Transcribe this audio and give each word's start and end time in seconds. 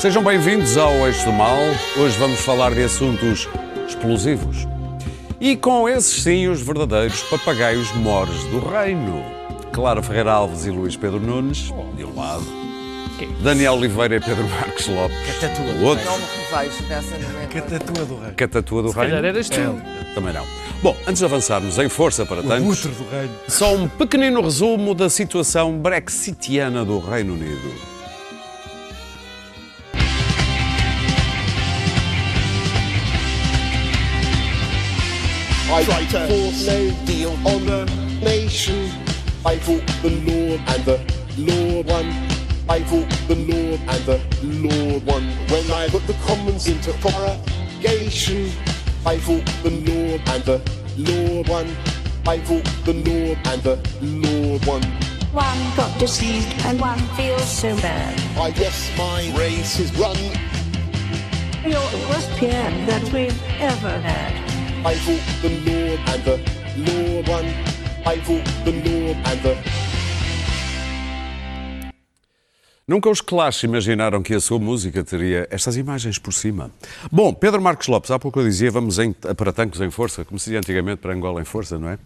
Sejam 0.00 0.22
bem-vindos 0.22 0.78
ao 0.78 0.92
Eixo 1.06 1.24
do 1.26 1.32
Mal. 1.32 1.58
Hoje 1.98 2.16
vamos 2.18 2.40
falar 2.40 2.72
de 2.72 2.82
assuntos 2.82 3.46
explosivos. 3.86 4.66
E 5.38 5.56
com 5.56 5.88
esses 5.88 6.22
sim, 6.22 6.48
os 6.48 6.62
verdadeiros 6.62 7.22
papagaios 7.24 7.92
mores 7.96 8.42
do 8.44 8.60
reino. 8.60 9.22
Clara 9.72 10.02
Ferreira 10.02 10.32
Alves 10.32 10.64
e 10.64 10.70
Luís 10.70 10.96
Pedro 10.96 11.20
Nunes, 11.20 11.70
de 11.96 12.04
um 12.04 12.14
lado. 12.16 12.44
Daniel 13.42 13.74
Oliveira 13.74 14.16
e 14.16 14.20
Pedro 14.20 14.48
Marques 14.48 14.86
Lopes. 14.88 15.16
Catatua 15.38 15.72
do 15.74 15.84
outro. 15.84 16.04
Não 16.06 16.18
me 16.18 16.24
revejo 16.50 16.88
nessa 16.88 17.18
nomenclatura. 17.18 17.78
Catatua 17.78 18.04
do 18.06 18.16
rei. 18.18 18.32
Catatua 18.32 18.82
do 18.82 18.92
calhar 18.94 19.10
reino. 19.22 19.26
eras 19.26 19.48
tu. 19.50 19.60
É, 19.60 20.14
Também 20.14 20.32
não. 20.32 20.46
Bom, 20.82 20.96
antes 21.06 21.18
de 21.18 21.24
avançarmos 21.26 21.78
em 21.78 21.90
força 21.90 22.24
para 22.24 22.40
O 22.40 22.42
tantos, 22.42 22.86
do 22.86 23.10
reino. 23.10 23.34
só 23.46 23.74
um 23.74 23.86
pequenino 23.86 24.40
resumo 24.40 24.94
da 24.94 25.10
situação 25.10 25.76
brexitiana 25.78 26.82
do 26.82 26.98
Reino 26.98 27.34
Unido. 27.34 27.89
I 35.72 35.84
force 35.84 36.66
no 36.66 36.90
deal 37.04 37.30
on 37.46 37.64
the 37.64 37.84
nation. 38.20 38.90
I 39.46 39.56
fought 39.56 39.86
the 40.02 40.10
Lord 40.10 40.60
and 40.66 40.84
the 40.84 40.98
Lord 41.38 41.86
won. 41.86 42.06
I 42.68 42.82
fought 42.82 43.08
the 43.28 43.36
Lord 43.36 43.80
and 43.86 44.04
the 44.04 44.20
Lord 44.42 45.06
won. 45.06 45.22
When 45.48 45.70
I 45.70 45.88
put 45.88 46.04
the 46.08 46.14
commons 46.26 46.66
into 46.66 46.92
prorogation, 46.94 48.50
I 49.06 49.18
fought 49.18 49.46
the 49.62 49.70
Lord 49.70 50.20
and 50.26 50.42
the 50.42 50.60
Lord 50.98 51.48
won. 51.48 51.76
I 52.26 52.40
fought 52.40 52.64
the 52.84 52.94
Lord 52.94 53.38
and 53.44 53.62
the 53.62 53.78
Lord 54.02 54.66
won. 54.66 54.82
One 55.32 55.76
got 55.76 55.96
deceived 56.00 56.52
and 56.66 56.80
one 56.80 56.98
feels 57.14 57.48
so 57.48 57.76
bad. 57.76 58.18
I 58.36 58.50
guess 58.50 58.90
my 58.98 59.32
race 59.38 59.78
is 59.78 59.96
run. 59.96 60.16
You're 61.62 61.90
the 61.90 62.06
worst 62.10 62.30
PM 62.38 62.86
that 62.86 63.04
we've 63.12 63.40
ever 63.60 64.00
had. 64.00 64.49
I 64.82 64.94
fought 64.94 65.20
the 65.42 65.50
Lord 65.70 66.00
and 66.08 66.22
the 66.24 66.36
Lord 66.78 67.28
won. 67.28 67.44
I 68.06 68.16
the 68.64 68.72
Lord 68.72 69.18
and 69.26 69.42
the 69.42 69.80
Nunca 72.88 73.10
os 73.10 73.20
Clash 73.20 73.62
imaginaram 73.64 74.22
que 74.22 74.34
a 74.34 74.40
sua 74.40 74.58
música 74.58 75.04
teria 75.04 75.46
estas 75.50 75.76
imagens 75.76 76.18
por 76.18 76.32
cima. 76.32 76.70
Bom, 77.12 77.32
Pedro 77.34 77.60
Marcos 77.60 77.88
Lopes, 77.88 78.10
há 78.10 78.18
pouco 78.18 78.40
eu 78.40 78.44
dizia, 78.44 78.70
vamos 78.70 78.98
em, 78.98 79.12
para 79.12 79.52
tancos 79.52 79.80
em 79.82 79.90
força, 79.90 80.24
como 80.24 80.38
se 80.38 80.46
dizia 80.46 80.58
antigamente 80.58 80.96
para 80.96 81.12
Angola 81.12 81.42
em 81.42 81.44
força, 81.44 81.78
não 81.78 81.90
é? 81.90 81.98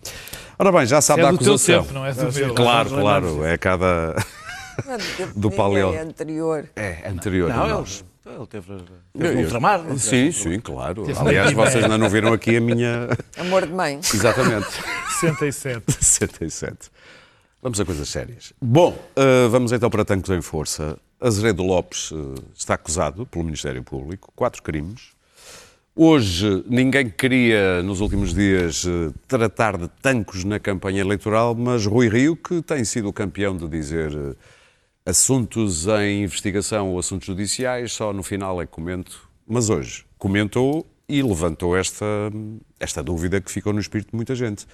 Ora 0.59 0.73
bem, 0.73 0.85
já 0.85 1.01
sabe 1.01 1.21
É 1.21 1.25
da 1.25 1.31
do 1.31 1.39
teu 1.39 1.53
acusação. 1.55 1.83
tempo, 1.85 1.95
não 1.95 2.05
é 2.05 2.13
do 2.13 2.33
meu. 2.33 2.55
Claro, 2.55 2.91
claro, 2.91 3.45
é 3.45 3.57
cada... 3.57 4.17
Do 5.37 5.51
paleo. 5.57 5.95
É 5.95 6.01
anterior. 6.01 6.69
É, 6.75 7.09
anterior. 7.09 7.49
Não, 7.51 7.65
a 7.65 7.69
nós. 7.69 8.05
Ele 8.27 8.47
teve, 8.47 8.73
Eu- 8.73 8.81
teve 9.21 9.37
um 9.37 9.43
ultramar. 9.43 9.83
não 9.83 9.99
Sim, 9.99 10.11
teve? 10.11 10.33
sim, 10.33 10.61
claro. 10.61 11.05
Aliás, 11.19 11.53
vocês 11.53 11.83
ainda 11.85 11.99
não 11.99 12.09
viram 12.09 12.33
aqui 12.33 12.57
a 12.57 12.61
minha... 12.61 13.09
Amor 13.37 13.67
de 13.67 13.73
mãe. 13.73 13.99
Exatamente. 13.99 14.67
67. 15.21 15.93
67. 15.93 16.91
Vamos 17.63 17.81
a 17.81 17.85
coisas 17.85 18.09
sérias. 18.09 18.53
Bom, 18.61 18.95
eh, 19.17 19.49
vamos 19.49 19.73
então 19.73 19.89
para 19.89 20.05
Tancos 20.05 20.29
em 20.29 20.43
Força. 20.43 20.99
Azeredo 21.19 21.63
Lopes 21.63 22.11
eh, 22.13 22.41
está 22.55 22.75
acusado 22.75 23.25
pelo 23.25 23.43
Ministério 23.43 23.83
Público, 23.83 24.31
quatro 24.37 24.63
crimes. 24.63 25.15
Hoje, 25.97 26.63
ninguém 26.69 27.09
queria, 27.09 27.83
nos 27.83 28.01
últimos 28.01 28.35
dias, 28.35 28.85
eh, 28.87 29.11
tratar 29.27 29.79
de 29.79 29.89
tancos 30.03 30.45
na 30.45 30.59
campanha 30.59 31.01
eleitoral, 31.01 31.55
mas 31.55 31.87
Rui 31.87 32.09
Rio, 32.09 32.37
que 32.37 32.61
tem 32.61 32.85
sido 32.85 33.09
o 33.09 33.13
campeão 33.15 33.57
de 33.57 33.67
dizer 33.67 34.13
assuntos 35.07 35.87
em 35.87 36.23
investigação 36.25 36.91
ou 36.91 36.99
assuntos 36.99 37.27
judiciais, 37.27 37.93
só 37.93 38.13
no 38.13 38.23
final 38.23 38.61
é 38.61 38.67
que 38.67 38.73
comento. 38.73 39.29
Mas 39.47 39.69
hoje 39.69 40.05
comentou 40.19 40.87
e 41.09 41.23
levantou 41.23 41.77
esta, 41.77 42.07
esta 42.81 43.03
dúvida 43.03 43.41
que 43.41 43.51
ficou 43.51 43.73
no 43.73 43.81
espírito 43.81 44.11
de 44.11 44.17
muita 44.17 44.35
gente. 44.35 44.67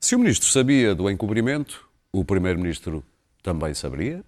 Se 0.00 0.14
o 0.16 0.18
Ministro 0.18 0.48
sabia 0.48 0.94
do 0.94 1.08
encobrimento, 1.08 1.88
o 2.12 2.24
Primeiro-Ministro 2.24 3.04
também 3.42 3.72
saberia? 3.74 4.24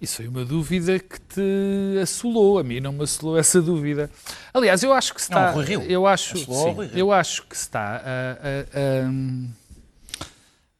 Isso 0.00 0.16
foi 0.16 0.28
uma 0.28 0.44
dúvida 0.44 0.98
que 0.98 1.18
te 1.20 1.98
assolou. 2.02 2.58
A 2.58 2.62
mim 2.62 2.80
não 2.80 2.92
me 2.92 3.02
assolou 3.04 3.38
essa 3.38 3.60
dúvida. 3.62 4.10
Aliás, 4.52 4.82
eu 4.82 4.92
acho 4.92 5.14
que 5.14 5.22
se 5.22 5.30
Não, 5.30 5.38
está. 5.38 5.50
o 5.52 5.54
Rui 5.54 5.64
Rio. 5.64 5.82
Eu 5.82 6.06
acho, 6.06 6.36
Assolou 6.36 6.62
sim, 6.62 6.68
ao 6.68 6.74
Rui 6.74 6.86
Rio. 6.86 6.98
eu 6.98 7.12
acho 7.12 7.42
que 7.46 7.56
se 7.56 7.62
está 7.62 7.96
a, 7.96 8.00
a- 8.02 9.04
a- 9.04 9.56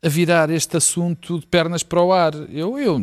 a 0.03 0.09
virar 0.09 0.51
este 0.51 0.77
assunto 0.77 1.39
de 1.41 1.47
pernas 1.47 1.83
para 1.83 2.01
o 2.03 2.13
ar. 2.13 2.35
Eu, 2.51 2.79
eu 2.79 2.99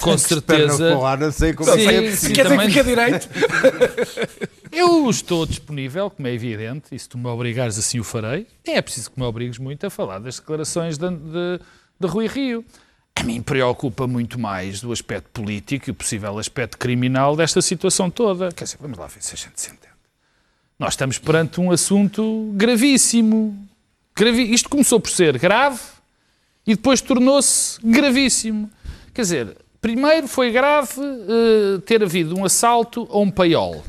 com 0.00 0.18
certeza. 0.18 0.94
não 1.18 1.32
sei 1.32 1.52
como 1.52 1.70
Sim, 1.72 1.86
é 1.86 2.02
que 2.02 2.16
sim, 2.16 2.32
Quer 2.32 2.42
dizer 2.44 2.56
também- 2.56 2.66
que 2.68 2.72
fica 2.72 2.84
direito? 2.84 3.28
Eu 4.72 5.10
estou 5.10 5.46
disponível, 5.46 6.10
como 6.10 6.28
é 6.28 6.32
evidente, 6.32 6.94
e 6.94 6.98
se 6.98 7.08
tu 7.08 7.18
me 7.18 7.26
obrigares 7.26 7.76
assim 7.78 7.98
o 7.98 8.04
farei. 8.04 8.46
Nem 8.66 8.76
é 8.76 8.82
preciso 8.82 9.10
que 9.10 9.18
me 9.18 9.26
obrigues 9.26 9.58
muito 9.58 9.84
a 9.86 9.90
falar 9.90 10.20
das 10.20 10.38
declarações 10.38 10.96
de, 10.96 11.08
de, 11.10 11.60
de 11.98 12.06
Rui 12.06 12.26
Rio. 12.28 12.64
A 13.16 13.22
mim 13.24 13.42
preocupa 13.42 14.06
muito 14.06 14.38
mais 14.38 14.80
do 14.80 14.92
aspecto 14.92 15.28
político 15.32 15.90
e 15.90 15.92
o 15.92 15.94
possível 15.94 16.38
aspecto 16.38 16.78
criminal 16.78 17.34
desta 17.36 17.60
situação 17.60 18.08
toda. 18.10 18.50
Quer 18.52 18.64
dizer, 18.64 18.78
vamos 18.80 18.96
lá 18.96 19.08
ver 19.08 19.22
se 19.22 19.34
a 19.34 19.36
gente 19.36 19.60
se 19.60 19.68
entende. 19.70 19.90
Nós 20.78 20.94
estamos 20.94 21.18
perante 21.18 21.60
um 21.60 21.70
assunto 21.72 22.50
gravíssimo. 22.54 23.68
Gravi... 24.16 24.52
Isto 24.54 24.68
começou 24.68 25.00
por 25.00 25.10
ser 25.10 25.36
grave 25.38 25.80
e 26.66 26.74
depois 26.76 27.00
tornou-se 27.00 27.78
gravíssimo. 27.84 28.70
Quer 29.12 29.22
dizer, 29.22 29.56
primeiro 29.80 30.28
foi 30.28 30.50
grave 30.50 31.00
eh, 31.00 31.80
ter 31.86 32.02
havido 32.02 32.38
um 32.38 32.44
assalto 32.44 33.08
a 33.10 33.18
um 33.18 33.30
paiol 33.30 33.82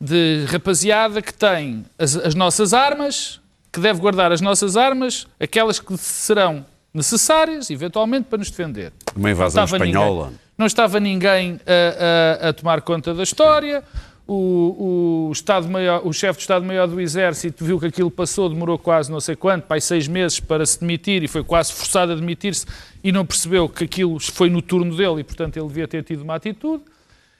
de 0.00 0.44
rapaziada 0.48 1.22
que 1.22 1.32
tem 1.32 1.84
as, 1.98 2.16
as 2.16 2.34
nossas 2.34 2.74
armas, 2.74 3.40
que 3.72 3.80
deve 3.80 4.00
guardar 4.00 4.30
as 4.32 4.40
nossas 4.40 4.76
armas, 4.76 5.26
aquelas 5.40 5.80
que 5.80 5.96
serão 5.96 6.64
necessárias, 6.92 7.70
eventualmente, 7.70 8.26
para 8.28 8.38
nos 8.38 8.50
defender. 8.50 8.92
Uma 9.14 9.30
invasão 9.30 9.60
Não 9.66 9.76
espanhola. 9.76 10.24
ninguém- 10.26 10.40
não 10.58 10.66
estava 10.66 10.98
ninguém 11.00 11.60
a, 11.66 12.46
a- 12.46 12.48
a 12.48 12.52
tomar 12.52 12.80
conta 12.82 13.12
da 13.12 13.22
história. 13.22 13.82
O, 14.26 15.28
o, 15.28 15.32
Estado 15.32 15.68
Maior, 15.68 16.04
o 16.04 16.12
chefe 16.12 16.38
do 16.38 16.40
Estado-Maior 16.40 16.88
do 16.88 17.00
Exército 17.00 17.64
viu 17.64 17.78
que 17.78 17.86
aquilo 17.86 18.10
passou, 18.10 18.48
demorou 18.48 18.76
quase 18.76 19.10
não 19.10 19.20
sei 19.20 19.36
quanto, 19.36 19.66
pai, 19.66 19.80
seis 19.80 20.08
meses 20.08 20.40
para 20.40 20.66
se 20.66 20.80
demitir 20.80 21.22
e 21.22 21.28
foi 21.28 21.44
quase 21.44 21.72
forçado 21.72 22.10
a 22.10 22.14
demitir-se 22.16 22.66
e 23.04 23.12
não 23.12 23.24
percebeu 23.24 23.68
que 23.68 23.84
aquilo 23.84 24.18
foi 24.18 24.50
no 24.50 24.60
turno 24.60 24.96
dele 24.96 25.20
e, 25.20 25.24
portanto, 25.24 25.56
ele 25.56 25.68
devia 25.68 25.86
ter 25.86 26.02
tido 26.02 26.22
uma 26.22 26.34
atitude. 26.34 26.82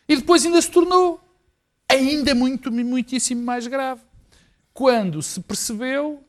E 0.09 0.15
depois 0.15 0.47
ainda 0.47 0.63
se 0.63 0.71
tornou 0.71 1.21
ainda 1.89 2.35
muito, 2.35 2.71
muitíssimo 2.71 3.43
mais 3.43 3.67
grave. 3.67 4.01
Quando 4.73 5.23
se 5.23 5.41
percebeu 5.41 6.23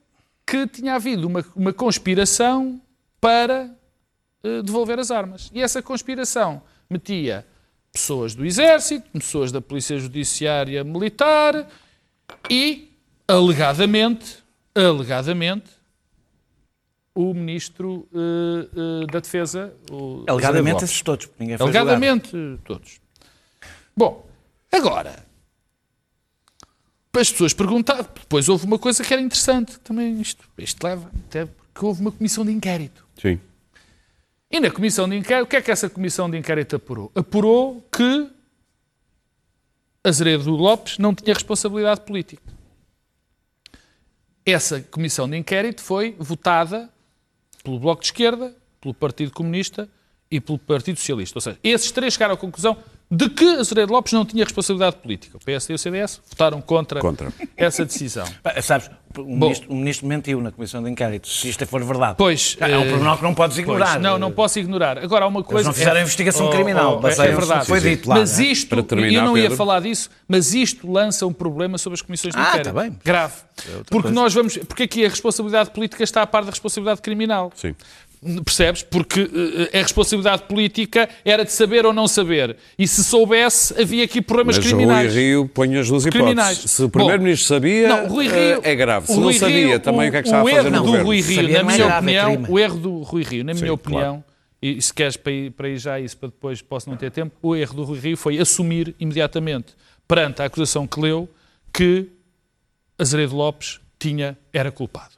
que 0.46 0.66
tinha 0.66 0.96
havido 0.96 1.28
uma, 1.28 1.46
uma 1.56 1.74
conspiração 1.74 2.82
para 3.20 3.70
eh, 4.44 4.62
devolver 4.62 4.98
as 4.98 5.12
armas. 5.12 5.52
E 5.54 5.62
essa 5.62 5.82
conspiração 5.82 6.62
metia 6.90 7.46
pessoas 7.98 8.36
do 8.36 8.46
Exército, 8.46 9.10
pessoas 9.12 9.52
da 9.52 9.60
Polícia 9.60 9.98
Judiciária 9.98 10.84
Militar 10.84 11.68
e, 12.50 12.92
alegadamente, 13.28 14.38
alegadamente, 14.76 15.72
o 17.16 17.34
Ministro 17.34 18.08
eh, 18.14 19.04
eh, 19.04 19.12
da 19.12 19.20
Defesa, 19.20 19.74
o 19.90 20.24
Alegadamente 20.28 20.84
esses 20.84 21.02
todos, 21.02 21.26
porque 21.26 21.44
ninguém 21.44 21.58
foi 21.58 21.66
julgado. 21.66 21.90
Alegadamente, 21.90 22.60
todos. 22.64 23.02
Bom, 23.96 24.28
agora, 24.72 25.26
as 27.16 27.32
pessoas 27.32 27.54
perguntaram, 27.54 28.04
depois 28.04 28.48
houve 28.48 28.66
uma 28.66 28.78
coisa 28.78 29.04
que 29.04 29.12
era 29.12 29.22
interessante, 29.22 29.80
também 29.80 30.22
isto, 30.22 30.48
isto 30.60 30.84
leva, 30.84 31.10
até 31.28 31.46
porque 31.46 31.84
houve 31.84 32.02
uma 32.02 32.12
comissão 32.12 32.46
de 32.46 32.52
inquérito. 32.52 33.08
Sim. 33.20 33.40
E 34.50 34.60
na 34.60 34.72
comissão 34.72 35.10
de 35.10 35.18
inquérito, 35.18 35.46
o 35.46 35.50
que 35.50 35.56
é 35.58 35.62
que 35.62 35.72
essa 35.72 35.90
comissão 35.90 36.30
de 36.30 36.38
inquérito 36.38 36.78
apurou? 36.78 37.12
Apurou 37.14 37.82
que 37.92 38.30
Azeredo 40.04 40.50
Lopes 40.52 40.98
não 40.98 41.14
tinha 41.14 41.34
responsabilidade 41.34 42.02
política. 42.02 42.42
Essa 44.46 44.82
comissão 44.82 45.30
de 45.30 45.36
inquérito 45.36 45.82
foi 45.82 46.16
votada 46.18 46.90
pelo 47.62 47.78
Bloco 47.78 48.02
de 48.02 48.08
Esquerda, 48.08 48.56
pelo 48.80 48.94
Partido 48.94 49.32
Comunista 49.32 49.90
e 50.32 50.40
pelo 50.40 50.58
Partido 50.58 50.98
Socialista. 50.98 51.38
Ou 51.38 51.42
seja, 51.42 51.60
esses 51.62 51.92
três 51.92 52.14
chegaram 52.14 52.36
à 52.36 52.38
conclusão 52.38 52.78
de 53.10 53.30
que 53.30 53.46
Azeredo 53.46 53.94
Lopes 53.94 54.12
não 54.12 54.26
tinha 54.26 54.44
responsabilidade 54.44 54.98
política. 54.98 55.38
O 55.38 55.40
PSD 55.40 55.74
e 55.74 55.76
o 55.76 55.80
CDS 55.80 56.22
votaram 56.30 56.60
contra, 56.62 57.00
Contra. 57.00 57.32
essa 57.56 57.86
decisão. 57.86 58.26
Sabes, 58.62 58.90
o 59.18 59.24
ministro, 59.24 59.72
o 59.72 59.76
ministro 59.76 60.08
mentiu 60.08 60.42
na 60.42 60.52
comissão 60.52 60.84
de 60.84 60.90
inquérito, 60.92 61.28
se 61.28 61.50
isto 61.50 61.66
for 61.66 61.82
verdade. 61.84 62.16
Pois, 62.18 62.58
é 62.60 62.78
um 62.78 62.82
eh, 62.84 62.90
pormenor 62.90 63.18
que 63.18 63.24
não 63.24 63.34
podes 63.34 63.58
ignorar. 63.58 63.92
Pois, 63.92 64.02
não, 64.02 64.20
não 64.20 64.32
posso 64.32 64.60
ignorar. 64.60 64.98
Agora, 65.00 65.24
há 65.26 65.28
uma 65.28 65.42
coisa... 65.42 65.70
não 65.70 65.74
fizeram 65.74 65.98
é- 65.98 66.02
investigação 66.02 66.50
criminal, 66.50 66.98
é, 66.98 67.02
baseia-se 67.02 67.22
é 67.22 67.32
no 67.34 67.40
que 67.40 67.46
verdade. 67.48 67.68
foi 67.68 67.80
dito 67.80 68.10
lá, 68.10 68.16
Mas 68.16 68.40
é? 68.40 68.44
isto, 68.44 68.68
Para 68.70 68.84
terminar, 68.84 69.14
eu 69.14 69.26
não 69.26 69.38
ia 69.38 69.44
Pedro. 69.44 69.58
falar 69.58 69.80
disso, 69.80 70.10
mas 70.28 70.54
isto 70.54 70.92
lança 70.92 71.26
um 71.26 71.34
problema 71.34 71.78
sobre 71.78 71.96
as 71.96 72.02
comissões 72.02 72.36
de 72.36 72.40
Ah, 72.42 72.50
inquérito. 72.50 72.74
tá 72.74 72.82
bem. 72.82 73.00
Grave. 73.04 73.34
Porque 73.90 74.10
nós 74.12 74.34
vamos... 74.34 74.58
Porque 74.58 74.84
aqui 74.84 75.06
a 75.06 75.10
responsabilidade 75.10 75.72
política 75.72 76.04
está 76.04 76.22
a 76.22 76.28
par 76.28 76.44
da 76.44 76.52
responsabilidade 76.52 77.02
criminal. 77.02 77.52
Sim. 77.56 77.74
Percebes? 78.44 78.82
Porque 78.84 79.30
eh, 79.72 79.78
a 79.80 79.82
responsabilidade 79.84 80.44
política 80.44 81.08
era 81.24 81.46
de 81.46 81.52
saber 81.52 81.86
ou 81.86 81.94
não 81.94 82.08
saber. 82.08 82.58
E 82.78 82.88
se 82.88 83.04
soubesse, 83.04 83.80
havia 83.80 84.04
aqui 84.04 84.22
problemas 84.22 84.58
Mas 84.58 84.66
criminais. 84.66 85.14
Rui 85.14 85.22
Rio 85.22 85.48
põe 85.48 85.78
as 85.78 85.88
duas 85.88 86.04
Criminais. 86.06 86.58
hipóteses. 86.58 86.72
Se 86.72 86.84
o 86.84 86.90
Primeiro-Ministro 86.90 87.48
sabia, 87.48 87.88
Não, 87.88 88.08
Rui 88.08 88.26
Rio, 88.28 88.36
eh, 88.36 88.60
é 88.64 88.76
grave. 88.76 89.06
Se 89.08 89.14
o 89.14 89.16
não 89.18 89.24
Rui 89.24 89.34
sabia, 89.34 89.68
Rio, 89.68 89.80
também 89.80 90.08
o, 90.08 90.12
que 90.12 90.18
é 90.18 90.22
que 90.24 90.28
está 90.28 90.42
a 90.42 90.44
fazer 90.44 90.56
erro 90.56 90.70
no 90.70 90.78
do 90.78 90.84
governo? 90.84 91.06
Rui 91.06 91.22
Rio, 91.22 91.36
Sabia 91.36 91.64
na 91.64 91.64
minha 91.72 91.84
é 91.84 91.98
opinião, 91.98 92.46
o 92.50 92.60
erro 92.60 92.78
do 92.80 93.02
Rui 93.04 93.24
Rio, 93.24 93.44
na 93.44 93.54
Sim, 93.54 93.62
minha 93.62 93.74
opinião, 93.74 94.02
claro. 94.02 94.24
e 94.62 94.82
se 94.82 94.94
queres 94.94 95.16
para 95.16 95.32
ir, 95.32 95.52
para 95.52 95.70
ir 95.70 95.78
já 95.78 96.00
isso, 96.00 96.18
para 96.18 96.30
depois 96.30 96.62
posso 96.62 96.90
não 96.90 96.98
ter 96.98 97.12
tempo, 97.12 97.36
o 97.42 97.56
erro 97.56 97.76
do 97.76 97.84
Rui 97.84 98.00
Rio 98.00 98.18
foi 98.18 98.40
assumir 98.40 98.96
imediatamente, 99.00 99.76
perante 100.08 100.42
a 100.42 100.46
acusação 100.46 100.88
que 100.88 101.00
leu, 101.00 101.30
que 101.72 102.08
Azeredo 102.98 103.36
Lopes 103.36 103.80
tinha, 104.00 104.38
era 104.52 104.72
culpado. 104.72 105.17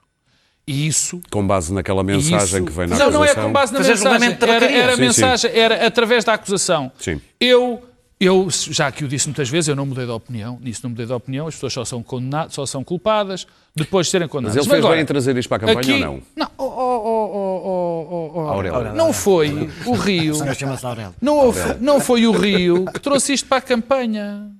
E 0.69 0.85
isso 0.85 1.19
Com 1.31 1.47
base 1.47 1.73
naquela 1.73 2.03
mensagem 2.03 2.59
isso- 2.59 2.63
que 2.63 2.71
vem 2.71 2.85
na 2.85 2.95
não, 2.95 3.07
acusação. 3.07 3.11
não 3.11 3.25
é 3.25 3.33
com 3.33 3.51
base 3.51 3.73
na 3.73 3.79
Fazer 3.79 3.91
mensagem. 3.93 4.37
Era, 4.39 4.65
era 4.71 4.85
a 4.85 4.89
Sim, 4.91 4.95
sim. 4.97 5.01
mensagem, 5.01 5.51
era 5.55 5.87
através 5.87 6.23
da 6.23 6.33
acusação. 6.35 6.91
Sim. 6.99 7.19
Eu, 7.39 7.81
eu, 8.19 8.47
já 8.51 8.91
que 8.91 9.03
o 9.03 9.07
disse 9.07 9.27
muitas 9.27 9.49
vezes, 9.49 9.67
eu 9.67 9.75
não 9.75 9.87
mudei 9.87 10.05
de 10.05 10.11
opinião. 10.11 10.59
Nisso 10.61 10.81
não 10.83 10.91
mudei 10.91 11.07
de 11.07 11.11
opinião. 11.13 11.47
As 11.47 11.55
pessoas 11.55 11.73
só 11.73 11.85
são, 11.85 12.03
condenadas, 12.03 12.53
só 12.53 12.67
são 12.67 12.83
culpadas 12.83 13.47
depois 13.75 14.05
de 14.05 14.11
serem 14.11 14.27
Mas 14.27 14.31
condenadas. 14.31 14.57
ele 14.57 14.69
fez 14.69 14.77
agora, 14.79 14.93
bem 14.93 15.01
em 15.01 15.05
trazer 15.07 15.35
isto 15.37 15.49
para 15.49 15.57
a 15.57 15.59
campanha 15.61 15.79
aqui, 15.79 15.91
ou 15.93 15.99
não? 15.99 16.21
Não, 16.35 16.51
oh, 16.55 16.63
oh, 16.63 16.67
oh, 16.67 17.31
oh, 17.33 17.61
oh, 17.65 18.31
oh, 18.35 18.39
oh. 18.43 18.47
Aurélio. 18.49 18.93
não 18.93 19.11
foi 19.11 19.71
o 19.87 19.93
Rio. 19.93 20.35
O 20.37 20.43
Aurélio. 20.87 21.15
Não, 21.19 21.51
não 21.81 21.99
foi 21.99 22.27
o 22.27 22.31
Rio 22.31 22.85
que 22.85 22.99
trouxe 22.99 23.33
isto 23.33 23.47
para 23.47 23.57
a 23.57 23.61
campanha. 23.61 24.51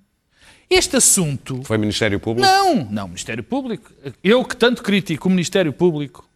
Este 0.70 0.98
assunto 0.98 1.64
Foi 1.64 1.78
Ministério 1.78 2.20
Público? 2.20 2.48
não, 2.48 2.86
não, 2.86 3.08
Ministério 3.08 3.44
Público. 3.44 3.92
Eu 4.24 4.46
que 4.46 4.56
tanto 4.56 4.84
critico 4.84 5.28
o 5.28 5.32
Ministério 5.32 5.74
Público, 5.74 6.30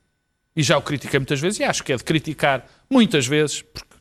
e 0.56 0.64
já 0.64 0.78
o 0.78 0.82
critiquei 0.82 1.20
muitas 1.20 1.40
vezes, 1.40 1.60
e 1.60 1.64
acho 1.64 1.84
que 1.84 1.94
é 1.94 1.96
de 1.98 2.04
criticar 2.04 2.68
muitas 2.90 3.28
vezes, 3.28 3.62
porque 3.62 3.93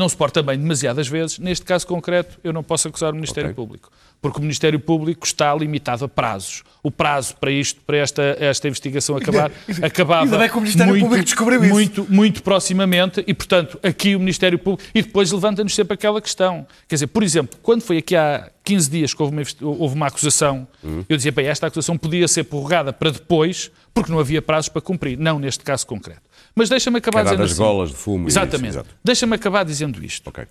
não 0.00 0.08
se 0.08 0.16
porta 0.16 0.42
bem 0.42 0.58
demasiadas 0.58 1.06
vezes, 1.06 1.38
neste 1.38 1.64
caso 1.64 1.86
concreto 1.86 2.38
eu 2.42 2.52
não 2.52 2.62
posso 2.62 2.88
acusar 2.88 3.12
o 3.12 3.14
Ministério 3.14 3.50
Ok. 3.50 3.54
Público. 3.54 3.92
Porque 4.20 4.38
o 4.38 4.42
Ministério 4.42 4.78
Público 4.80 5.24
está 5.26 5.54
limitado 5.54 6.04
a 6.04 6.08
prazos. 6.08 6.62
O 6.82 6.90
prazo 6.90 7.34
para 7.36 7.50
isto, 7.50 7.80
para 7.82 7.96
esta, 7.98 8.36
esta 8.38 8.68
investigação 8.68 9.16
acabar, 9.16 9.50
acabava 9.82 10.24
ainda 10.24 10.38
bem 10.38 10.48
que 10.48 10.56
o 10.56 10.60
Ministério 10.60 10.92
muito, 10.92 11.02
Público 11.04 11.24
descobriu 11.24 11.64
isso. 11.64 11.72
muito, 11.72 12.06
muito 12.10 12.42
proximamente 12.42 13.24
e, 13.26 13.32
portanto, 13.32 13.78
aqui 13.82 14.14
o 14.16 14.18
Ministério 14.18 14.58
Público... 14.58 14.82
E 14.94 15.00
depois 15.02 15.30
levanta-nos 15.32 15.74
sempre 15.74 15.94
aquela 15.94 16.20
questão. 16.20 16.66
Quer 16.88 16.96
dizer, 16.96 17.06
por 17.06 17.22
exemplo, 17.22 17.58
quando 17.62 17.82
foi 17.82 17.98
aqui 17.98 18.14
há 18.16 18.50
15 18.64 18.90
dias 18.90 19.14
que 19.14 19.22
houve 19.22 19.34
uma, 19.34 19.42
houve 19.62 19.94
uma 19.94 20.06
acusação, 20.06 20.66
Hum. 20.84 21.04
eu 21.08 21.16
dizia, 21.16 21.32
bem, 21.32 21.46
esta 21.46 21.66
acusação 21.66 21.96
podia 21.98 22.26
ser 22.28 22.44
prorrogada 22.44 22.92
para 22.92 23.10
depois, 23.10 23.70
porque 23.92 24.10
não 24.10 24.18
havia 24.18 24.40
prazos 24.40 24.68
para 24.70 24.80
cumprir. 24.80 25.18
Não 25.18 25.38
neste 25.38 25.62
caso 25.62 25.86
concreto. 25.86 26.22
Mas 26.54 26.68
deixa-me 26.68 26.98
acabar 26.98 27.20
Era 27.20 27.28
dizendo 27.30 27.42
das 27.42 27.52
assim. 27.52 27.62
golas 27.62 27.90
de 27.90 27.96
fumo 27.96 28.28
isso, 28.28 28.38
Exatamente. 28.38 28.78
Deixa-me 29.04 29.34
acabar 29.36 29.64
dizendo 29.64 30.04
isto. 30.04 30.28
Ok. 30.28 30.46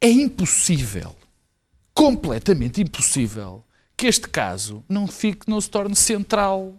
É 0.00 0.08
impossível, 0.10 1.14
completamente 1.94 2.80
impossível, 2.80 3.64
que 3.96 4.06
este 4.06 4.28
caso 4.28 4.82
não 4.88 5.06
fique, 5.06 5.48
não 5.48 5.60
se 5.60 5.70
torne 5.70 5.94
central 5.94 6.74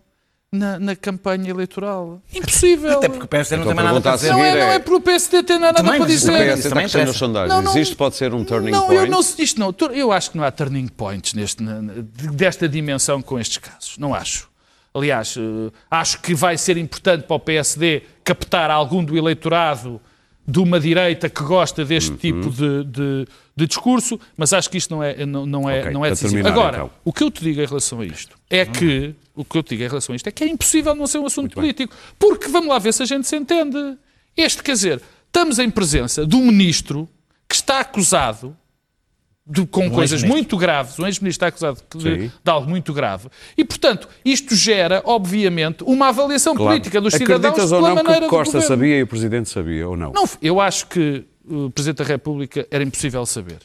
na, 0.52 0.78
na 0.78 0.96
campanha 0.96 1.50
eleitoral. 1.50 2.22
Impossível. 2.34 2.98
Até 2.98 3.08
porque 3.10 3.24
o 3.26 3.28
PSD 3.28 3.56
não 3.56 3.64
Então 3.64 3.76
tem 3.76 3.84
mais 3.84 3.96
nada 3.96 4.12
a 4.12 4.16
dizer. 4.16 4.32
Não 4.32 4.44
é, 4.44 4.52
não 4.54 4.68
é- 4.72 4.76
é 4.76 4.78
o 4.98 5.02
PSD 5.02 5.44
ter 5.44 5.58
nada 5.58 5.78
Também, 5.78 5.94
para 5.94 6.08
mas 6.10 6.24
O 6.24 6.26
Também- 6.26 6.42
dizer. 6.42 6.54
PS 6.58 6.66
está 6.66 6.80
crescendo 6.80 7.14
sondagens. 7.14 7.50
Não, 7.56 7.62
não- 7.74 7.82
Isto 7.82 7.96
pode 7.98 8.16
ser 8.16 8.34
um 8.34 8.44
turning 8.44 8.72
não, 8.72 8.86
point? 8.88 8.96
Eu, 9.06 9.08
não, 9.08 9.20
isto 9.22 9.60
não, 9.60 9.74
eu 9.94 10.12
acho 10.12 10.30
que 10.32 10.38
não 10.38 10.44
há 10.44 10.52
turning 10.52 10.88
points 10.90 11.34
neste, 11.34 11.64
desta 11.64 12.68
dimensão 12.70 13.22
com 13.22 13.40
estes 13.40 13.58
casos. 13.58 13.98
Não 13.98 14.14
acho. 14.14 14.48
Aliás, 14.94 15.36
eh, 15.38 15.72
acho 15.90 16.20
que 16.22 16.36
vai 16.36 16.58
ser 16.58 16.78
importante 16.78 17.24
para 17.24 17.36
o 17.36 17.40
PSD 17.40 18.04
captar 18.24 18.70
algum 18.70 19.04
do 19.04 19.18
eleitorado 19.18 20.00
de 20.46 20.60
uma 20.60 20.80
direita 20.80 21.30
que 21.30 21.42
gosta 21.42 21.86
deste 21.86 22.12
Uhum. 22.12 22.18
tipo 22.18 22.50
de, 22.52 22.84
de- 22.84 23.28
de 23.56 23.66
discurso, 23.68 24.20
mas 24.36 24.52
acho 24.52 24.70
que 24.70 24.78
isto 24.78 24.94
não 24.94 25.02
é, 25.02 25.26
não, 25.26 25.46
não 25.46 25.70
é, 25.70 25.80
Ok, 25.82 25.92
não 25.92 26.06
é 26.06 26.10
decisivo. 26.10 26.34
terminar, 26.44 26.52
Agora, 26.52 26.78
então. 26.78 26.90
o 27.06 27.14
que 27.14 27.24
eu 27.24 27.32
te 27.32 27.44
digo 27.44 27.62
em 27.62 27.66
relação 27.66 28.02
a 28.02 28.06
isto 28.06 28.36
é 28.50 28.66
que 28.66 29.16
o 29.36 29.46
que 29.46 29.58
eu 29.58 29.64
te 29.64 29.70
digo 29.70 29.84
em 29.84 29.88
relação 29.88 30.14
a 30.14 30.16
isto 30.16 30.28
é 30.28 30.32
que 30.32 30.44
é 30.44 30.48
impossível 30.48 30.94
não 30.94 31.08
ser 31.08 31.18
um 31.20 31.26
assunto 31.26 31.54
político. 31.56 31.96
Porque 32.20 32.48
vamos 32.50 32.68
lá 32.70 32.78
ver 32.78 32.94
se 32.94 33.02
a 33.02 33.06
gente 33.06 33.28
se 33.28 33.36
entende. 33.38 33.78
Este, 34.36 34.62
quer 34.62 34.74
dizer, 34.74 35.02
estamos 35.28 35.60
em 35.60 35.70
presença 35.70 36.26
de 36.26 36.36
um 36.36 36.46
ministro 36.48 37.08
que 37.48 37.56
está 37.56 37.80
acusado 37.80 38.56
de- 39.46 39.66
com 39.66 39.90
coisas 39.92 40.14
ex-ministro. 40.22 40.30
muito 40.30 40.58
graves, 40.58 40.98
um 41.00 41.06
ex-ministro 41.06 41.30
está 41.30 41.48
acusado 41.48 41.80
de, 41.98 42.28
de 42.28 42.32
algo 42.46 42.70
muito 42.70 42.94
grave. 42.94 43.28
E, 43.58 43.64
portanto, 43.66 44.08
isto 44.24 44.56
gera, 44.56 45.02
obviamente, 45.06 45.84
uma 45.84 46.08
avaliação 46.10 46.56
Claro. 46.56 46.72
política 46.72 47.02
dos 47.02 47.14
cidadãos 47.14 47.40
Acreditas 47.46 47.72
ou 47.72 47.78
pela 47.80 47.90
não 47.90 48.04
maneira 48.04 48.26
que 48.26 48.30
Costa 48.30 48.62
sabia 48.62 48.98
e 49.00 49.04
o 49.04 49.08
Presidente 49.08 49.50
sabia 49.50 49.88
ou 49.88 49.98
não? 49.98 50.12
Não, 50.14 50.24
eu 50.42 50.62
acho 50.62 50.88
que 50.88 51.26
o 51.46 51.70
Presidente 51.72 51.98
da 51.98 52.06
República 52.06 52.66
era 52.72 52.84
impossível 52.84 53.26
saber. 53.26 53.58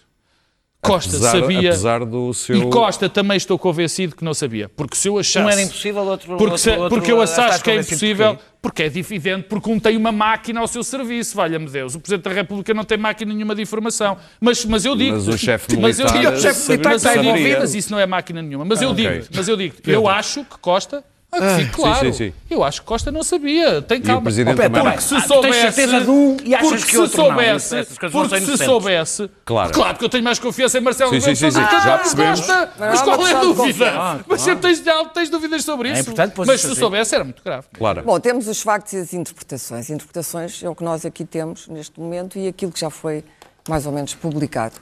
Costa 0.81 1.11
apesar, 1.17 1.33
sabia. 1.41 1.69
apesar 1.71 2.05
do 2.05 2.33
seu... 2.33 2.57
E 2.57 2.71
Costa 2.71 3.09
também 3.09 3.37
estou 3.37 3.59
convencido 3.59 4.15
que 4.15 4.25
não 4.25 4.33
sabia. 4.33 4.69
Porque 4.69 4.97
se 4.97 5.09
eu 5.09 5.19
achasse. 5.19 5.45
Um 5.45 5.49
era 5.51 5.61
impossível, 5.61 6.03
outro 6.05 6.29
Porque, 6.29 6.43
outro, 6.45 6.59
se- 6.59 6.71
outro, 6.71 6.89
porque 6.89 7.13
eu 7.13 7.21
acho 7.21 7.63
que 7.65 7.71
é 7.71 7.75
impossível, 7.77 8.29
porquê? 8.37 8.45
porque 8.63 8.83
é 8.85 8.87
evidente, 8.87 9.47
porque 9.49 9.71
um 9.71 9.81
tem 9.81 9.97
uma 9.97 10.13
máquina 10.13 10.61
ao 10.61 10.69
seu 10.69 10.85
serviço, 10.85 11.37
valha-me 11.37 11.67
Deus. 11.69 11.97
O 11.97 12.01
Presidente 12.01 12.25
da 12.25 12.33
República 12.33 12.73
não 12.73 12.85
tem 12.85 12.97
máquina 12.97 13.35
nenhuma 13.35 13.55
de 13.57 13.63
informação. 13.63 14.17
Mas, 14.41 14.65
mas 14.65 14.85
eu 14.85 14.95
digo. 14.95 15.17
Mas 15.17 15.27
o 15.27 15.37
chefe 15.37 15.77
mas 15.77 15.99
eu 15.99 16.07
militar 16.07 16.19
digo- 16.21 16.33
E 16.73 16.79
mas 16.85 16.95
está 17.05 17.17
eu 17.17 17.23
digo-. 17.35 17.59
Mas 17.59 17.75
isso 17.75 17.91
não 17.91 17.99
é 17.99 18.07
máquina 18.07 18.41
nenhuma. 18.41 18.65
Mas 18.65 18.81
eu 18.81 18.95
digo, 18.95 19.09
ok. 19.09 19.25
mas 19.35 19.49
eu 19.49 19.57
digo, 19.57 19.75
eu 19.85 20.09
acho 20.09 20.45
que 20.45 20.59
Costa. 20.61 21.03
Ah, 21.31 21.59
fique 21.59 21.73
claro. 21.73 22.07
sim, 22.07 22.13
sim. 22.13 22.33
Eu 22.49 22.65
acho 22.65 22.81
que 22.81 22.87
Costa 22.87 23.11
não 23.13 23.23
sabia. 23.23 23.83
Tem 23.83 24.01
calma. 24.01 24.23
Presidente 24.23 24.55
Ó, 24.55 24.63
Pedro, 24.63 24.79
também 24.79 24.93
porque 24.95 25.05
se 25.09 25.15
Ah, 25.15 25.21
tu 25.21 25.27
tens 25.29 25.29
soubesse. 25.57 25.61
certeza 25.61 26.01
de 26.01 26.11
um 26.11 26.37
e 26.43 26.55
achas 26.55 26.69
porque 26.71 26.85
que 26.85 26.91
se 26.91 26.99
outro 26.99 27.19
não. 27.19 27.27
soubesse, 27.27 27.77
Essas 27.77 27.99
não 27.99 28.11
porque 28.11 28.29
se 28.29 28.37
inocentes. 28.45 28.65
soubesse. 28.65 29.31
Claro. 29.45 29.73
Claro, 29.75 29.91
porque 29.95 30.05
eu 30.07 30.09
tenho 30.09 30.25
mais 30.25 30.39
confiança 30.39 30.79
em 30.79 30.81
Marcelo 30.81 31.11
Sim, 31.11 31.17
Rebelo 31.17 31.37
sim, 31.37 31.47
de 31.47 31.53
sim, 31.53 31.59
Sousa 31.61 31.69
sim, 31.69 31.75
do 31.75 31.81
que 31.81 31.87
já 31.87 31.95
em 31.95 31.99
percebemos. 31.99 32.41
Costa. 32.41 32.53
É 32.55 32.69
Mas 32.81 33.03
uma 33.03 33.05
qual 33.17 33.27
é 33.29 33.33
a 33.35 33.41
dúvida? 33.41 34.25
Mas 34.27 34.41
sempre 34.41 34.61
tens, 34.75 34.83
tens 35.13 35.29
dúvidas 35.31 35.65
sobre 35.65 35.89
É 35.89 35.93
isso. 35.93 36.01
importante, 36.03 36.33
pois, 36.35 36.47
Mas 36.49 36.61
isso 36.61 36.69
se 36.71 36.75
sim. 36.75 36.81
soubesse 36.81 37.15
era 37.15 37.25
muito 37.25 37.43
grave. 37.45 37.67
Claro. 37.75 38.03
Bom, 38.03 38.19
temos 38.19 38.49
os 38.49 38.63
factos 38.63 38.95
e 38.95 38.97
as 38.97 39.13
interpretações. 39.13 39.91
Interpretações 39.91 40.63
é 40.63 40.69
o 40.71 40.75
que 40.75 40.83
nós 40.83 41.05
aqui 41.05 41.27
temos 41.27 41.69
neste 41.69 42.01
momento 42.01 42.39
e 42.39 42.49
aquilo 42.49 42.73
que 42.73 42.81
já 42.81 42.89
foi 42.89 43.23
mais 43.69 43.85
ou 43.85 43.93
menos 43.93 44.15
publicado. 44.15 44.77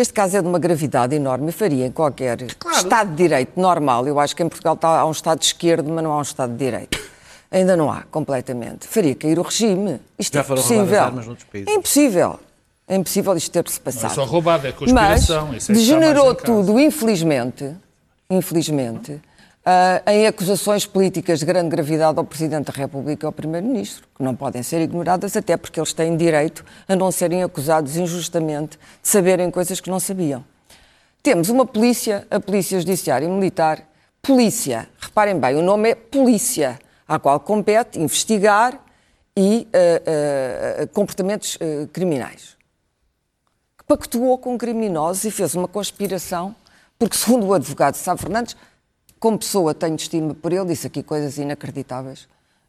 Este 0.00 0.14
caso 0.14 0.34
é 0.38 0.40
de 0.40 0.48
uma 0.48 0.58
gravidade 0.58 1.14
enorme 1.14 1.50
e 1.50 1.52
faria 1.52 1.84
em 1.84 1.92
qualquer 1.92 2.38
Estado 2.74 3.10
de 3.10 3.16
Direito 3.16 3.60
normal. 3.60 4.08
Eu 4.08 4.18
acho 4.18 4.34
que 4.34 4.42
em 4.42 4.48
Portugal 4.48 4.72
está, 4.72 4.98
há 4.98 5.04
um 5.04 5.10
Estado 5.10 5.40
de 5.40 5.44
esquerda, 5.44 5.92
mas 5.92 6.02
não 6.02 6.12
há 6.12 6.16
um 6.16 6.22
Estado 6.22 6.52
de 6.52 6.56
Direito. 6.56 6.98
Ainda 7.50 7.76
não 7.76 7.92
há, 7.92 8.04
completamente. 8.10 8.86
Faria 8.86 9.14
cair 9.14 9.38
o 9.38 9.42
regime. 9.42 10.00
Isto 10.18 10.32
Já 10.32 10.40
é 10.40 10.42
foram 10.42 10.62
roubadas 10.62 10.80
impossível. 10.80 11.04
armas 11.04 11.26
noutros 11.26 11.46
países. 11.52 11.68
É 11.68 11.74
impossível. 11.74 12.40
É 12.88 12.96
impossível 12.96 13.36
isto 13.36 13.50
ter-se 13.50 13.78
Não 13.78 13.82
é 13.82 13.84
passado. 13.84 14.14
só 14.14 14.24
roubado, 14.24 14.66
é 14.66 14.72
conspiração. 14.72 15.48
Mas 15.48 15.64
isso 15.64 15.72
é 15.72 15.74
degenerou 15.74 16.34
tudo, 16.34 16.80
infelizmente, 16.80 17.70
infelizmente, 18.30 19.20
ah, 19.62 20.02
em 20.06 20.26
acusações 20.26 20.86
políticas 20.86 21.40
de 21.40 21.44
grande 21.44 21.68
gravidade 21.68 22.18
ao 22.18 22.24
Presidente 22.24 22.66
da 22.66 22.72
República 22.72 23.24
e 23.24 23.28
ao 23.28 23.32
Primeiro-Ministro, 23.32 24.08
que 24.16 24.22
não 24.22 24.34
podem 24.34 24.62
ser 24.62 24.80
ignoradas, 24.80 25.36
até 25.36 25.56
porque 25.56 25.78
eles 25.78 25.92
têm 25.92 26.16
direito 26.16 26.64
a 26.88 26.96
não 26.96 27.12
serem 27.12 27.42
acusados 27.42 27.96
injustamente 27.96 28.78
de 29.02 29.08
saberem 29.08 29.50
coisas 29.50 29.78
que 29.78 29.90
não 29.90 30.00
sabiam. 30.00 30.42
Temos 31.22 31.50
uma 31.50 31.66
polícia, 31.66 32.26
a 32.30 32.40
Polícia 32.40 32.80
Judiciária 32.80 33.26
e 33.26 33.28
Militar, 33.28 33.86
polícia, 34.22 34.88
reparem 34.98 35.38
bem, 35.38 35.56
o 35.56 35.62
nome 35.62 35.90
é 35.90 35.94
polícia, 35.94 36.78
à 37.06 37.18
qual 37.18 37.38
compete 37.38 37.98
investigar 37.98 38.82
e 39.36 39.68
ah, 39.74 40.82
ah, 40.82 40.86
comportamentos 40.86 41.58
criminais 41.92 42.56
que 43.76 43.84
pactuou 43.84 44.38
com 44.38 44.56
criminosos 44.56 45.24
e 45.24 45.30
fez 45.30 45.54
uma 45.54 45.68
conspiração, 45.68 46.54
porque, 46.98 47.16
segundo 47.16 47.46
o 47.46 47.54
advogado 47.54 47.94
Sá 47.96 48.16
Fernandes, 48.16 48.56
como 49.20 49.38
pessoa 49.38 49.74
tenho 49.74 49.94
estima 49.94 50.34
por 50.34 50.52
ele, 50.52 50.64
disse 50.64 50.86
aqui 50.86 51.02
coisas 51.02 51.38
inacreditáveis 51.38 52.26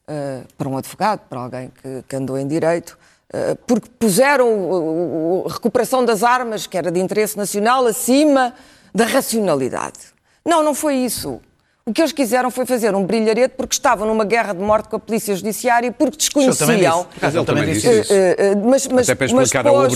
eh, 0.08 0.42
para 0.58 0.68
um 0.68 0.78
advogado, 0.78 1.22
para 1.30 1.40
alguém 1.40 1.72
que, 1.82 2.04
que 2.08 2.16
andou 2.16 2.38
em 2.38 2.46
direito, 2.46 2.98
eh, 3.34 3.56
porque 3.66 3.90
puseram 3.98 5.46
a 5.48 5.54
recuperação 5.54 6.04
das 6.04 6.22
armas, 6.22 6.68
que 6.68 6.78
era 6.78 6.92
de 6.92 7.00
interesse 7.00 7.38
nacional, 7.38 7.88
acima 7.88 8.54
da 8.94 9.06
racionalidade. 9.06 10.00
Não, 10.46 10.62
não 10.62 10.76
foi 10.76 10.96
isso. 10.96 11.40
O 11.86 11.94
que 11.94 12.02
eles 12.02 12.12
quiseram 12.12 12.52
foi 12.52 12.66
fazer 12.66 12.94
um 12.94 13.06
brilharete 13.06 13.56
porque 13.58 13.74
estavam 13.74 14.08
numa 14.08 14.24
guerra 14.24 14.54
de 14.54 14.62
morte 14.62 14.88
com 14.88 14.98
a 14.98 15.00
Polícia 15.00 15.36
Judiciária 15.36 15.88
e 15.88 15.92
porque 15.92 16.18
também 16.18 16.48
desconheciam. 16.48 17.08
disse. 17.10 17.26
Ele 17.26 17.46
também 17.46 17.46
também 17.46 17.74
disse 17.74 18.02
isso. 18.02 18.14
Eh, 18.14 18.36
eh, 18.38 18.56
mas, 18.56 18.88
mas, 18.88 19.10
Até 19.10 19.16
para 19.16 19.34
mas 19.34 19.48
explicar 19.48 19.68
a 19.68 19.72
pôs 19.72 19.94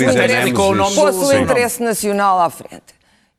o 1.17 1.33
interesse 1.33 1.83
nacional 1.83 2.39
à 2.39 2.49
frente. 2.49 2.94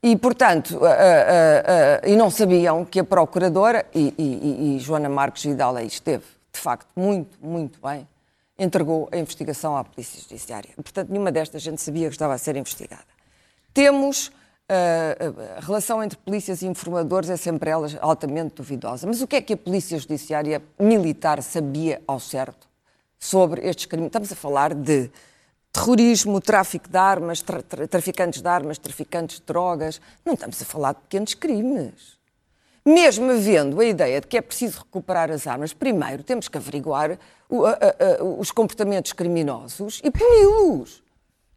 E, 0.06 0.14
portanto, 0.14 0.78
ah, 0.84 0.88
ah, 0.88 2.00
ah, 2.04 2.08
e 2.08 2.14
não 2.14 2.30
sabiam 2.30 2.84
que 2.84 3.00
a 3.00 3.04
Procuradora, 3.04 3.84
e, 3.92 4.14
e- 4.16 4.76
e- 4.76 4.78
Joana 4.78 5.08
Marques 5.08 5.42
Vidal 5.42 5.74
aí 5.74 5.88
esteve, 5.88 6.22
de 6.52 6.60
facto, 6.60 6.86
muito, 6.94 7.36
muito 7.44 7.80
bem, 7.84 8.06
entregou 8.56 9.08
a 9.10 9.16
investigação 9.16 9.76
à 9.76 9.82
Polícia 9.82 10.22
Judiciária. 10.22 10.70
Portanto, 10.76 11.08
nenhuma 11.10 11.32
destas 11.32 11.60
gente 11.60 11.82
sabia 11.82 12.06
que 12.06 12.14
estava 12.14 12.34
a 12.34 12.38
ser 12.38 12.54
investigada. 12.54 13.02
Temos 13.74 14.30
ah, 14.68 15.56
a 15.56 15.60
relação 15.60 16.00
entre 16.00 16.16
polícias 16.18 16.62
e 16.62 16.68
informadores 16.68 17.28
é 17.28 17.36
sempre 17.36 17.68
ela 17.70 17.88
altamente 18.00 18.54
duvidosa. 18.54 19.08
Mas 19.08 19.20
o 19.20 19.26
que 19.26 19.34
é 19.34 19.40
que 19.40 19.54
a 19.54 19.56
Polícia 19.56 19.98
Judiciária 19.98 20.62
Militar 20.78 21.42
sabia 21.42 22.00
ao 22.06 22.20
certo 22.20 22.68
sobre 23.18 23.66
estes 23.66 23.86
crimes. 23.86 24.06
Estamos 24.06 24.30
a 24.30 24.36
falar 24.36 24.72
de 24.72 25.10
terrorismo, 25.76 26.40
tráfico 26.40 26.88
de 26.88 26.96
armas, 26.96 27.42
tra 27.42 27.62
tra 27.62 27.86
traficantes 27.86 28.40
de 28.40 28.48
armas, 28.48 28.78
traficantes 28.78 29.38
de 29.38 29.44
drogas. 29.44 30.00
Não 30.24 30.32
estamos 30.32 30.60
a 30.60 30.64
falar 30.64 30.94
de 30.94 31.00
pequenos 31.02 31.34
crimes. 31.34 32.16
Mesmo 32.84 33.30
havendo 33.30 33.78
a 33.80 33.84
ideia 33.84 34.20
de 34.20 34.26
que 34.26 34.38
é 34.38 34.40
preciso 34.40 34.78
recuperar 34.78 35.30
as 35.30 35.46
armas, 35.46 35.74
primeiro 35.74 36.22
temos 36.22 36.48
que 36.48 36.56
averiguar 36.56 37.18
o, 37.48 37.66
a, 37.66 37.72
a, 37.72 38.24
os 38.24 38.50
comportamentos 38.50 39.12
criminosos 39.12 40.00
e 40.02 40.10
puni-los. 40.10 41.02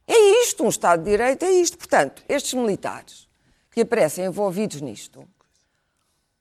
É 0.06 0.44
isto, 0.44 0.66
um 0.66 0.70
Estado 0.70 1.04
de 1.04 1.12
Direito 1.12 1.46
é 1.46 1.52
isto. 1.52 1.78
Portanto, 1.78 2.24
estes 2.28 2.54
militares 2.56 3.30
que 3.72 3.82
aparecem 3.82 4.26
envolvidos 4.26 4.82
nisto, 4.82 5.26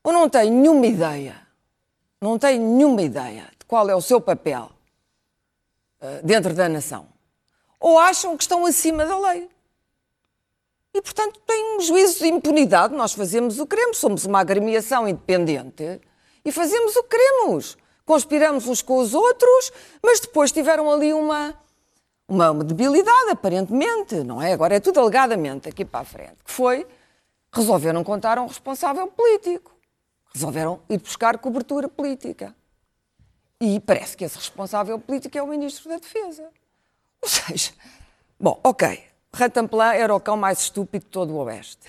ou 0.03 0.13
não 0.13 0.29
têm 0.29 0.51
nenhuma 0.51 0.87
ideia, 0.87 1.37
não 2.21 2.39
têm 2.39 2.59
nenhuma 2.59 3.03
ideia 3.03 3.45
de 3.59 3.67
qual 3.67 3.89
é 3.89 3.95
o 3.95 4.01
seu 4.01 4.21
papel 4.21 4.71
uh, 6.01 6.27
dentro 6.27 6.55
da 6.55 6.67
nação, 6.69 7.07
ou 7.81 7.99
acham 7.99 8.37
que 8.37 8.43
estão 8.43 8.65
acima 8.67 9.05
da 9.07 9.19
lei. 9.19 9.49
E, 10.95 11.03
portanto, 11.03 11.41
têm 11.47 11.77
um 11.77 11.81
juízo 11.81 12.19
de 12.19 12.29
impunidade. 12.29 12.95
Nós 12.95 13.13
fazemos 13.13 13.59
o 13.59 13.67
que 13.67 13.77
queremos, 13.77 13.99
somos 13.99 14.25
uma 14.25 14.41
agremiação 14.41 15.07
independente 15.07 16.01
e 16.45 16.51
fazemos 16.51 16.97
o 16.97 17.03
que 17.03 17.11
queremos. 17.11 17.77
Conspiramos 18.05 18.67
uns 18.67 18.83
com 18.83 18.99
os 18.99 19.15
outros, 19.15 19.73
mas 20.03 20.19
depois 20.19 20.51
tiveram 20.51 20.91
ali 20.91 21.13
uma, 21.13 21.55
uma, 22.27 22.51
uma 22.51 22.65
debilidade, 22.65 23.31
aparentemente, 23.31 24.17
não 24.25 24.41
é? 24.41 24.53
Agora 24.53 24.75
é 24.75 24.81
tudo 24.81 24.99
alegadamente 24.99 25.69
aqui 25.69 25.85
para 25.85 26.01
a 26.01 26.05
frente, 26.05 26.43
que 26.45 26.51
foi 26.51 26.87
resolveram 27.53 28.03
contar 28.05 28.39
a 28.39 28.43
um 28.43 28.47
responsável 28.47 29.07
político. 29.09 29.77
Resolveram 30.33 30.81
ir 30.89 30.99
buscar 30.99 31.39
cobertura 31.39 31.89
política. 31.89 32.55
E 33.61 33.81
parece 33.81 34.17
que 34.17 34.25
esse 34.25 34.37
responsável 34.37 34.99
político 34.99 35.37
é 35.37 35.43
o 35.43 35.47
Ministro 35.47 35.89
da 35.89 35.99
Defesa. 35.99 36.49
Ou 37.23 37.29
seja, 37.29 37.73
bom, 38.39 38.61
ok, 38.63 39.05
Rantanplan 39.33 39.95
era 39.95 40.15
o 40.15 40.21
cão 40.21 40.37
mais 40.37 40.61
estúpido 40.61 41.05
de 41.05 41.11
todo 41.11 41.33
o 41.33 41.45
Oeste. 41.45 41.87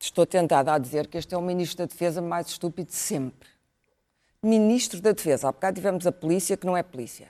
Estou 0.00 0.24
tentada 0.24 0.72
a 0.72 0.78
dizer 0.78 1.08
que 1.08 1.18
este 1.18 1.34
é 1.34 1.38
o 1.38 1.42
Ministro 1.42 1.78
da 1.78 1.86
Defesa 1.86 2.22
mais 2.22 2.48
estúpido 2.48 2.88
de 2.88 2.96
sempre. 2.96 3.48
Ministro 4.42 5.00
da 5.00 5.12
Defesa. 5.12 5.48
Há 5.48 5.52
bocado 5.52 5.74
tivemos 5.74 6.06
a 6.06 6.12
polícia, 6.12 6.56
que 6.56 6.64
não 6.64 6.76
é 6.76 6.82
polícia, 6.82 7.28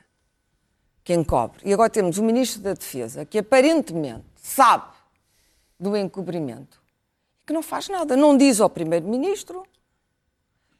que 1.02 1.14
encobre. 1.14 1.62
E 1.64 1.72
agora 1.72 1.88
temos 1.88 2.18
o 2.18 2.22
Ministro 2.22 2.60
da 2.60 2.74
Defesa, 2.74 3.24
que 3.24 3.38
aparentemente 3.38 4.26
sabe 4.36 4.92
do 5.80 5.96
encobrimento 5.96 6.78
que 7.46 7.52
não 7.54 7.62
faz 7.62 7.88
nada. 7.88 8.14
Não 8.14 8.36
diz 8.36 8.60
ao 8.60 8.68
Primeiro-Ministro, 8.68 9.66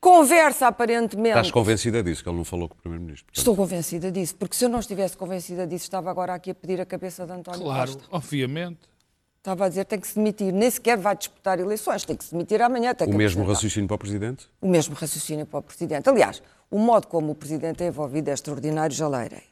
conversa 0.00 0.66
aparentemente. 0.68 1.30
Estás 1.30 1.50
convencida 1.50 2.02
disso, 2.02 2.22
que 2.22 2.28
ele 2.28 2.36
não 2.38 2.44
falou 2.44 2.68
com 2.68 2.74
o 2.74 2.78
Primeiro-Ministro? 2.78 3.26
Estou 3.32 3.54
convencida 3.56 4.10
disso, 4.10 4.34
porque 4.36 4.56
se 4.56 4.64
eu 4.64 4.68
não 4.68 4.80
estivesse 4.80 5.16
convencida 5.16 5.66
disso, 5.66 5.84
estava 5.84 6.10
agora 6.10 6.34
aqui 6.34 6.50
a 6.50 6.54
pedir 6.54 6.80
a 6.80 6.86
cabeça 6.86 7.26
de 7.26 7.32
António 7.32 7.60
Claro, 7.60 7.92
Costa. 7.92 8.08
obviamente. 8.10 8.80
Estava 9.38 9.66
a 9.66 9.68
dizer 9.68 9.84
tem 9.84 9.98
que 10.00 10.06
se 10.06 10.16
demitir, 10.16 10.52
nem 10.52 10.70
sequer 10.70 10.98
vai 10.98 11.16
disputar 11.16 11.58
eleições, 11.58 12.04
tem 12.04 12.16
que 12.16 12.24
se 12.24 12.32
demitir 12.32 12.60
amanhã. 12.60 12.92
Tem 12.94 13.06
O 13.06 13.10
que 13.10 13.16
mesmo 13.16 13.44
raciocínio 13.44 13.86
para 13.88 13.94
o 13.94 13.98
Presidente? 13.98 14.48
O 14.60 14.68
mesmo 14.68 14.94
raciocínio 14.94 15.46
para 15.46 15.60
o 15.60 15.62
Presidente. 15.62 16.08
Aliás, 16.08 16.42
o 16.70 16.78
modo 16.78 17.06
como 17.06 17.32
o 17.32 17.34
Presidente 17.34 17.82
é 17.82 17.86
envolvido 17.86 18.28
é 18.28 18.34
extraordinário, 18.34 18.94
já 18.94 19.08
leirei. 19.08 19.44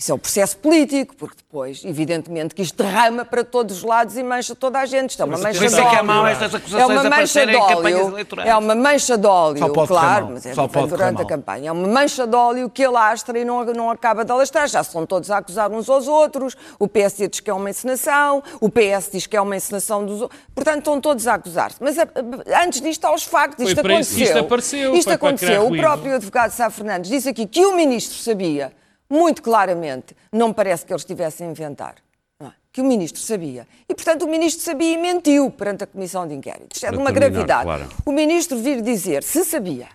Isso 0.00 0.12
é 0.12 0.14
o 0.14 0.18
processo 0.18 0.56
político, 0.58 1.16
porque 1.16 1.34
depois, 1.38 1.84
evidentemente, 1.84 2.54
que 2.54 2.62
isto 2.62 2.80
derrama 2.80 3.24
para 3.24 3.42
todos 3.42 3.78
os 3.78 3.82
lados 3.82 4.16
e 4.16 4.22
mancha 4.22 4.54
toda 4.54 4.78
a 4.78 4.86
gente. 4.86 5.10
Isto 5.10 5.22
é 5.22 5.24
uma 5.24 5.32
Mas 5.32 5.40
mancha 5.42 5.58
por 5.58 5.66
isso 5.66 5.74
de 5.74 5.80
é 5.82 5.84
que 5.88 5.94
é 5.96 5.98
óleo. 5.98 6.06
mau 6.06 6.26
estas 6.28 6.52
É 6.72 6.86
uma 6.86 7.02
mancha 7.10 7.46
de 7.46 7.56
óleo. 7.56 8.16
É 8.46 8.56
uma 8.56 8.74
mancha 8.76 9.18
de 9.18 9.26
óleo, 9.26 9.58
Só 9.58 9.68
pode 9.70 9.88
correr 9.88 10.00
claro, 10.00 10.24
mal. 10.26 10.34
mas 10.34 10.46
é 10.46 10.54
durante 10.54 11.00
a 11.00 11.12
mal. 11.12 11.26
campanha. 11.26 11.68
É 11.70 11.72
uma 11.72 11.88
mancha 11.88 12.28
de 12.28 12.36
óleo 12.36 12.70
que 12.70 12.84
alastra 12.84 13.36
e 13.40 13.44
não, 13.44 13.64
não 13.64 13.90
acaba 13.90 14.24
de 14.24 14.30
alastrar. 14.30 14.68
Já 14.68 14.84
são 14.84 15.04
todos 15.04 15.32
a 15.32 15.38
acusar 15.38 15.68
uns 15.72 15.88
aos 15.88 16.06
outros. 16.06 16.56
O 16.78 16.86
PSD 16.86 17.26
diz 17.26 17.40
que 17.40 17.50
é 17.50 17.54
uma 17.54 17.68
encenação, 17.68 18.40
o 18.60 18.68
PS 18.70 19.10
diz 19.10 19.26
que 19.26 19.36
é 19.36 19.40
uma 19.40 19.56
encenação 19.56 20.06
dos 20.06 20.22
outros. 20.22 20.40
Portanto, 20.54 20.78
estão 20.78 21.00
todos 21.00 21.26
a 21.26 21.34
acusar-se. 21.34 21.78
Mas 21.80 21.98
a- 21.98 22.02
a- 22.04 22.62
antes 22.64 22.80
disto 22.80 23.04
há 23.04 23.12
os 23.12 23.24
factos. 23.24 23.66
Isto 23.68 23.80
aconteceu. 23.80 24.22
isto 24.24 24.38
apareceu, 24.38 24.94
Isto 24.94 25.08
foi 25.08 25.18
para 25.18 25.28
aconteceu. 25.28 25.48
criar 25.48 25.62
O 25.62 25.68
ruído. 25.70 25.80
próprio 25.82 26.14
advogado 26.14 26.52
Sá 26.52 26.70
Fernandes 26.70 27.10
disse 27.10 27.28
aqui 27.28 27.46
que 27.48 27.66
o 27.66 27.74
ministro 27.74 28.16
sabia, 28.16 28.72
muito 29.10 29.42
claramente, 29.42 30.16
não 30.32 30.52
parece 30.52 30.84
que 30.84 30.92
eles 30.92 31.02
estivessem 31.02 31.46
a 31.46 31.50
inventar, 31.50 31.96
não 32.40 32.48
é? 32.48 32.52
que 32.72 32.80
o 32.80 32.84
ministro 32.84 33.20
sabia. 33.20 33.66
E, 33.88 33.94
portanto, 33.94 34.22
o 34.24 34.28
ministro 34.28 34.62
sabia 34.64 34.94
e 34.94 34.96
mentiu 34.98 35.50
perante 35.50 35.84
a 35.84 35.86
comissão 35.86 36.26
de 36.26 36.34
inquérito. 36.34 36.74
Isto 36.74 36.86
é 36.86 36.90
de 36.90 36.96
uma 36.98 37.12
terminar, 37.12 37.30
gravidade. 37.30 37.64
Clara. 37.64 37.88
O 38.04 38.12
ministro 38.12 38.58
vir 38.58 38.82
dizer 38.82 39.22
se 39.22 39.44
sabia 39.44 39.88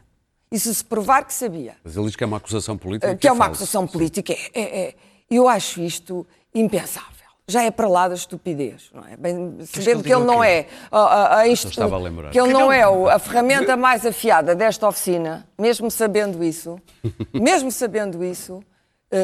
e 0.51 0.59
se 0.59 0.73
se 0.73 0.83
provar 0.83 1.23
que 1.25 1.33
sabia, 1.33 1.75
Mas 1.83 1.95
ele 1.95 2.05
diz 2.07 2.15
que 2.15 2.23
é 2.23 2.27
uma 2.27 2.37
acusação 2.37 2.77
política. 2.77 3.15
que 3.15 3.27
é 3.27 3.31
uma 3.31 3.45
falsa. 3.45 3.51
acusação 3.63 3.87
política, 3.87 4.33
é, 4.33 4.37
é- 4.53 4.79
é- 4.89 4.95
eu 5.29 5.47
acho 5.47 5.81
isto 5.81 6.25
impensável. 6.53 7.11
Já 7.45 7.61
é 7.63 7.71
para 7.71 7.89
lá 7.89 8.07
da 8.07 8.15
estupidez, 8.15 8.89
não 8.93 9.05
é? 9.05 9.17
Bem, 9.17 9.57
sabendo 9.65 10.01
que 10.01 10.13
ele 10.13 10.23
não 10.23 10.41
é 10.41 10.65
a, 10.89 10.97
a, 10.99 11.37
a 11.39 11.47
inst- 11.47 11.65
estava 11.69 11.95
a 11.95 11.99
lembrar. 11.99 12.29
que 12.31 12.39
ele 12.39 12.53
não 12.53 12.71
é 12.71 12.87
o- 12.87 13.09
a 13.09 13.19
ferramenta 13.19 13.75
mais 13.75 14.05
afiada 14.05 14.55
desta 14.55 14.87
oficina, 14.87 15.45
mesmo 15.59 15.91
sabendo 15.91 16.41
isso, 16.41 16.79
mesmo 17.33 17.69
sabendo 17.69 18.23
isso, 18.23 18.63
eh, 18.63 18.72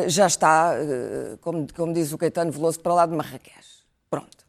já 0.07 0.27
está, 0.27 0.73
eh, 0.75 1.37
como, 1.41 1.67
como 1.73 1.93
diz 1.93 2.11
o 2.13 2.17
Caetano 2.17 2.51
Veloso, 2.51 2.79
para 2.79 2.93
lá 2.93 3.05
de 3.05 3.15
Marrakech. 3.15 3.67
Pronto. 4.09 4.45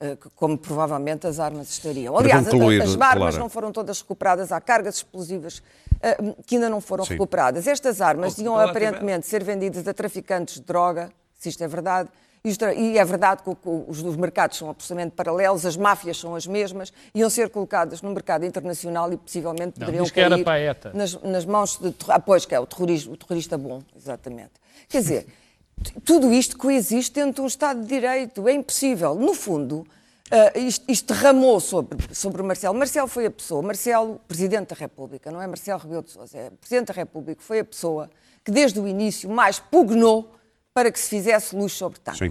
Eh, 0.00 0.16
Como 0.34 0.58
provavelmente 0.58 1.26
as 1.26 1.38
armas 1.38 1.70
estariam. 1.70 2.16
Aliás, 2.16 2.46
concluir, 2.48 2.82
as 2.82 2.90
armas 2.90 3.16
Clara. 3.16 3.38
não 3.38 3.48
foram 3.48 3.72
todas 3.72 4.00
recuperadas, 4.00 4.52
há 4.52 4.60
cargas 4.60 4.96
explosivas 4.96 5.62
eh, 6.02 6.16
que 6.46 6.56
ainda 6.56 6.68
não 6.68 6.80
foram 6.80 7.04
Sim. 7.04 7.12
recuperadas. 7.14 7.66
Estas 7.66 8.00
armas 8.00 8.36
iam 8.38 8.58
aparentemente 8.58 9.26
ser 9.26 9.42
vendidas 9.42 9.86
a 9.86 9.94
traficantes 9.94 10.56
de 10.56 10.62
droga, 10.62 11.10
se 11.38 11.48
isto 11.48 11.62
é 11.62 11.68
verdade. 11.68 12.08
Isto- 12.46 12.66
E 12.66 12.98
é 12.98 13.04
verdade 13.06 13.42
que 13.42 13.48
os, 13.64 14.02
os 14.02 14.16
mercados 14.16 14.58
são 14.58 14.68
absolutamente 14.68 15.12
paralelos, 15.16 15.64
as 15.64 15.78
máfias 15.78 16.18
são 16.18 16.34
as 16.36 16.46
mesmas, 16.46 16.92
iam 17.14 17.30
ser 17.30 17.48
colocadas 17.48 18.02
no 18.02 18.10
mercado 18.10 18.44
internacional 18.44 19.10
e 19.10 19.16
possivelmente 19.16 19.80
Não, 19.80 19.86
poderiam 19.86 20.02
diz 20.04 20.12
que 20.12 20.20
era 20.20 20.34
cair 20.34 20.44
para 20.44 20.52
a 20.52 20.60
ETA. 20.60 20.92
nas, 20.92 21.14
nas 21.22 21.46
mãos 21.46 21.78
de. 21.78 21.94
Ah, 22.08 22.20
pois, 22.20 22.44
que 22.44 22.54
é 22.54 22.60
o, 22.60 22.66
terrorismo, 22.66 23.14
o 23.14 23.16
terrorista 23.16 23.56
bom, 23.56 23.80
exatamente. 23.96 24.52
Quer 24.90 25.00
dizer, 25.00 25.26
tudo 26.04 26.30
isto 26.34 26.58
coexiste 26.58 27.14
dentro 27.14 27.36
de 27.36 27.40
um 27.40 27.46
Estado 27.46 27.80
de 27.80 27.86
Direito, 27.86 28.46
é 28.46 28.52
impossível. 28.52 29.14
No 29.14 29.32
fundo, 29.32 29.86
ah, 30.30 30.52
isto, 30.58 30.84
isto 30.86 31.14
derramou 31.14 31.58
sobre, 31.60 32.14
sobre 32.14 32.42
o 32.42 32.44
Marcelo. 32.44 32.74
Marcelo 32.76 33.08
foi 33.08 33.24
a 33.24 33.30
pessoa, 33.30 33.62
Marcelo, 33.62 34.20
Presidente 34.28 34.68
da 34.68 34.76
República, 34.76 35.30
não 35.30 35.40
é 35.40 35.46
Marcelo 35.46 35.80
Rebelo 35.80 36.02
de 36.02 36.10
Sousa, 36.10 36.36
é 36.36 36.50
Presidente 36.50 36.88
da 36.88 36.94
República, 36.94 37.40
foi 37.42 37.60
a 37.60 37.64
pessoa 37.64 38.10
que 38.44 38.50
desde 38.52 38.78
o 38.78 38.86
início 38.86 39.30
mais 39.30 39.58
pugnou 39.58 40.30
para 40.74 40.90
que 40.90 40.98
se 40.98 41.08
fizesse 41.08 41.54
luz 41.54 41.72
sobre. 41.72 42.00
Sim. 42.18 42.30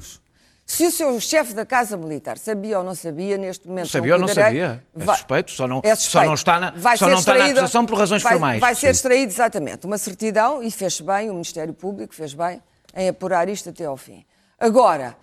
Se 0.65 0.85
o 0.85 0.91
seu 0.91 1.19
chefe 1.19 1.53
da 1.53 1.65
Casa 1.65 1.97
Militar 1.97 2.38
sabia 2.38 2.77
ou 2.79 2.83
não 2.85 2.95
sabia, 2.95 3.38
neste 3.38 3.67
momento. 3.67 3.88
Sabia 3.88 4.13
ou 4.15 4.19
não 4.19 4.27
sabia? 4.27 4.83
É 4.97 5.05
suspeito, 5.05 5.51
só 5.51 5.67
não- 5.67 5.81
é 5.83 5.95
só 5.95 6.23
não 6.25 6.33
está 6.33 6.59
na- 6.59 6.71
Vai 6.71 6.97
só 6.97 7.05
ser 7.05 7.12
não 7.12 7.19
está 7.19 7.33
na 7.35 7.45
acusação 7.45 7.85
por 7.85 7.97
razões 7.97 8.21
vai, 8.21 8.33
formais. 8.33 8.59
Vai 8.62 8.75
ser 8.75 8.89
extraído 8.91 9.31
exatamente 9.31 9.85
uma 9.85 9.97
certidão 9.97 10.62
e 10.63 10.69
fez 10.71 11.00
bem, 11.01 11.29
o 11.29 11.33
Ministério 11.33 11.73
Público 11.73 12.13
fez 12.13 12.33
bem 12.33 12.62
em 12.95 13.09
apurar 13.09 13.47
isto 13.50 13.69
até 13.69 13.85
ao 13.85 13.97
fim. 13.97 14.25
Agora, 14.59 15.17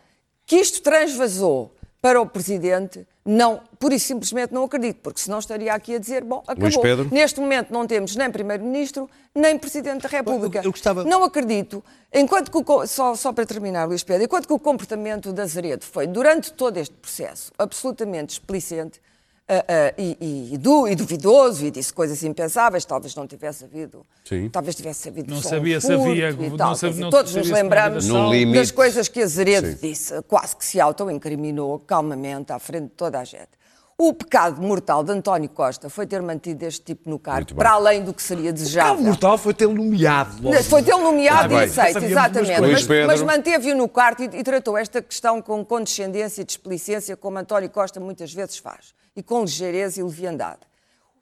que 0.45 0.57
isto 0.57 0.83
transvasou 0.83 1.75
para 2.03 2.21
o 2.21 2.27
Presidente, 2.27 3.07
não, 3.33 3.61
pura 3.79 3.95
e 3.95 4.01
simplesmente 4.01 4.53
não 4.53 4.65
acredito, 4.65 4.97
porque 5.03 5.21
senão 5.21 5.39
estaria 5.39 5.73
aqui 5.73 5.95
a 5.95 5.99
dizer, 5.99 6.25
bom, 6.25 6.43
acabou. 6.49 6.83
Pedro? 6.83 7.09
Neste 7.13 7.39
momento 7.39 7.71
não 7.73 7.87
temos 7.87 8.17
nem 8.17 8.29
Primeiro-Ministro, 8.31 9.09
nem 9.33 9.57
Presidente 9.57 10.03
da 10.03 10.09
República. 10.09 10.59
Eu- 10.59 10.65
eu 10.65 10.71
gostava- 10.73 11.05
Não 11.05 11.23
acredito. 11.23 11.83
Enquanto 12.13 12.51
que 12.51 12.87
só, 12.89 13.15
só 13.15 13.33
para 13.33 13.47
terminar, 13.47 13.85
Luís 13.87 14.03
Pedro, 14.03 14.25
enquanto 14.25 14.49
que 14.49 14.53
o 14.53 14.59
comportamento 14.59 15.33
da 15.33 15.45
Azeredo 15.45 15.85
foi, 15.85 16.09
durante 16.09 16.53
todo 16.53 16.77
este 16.77 16.95
processo, 16.95 17.53
absolutamente 17.57 18.31
explicente 18.33 19.01
ah, 19.51 19.65
ah, 19.69 19.95
e, 19.99 20.17
e- 20.21 20.55
e 20.55 20.59
du- 20.59 20.87
e 20.87 20.95
duvidoso, 20.95 21.65
e 21.67 21.71
disse 21.71 21.93
coisas 21.93 22.23
impensáveis, 22.23 22.85
talvez 22.85 23.15
não 23.15 23.27
tivesse 23.27 23.65
havido. 23.65 24.07
Sim. 24.25 24.49
Talvez 24.49 24.77
tivesse 24.77 25.09
havido 25.09 25.35
Não 25.35 25.41
só 25.43 25.49
um 25.49 25.51
sabia 25.51 25.81
se 25.81 25.87
furto 25.89 26.03
havia- 26.11 26.31
e 26.31 26.51
não 26.51 26.57
tal. 26.57 26.75
sabia- 26.77 26.91
dizer, 26.93 27.03
não 27.03 27.11
todos 27.11 27.33
sabia 27.33 27.49
nos 27.49 27.59
lembramos 27.61 28.07
das 28.55 28.71
coisas 28.71 29.09
que 29.09 29.21
Azeredo 29.23 29.69
Sim. 29.73 29.79
disse, 29.89 30.23
quase 30.23 30.57
que 30.57 30.65
se 30.65 30.81
auto-incriminou 30.81 31.79
calmamente 31.81 32.53
à 32.53 32.59
frente 32.59 32.85
de 32.85 32.95
toda 32.95 33.19
a 33.19 33.25
gente. 33.25 33.61
O 34.03 34.15
pecado 34.15 34.63
mortal 34.63 35.05
de 35.05 35.13
António 35.13 35.51
Costa 35.51 35.91
foi 35.91 36.07
ter 36.07 36.23
mantido 36.23 36.65
este 36.65 36.81
tipo 36.83 37.11
no 37.11 37.19
cargo, 37.19 37.55
para 37.55 37.73
além 37.73 38.03
do 38.03 38.15
que 38.15 38.23
seria 38.23 38.49
O 38.49 38.53
desejável. 38.55 39.03
mortal 39.05 39.37
foi 39.37 39.53
tê-lo 39.53 39.75
nomeado. 39.75 40.43
logo. 40.43 40.63
Foi 40.65 40.83
tê-lo 40.83 41.03
nomeado 41.03 41.55
Ah, 41.55 41.67
e 41.67 41.69
aceito, 41.69 41.99
exatamente. 42.05 42.61
Mas, 42.63 42.87
mas 43.07 43.21
manteve-o 43.23 43.77
no 43.77 43.87
quarto 43.91 44.23
e, 44.23 44.31
e 44.39 44.43
tratou 44.43 44.79
esta 44.79 45.03
questão 45.03 45.43
com 45.43 45.63
condescendência 45.63 46.41
e 46.41 46.45
displicência, 46.47 47.15
como 47.15 47.37
António 47.39 47.69
Costa 47.69 48.01
muitas 48.01 48.33
vezes 48.33 48.57
faz, 48.57 48.95
e 49.15 49.23
com 49.23 49.43
ligeireza 49.43 50.01
e 50.01 50.03
leviandade. 50.03 50.61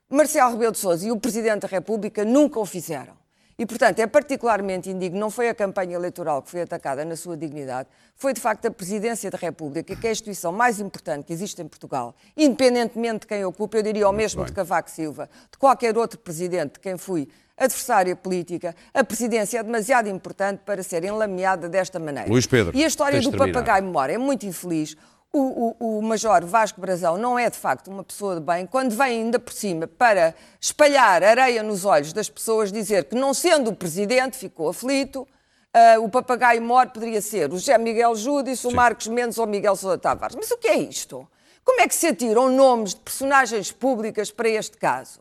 Marcelo 0.08 0.52
Rebelo 0.52 0.72
de 0.72 0.78
Sousa 0.78 1.06
e 1.06 1.10
o 1.10 1.18
Presidente 1.18 1.62
da 1.62 1.68
República 1.68 2.24
nunca 2.24 2.58
o 2.58 2.64
fizeram. 2.64 3.16
E, 3.58 3.66
portanto, 3.66 3.98
é 3.98 4.06
particularmente 4.06 4.88
indigno, 4.88 5.18
não 5.18 5.30
foi 5.30 5.48
a 5.48 5.54
campanha 5.54 5.96
eleitoral 5.96 6.40
que 6.40 6.50
foi 6.50 6.62
atacada 6.62 7.04
na 7.04 7.16
sua 7.16 7.36
dignidade, 7.36 7.88
foi 8.14 8.32
de 8.32 8.40
facto 8.40 8.66
a 8.66 8.70
Presidência 8.70 9.28
da 9.32 9.36
República, 9.36 9.96
que 9.96 10.06
é 10.06 10.10
a 10.10 10.12
instituição 10.12 10.52
mais 10.52 10.78
importante 10.78 11.24
que 11.24 11.32
existe 11.32 11.60
em 11.60 11.66
Portugal, 11.66 12.14
independentemente 12.36 13.20
de 13.20 13.26
quem 13.26 13.44
ocupa, 13.44 13.76
eu 13.76 13.82
diria 13.82 14.08
o 14.08 14.12
mesmo 14.12 14.44
de 14.44 14.52
Cavaco 14.52 14.88
Silva, 14.88 15.28
de 15.50 15.58
qualquer 15.58 15.98
outro 15.98 16.20
Presidente 16.20 16.74
de 16.74 16.78
quem 16.78 16.96
fui 16.96 17.28
adversária 17.58 18.14
política. 18.14 18.74
A 18.94 19.02
presidência 19.02 19.58
é 19.58 19.62
demasiado 19.62 20.08
importante 20.08 20.60
para 20.64 20.82
ser 20.82 21.04
enlameada 21.04 21.68
desta 21.68 21.98
maneira. 21.98 22.30
Luís 22.30 22.46
Pedro, 22.46 22.74
e 22.76 22.84
a 22.84 22.86
história 22.86 23.20
do 23.20 23.30
terminar. 23.30 23.52
papagaio 23.52 23.84
memória 23.84 24.14
é 24.14 24.18
muito 24.18 24.46
infeliz. 24.46 24.96
O, 25.32 25.76
o, 25.78 25.98
o 25.98 26.02
Major 26.02 26.44
Vasco 26.46 26.80
Brazão 26.80 27.18
não 27.18 27.38
é 27.38 27.50
de 27.50 27.56
facto 27.58 27.88
uma 27.88 28.02
pessoa 28.02 28.36
de 28.36 28.40
bem, 28.40 28.66
quando 28.66 28.96
vem 28.96 29.22
ainda 29.22 29.38
por 29.38 29.52
cima 29.52 29.86
para 29.86 30.34
espalhar 30.58 31.22
areia 31.22 31.62
nos 31.62 31.84
olhos 31.84 32.14
das 32.14 32.30
pessoas, 32.30 32.72
dizer 32.72 33.04
que 33.04 33.14
não 33.14 33.34
sendo 33.34 33.70
o 33.70 33.76
presidente 33.76 34.38
ficou 34.38 34.70
aflito, 34.70 35.28
ah, 35.72 36.00
o 36.00 36.08
papagaio 36.08 36.62
mor 36.62 36.86
poderia 36.88 37.20
ser 37.20 37.50
o 37.50 37.58
José 37.58 37.76
Miguel 37.76 38.14
Júdice, 38.14 38.66
o 38.66 38.72
Marcos 38.72 39.06
Mendes 39.06 39.36
ou 39.38 39.44
o 39.44 39.48
Miguel 39.48 39.76
Sousa 39.76 39.98
Tavares. 39.98 40.34
Mas 40.34 40.50
o 40.50 40.56
que 40.56 40.68
é 40.68 40.78
isto? 40.78 41.28
Como 41.62 41.80
é 41.82 41.86
que 41.86 41.94
se 41.94 42.06
atiram 42.06 42.48
nomes 42.48 42.94
de 42.94 43.00
personagens 43.00 43.70
públicas 43.70 44.30
para 44.30 44.48
este 44.48 44.78
caso? 44.78 45.20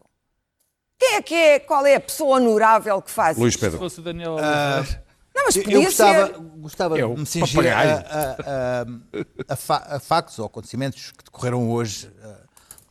Quem 0.97 1.15
é 1.15 1.21
que 1.21 1.35
é? 1.35 1.59
Qual 1.59 1.85
é 1.85 1.95
a 1.95 1.99
pessoa 1.99 2.37
honorável 2.37 3.01
que 3.01 3.11
faz 3.11 3.37
Luís 3.37 3.53
isto? 3.53 3.59
Pedro. 3.59 3.77
Se 3.77 3.83
fosse 3.83 4.01
Daniel 4.01 4.33
Oliveira. 4.33 5.05
Não, 5.38 5.46
mas 5.46 5.56
Eu- 5.56 5.63
podia 5.63 5.77
eu 5.77 5.84
gostava, 5.84 6.27
ser. 6.27 6.39
gostava 6.39 7.00
É 7.00 7.08
de 7.08 7.20
me 7.20 7.25
cingir 7.25 7.67
a, 7.67 7.82
a- 7.82 8.82
a- 8.82 9.53
a 9.53 9.56
fa- 9.56 9.86
a 9.88 10.00
factos 10.00 10.39
ou 10.39 10.46
acontecimentos 10.48 11.12
que 11.12 11.24
decorreram 11.24 11.70
hoje, 11.70 12.12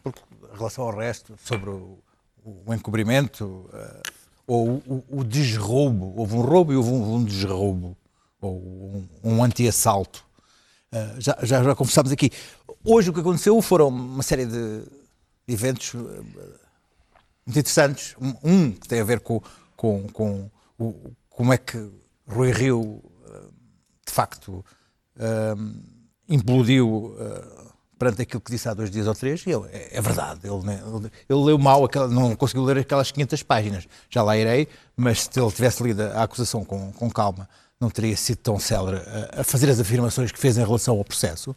porque, 0.03 0.21
em 0.53 0.57
relação 0.57 0.85
ao 0.85 0.97
resto, 0.97 1.35
sobre 1.45 1.71
o, 1.71 1.99
o 2.45 2.73
encobrimento 2.73 3.69
ah, 3.73 4.01
ou 4.47 4.81
o, 4.87 5.05
o- 5.11 5.25
desroubo. 5.25 6.15
Houve 6.17 6.35
um 6.37 6.41
roubo 6.41 6.73
e 6.73 6.77
houve 6.77 6.91
um, 6.91 7.15
um 7.17 7.25
desroubo, 7.25 7.97
ou 8.41 8.57
um, 8.57 9.09
um 9.25 9.43
anti-assalto. 9.43 10.25
Ah, 10.93 11.15
já, 11.19 11.37
já, 11.43 11.65
já 11.65 11.75
conversámos 11.75 12.13
aqui. 12.13 12.31
Hoje 12.85 13.11
o 13.11 13.13
que 13.13 13.19
aconteceu 13.21 13.61
foram 13.61 13.89
uma 13.89 14.23
série 14.23 14.47
de 14.47 14.85
eventos 15.49 15.95
muito 17.45 17.59
interessantes. 17.59 18.15
Um, 18.21 18.35
um 18.45 18.73
que 18.73 18.87
tem 18.87 19.01
a 19.01 19.05
ver 19.05 19.19
com, 19.19 19.43
com, 19.77 20.07
com 20.13 20.49
o, 20.79 21.11
como 21.29 21.53
é 21.53 21.59
que 21.59 21.91
Rui 22.27 22.51
Rio, 22.53 23.03
eh, 23.29 23.41
de 24.07 24.13
facto, 24.13 24.65
eh, 25.19 25.55
implodiu 26.29 27.17
eh, 27.19 27.67
perante 27.99 28.23
aquilo 28.23 28.41
que 28.41 28.51
disse 28.51 28.69
há 28.69 28.75
dois 28.75 28.91
dias 28.91 29.07
ou 29.07 29.15
três, 29.15 29.45
e 29.47 29.51
ele, 29.51 29.69
é, 29.73 29.99
é 29.99 30.01
verdade, 30.01 30.41
ele, 30.45 31.11
ele, 31.29 31.45
leu 31.45 31.59
mal, 31.59 31.85
aquela, 31.85 32.09
não 32.09 32.35
conseguiu 32.37 32.65
ler 32.65 32.79
aquelas 32.79 33.11
500 33.11 33.43
páginas. 33.43 33.89
Já 34.11 34.23
lá 34.23 34.37
irei, 34.37 34.69
mas 34.97 35.23
se 35.23 35.41
ele 35.41 35.51
tivesse 35.51 35.83
lido 35.83 36.03
a 36.03 36.23
acusação 36.23 36.65
com, 36.65 36.93
com 36.93 37.11
calma, 37.11 37.49
não 37.81 37.91
teria 37.91 38.17
sido 38.17 38.39
tão 38.39 38.59
célere 38.59 39.01
a, 39.33 39.45
fazer 39.45 39.71
as 39.71 39.79
afirmações 39.79 40.33
que 40.33 40.39
fez 40.39 40.57
em 40.59 40.65
relação 40.65 40.97
ao 40.99 41.05
processo. 41.05 41.55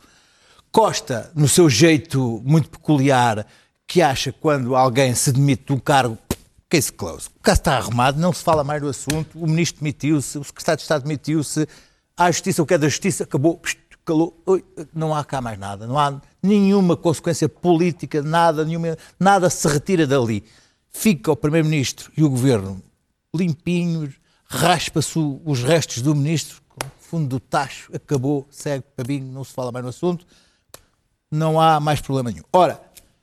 Costa, 0.71 1.31
no 1.33 1.47
seu 1.47 1.69
jeito 1.69 2.41
muito 2.45 2.69
peculiar, 2.69 3.45
que 3.87 4.01
acha 4.01 4.31
quando 4.31 4.75
alguém 4.75 5.15
se 5.15 5.31
demite 5.31 5.65
de 5.65 5.73
um 5.73 5.79
cargo, 5.79 6.17
case 6.69 6.91
close. 6.91 7.27
O 7.27 7.39
caso 7.41 7.59
está 7.59 7.77
arrumado, 7.77 8.19
não 8.19 8.31
se 8.31 8.43
fala 8.43 8.63
mais 8.63 8.81
do 8.81 8.87
assunto, 8.87 9.37
o 9.37 9.47
ministro 9.47 9.81
demitiu-se, 9.81 10.37
o 10.37 10.43
secretário 10.43 10.77
de 10.77 10.83
Estado 10.83 11.03
demitiu-se, 11.03 11.67
há 12.15 12.31
justiça, 12.31 12.61
o 12.61 12.65
que 12.65 12.73
é 12.73 12.77
da 12.77 12.87
justiça, 12.87 13.23
acabou, 13.23 13.59
calou, 14.05 14.43
não 14.93 15.15
há 15.15 15.23
cá 15.23 15.41
mais 15.41 15.57
nada, 15.57 15.87
não 15.87 15.97
há 15.97 16.21
nenhuma 16.41 16.95
consequência 16.95 17.49
política, 17.49 18.21
nada, 18.21 18.63
nenhuma, 18.63 18.97
nada 19.19 19.49
se 19.49 19.67
retira 19.67 20.05
dali. 20.05 20.43
Fica 20.91 21.31
o 21.31 21.35
primeiro-ministro 21.35 22.11
e 22.15 22.23
o 22.23 22.29
governo 22.29 22.81
limpinhos, 23.35 24.15
raspa-se 24.45 25.17
os 25.45 25.63
restos 25.63 26.01
do 26.01 26.15
ministro, 26.15 26.61
fundo 26.99 27.27
do 27.27 27.39
tacho, 27.39 27.91
acabou, 27.95 28.47
segue, 28.51 28.83
pabinho, 28.95 29.31
não 29.31 29.43
se 29.43 29.53
fala 29.53 29.71
mais 29.71 29.83
no 29.83 29.89
assunto 29.89 30.25
não 31.31 31.59
há 31.59 31.79
mais 31.79 32.01
problema 32.01 32.31
nenhum. 32.31 32.43
Ora, 32.51 32.81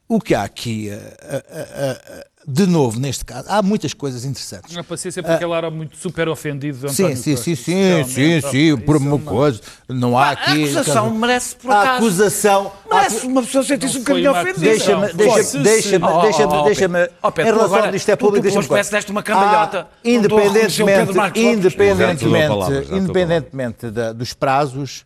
o 0.09 0.21
que 0.21 0.35
há 0.35 0.45
aqui, 0.45 0.89
eh, 0.89 1.17
eh, 1.23 1.45
eh, 1.49 2.29
de 2.49 2.65
novo, 2.65 3.01
neste 3.01 3.25
caso, 3.25 3.49
há 3.51 3.61
muitas 3.61 3.93
coisas 3.93 4.25
interessantes. 4.25 4.77
A 4.77 4.85
paciência 4.85 5.21
porque 5.21 5.43
ele 5.45 5.53
era 5.53 5.69
muito 5.69 5.97
super 5.97 6.29
ofendido 6.29 6.79
de 6.87 6.93
Sim, 6.95 7.03
António 7.05 7.17
sim, 7.17 7.37
sim, 7.37 7.55
sim, 7.57 8.05
sim, 8.05 8.41
sim, 8.41 8.77
por 8.77 8.97
uma 8.97 9.17
é 9.17 9.19
coisa. 9.19 9.61
Não 9.89 10.17
há 10.17 10.31
aqui. 10.31 10.51
A 10.63 10.65
acusação 10.65 11.11
merece, 11.15 11.57
por 11.57 11.73
A 11.73 11.81
acaso. 11.83 11.97
acusação. 11.97 12.73
Merece 12.89 13.27
uma 13.27 13.43
pessoa 13.43 13.65
sentir-se 13.65 13.97
um 13.97 14.01
bocadinho 14.01 14.31
ofendida. 14.31 14.61
Deixa-me, 14.61 15.13
deixa-me, 15.13 15.63
deixa-me, 15.65 16.05
Oh, 16.07 16.19
oh, 16.19 16.23
deixa-me, 16.23 16.53
oh, 16.55 16.63
deixa-me. 16.63 17.09
Oh, 17.23 17.29
em 17.29 17.45
relação 17.45 17.65
agora- 17.65 17.91
a 17.91 17.97
isto 17.97 18.09
é 18.11 18.17
público, 18.17 18.39
tu 18.39 18.43
deixa-me. 18.45 18.69
parece 18.69 18.91
deste 18.93 19.11
uma 19.11 19.23
cambalhota. 19.25 19.81
A 20.05 20.09
independentemente, 20.09 21.13
independentemente, 21.35 22.25
a 22.25 22.95
a 22.95 22.99
independentemente 22.99 23.91
dos 24.15 24.33
prazos, 24.33 25.05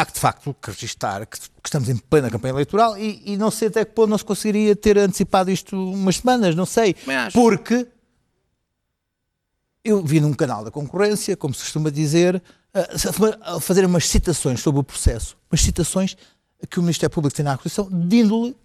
há 0.00 0.06
que 0.06 0.12
de 0.12 0.20
facto 0.20 0.54
que 0.62 0.70
registrar 0.70 1.26
que, 1.26 1.38
que 1.38 1.48
estamos 1.64 1.88
em 1.88 1.96
plena 1.96 2.30
campanha 2.30 2.52
eleitoral 2.54 2.96
e, 2.96 3.22
e 3.26 3.36
não 3.36 3.50
sei 3.50 3.68
até 3.68 3.84
que 3.84 3.92
ponto 3.92 4.10
não 4.10 4.18
se 4.18 4.24
conseguiria 4.24 4.76
ter 4.76 4.96
antecipado 4.98 5.50
isto 5.50 5.76
umas 5.92 6.16
semanas, 6.16 6.54
não 6.54 6.66
sei. 6.66 6.94
Porque 7.32 7.86
eu 9.84 10.02
vi 10.04 10.20
num 10.20 10.34
canal 10.34 10.64
da 10.64 10.70
concorrência, 10.70 11.36
como 11.36 11.54
se 11.54 11.62
costuma 11.62 11.90
dizer, 11.90 12.42
a- 13.42 13.60
fazer 13.60 13.84
umas 13.84 14.06
citações 14.08 14.60
sobre 14.60 14.80
o 14.80 14.84
processo, 14.84 15.36
umas 15.50 15.60
citações 15.62 16.16
que 16.68 16.78
o 16.78 16.82
Ministério 16.82 17.12
Público 17.14 17.34
tem 17.36 17.44
na 17.44 17.54
acusação 17.54 17.88
de 17.90 18.16
índole 18.18 18.56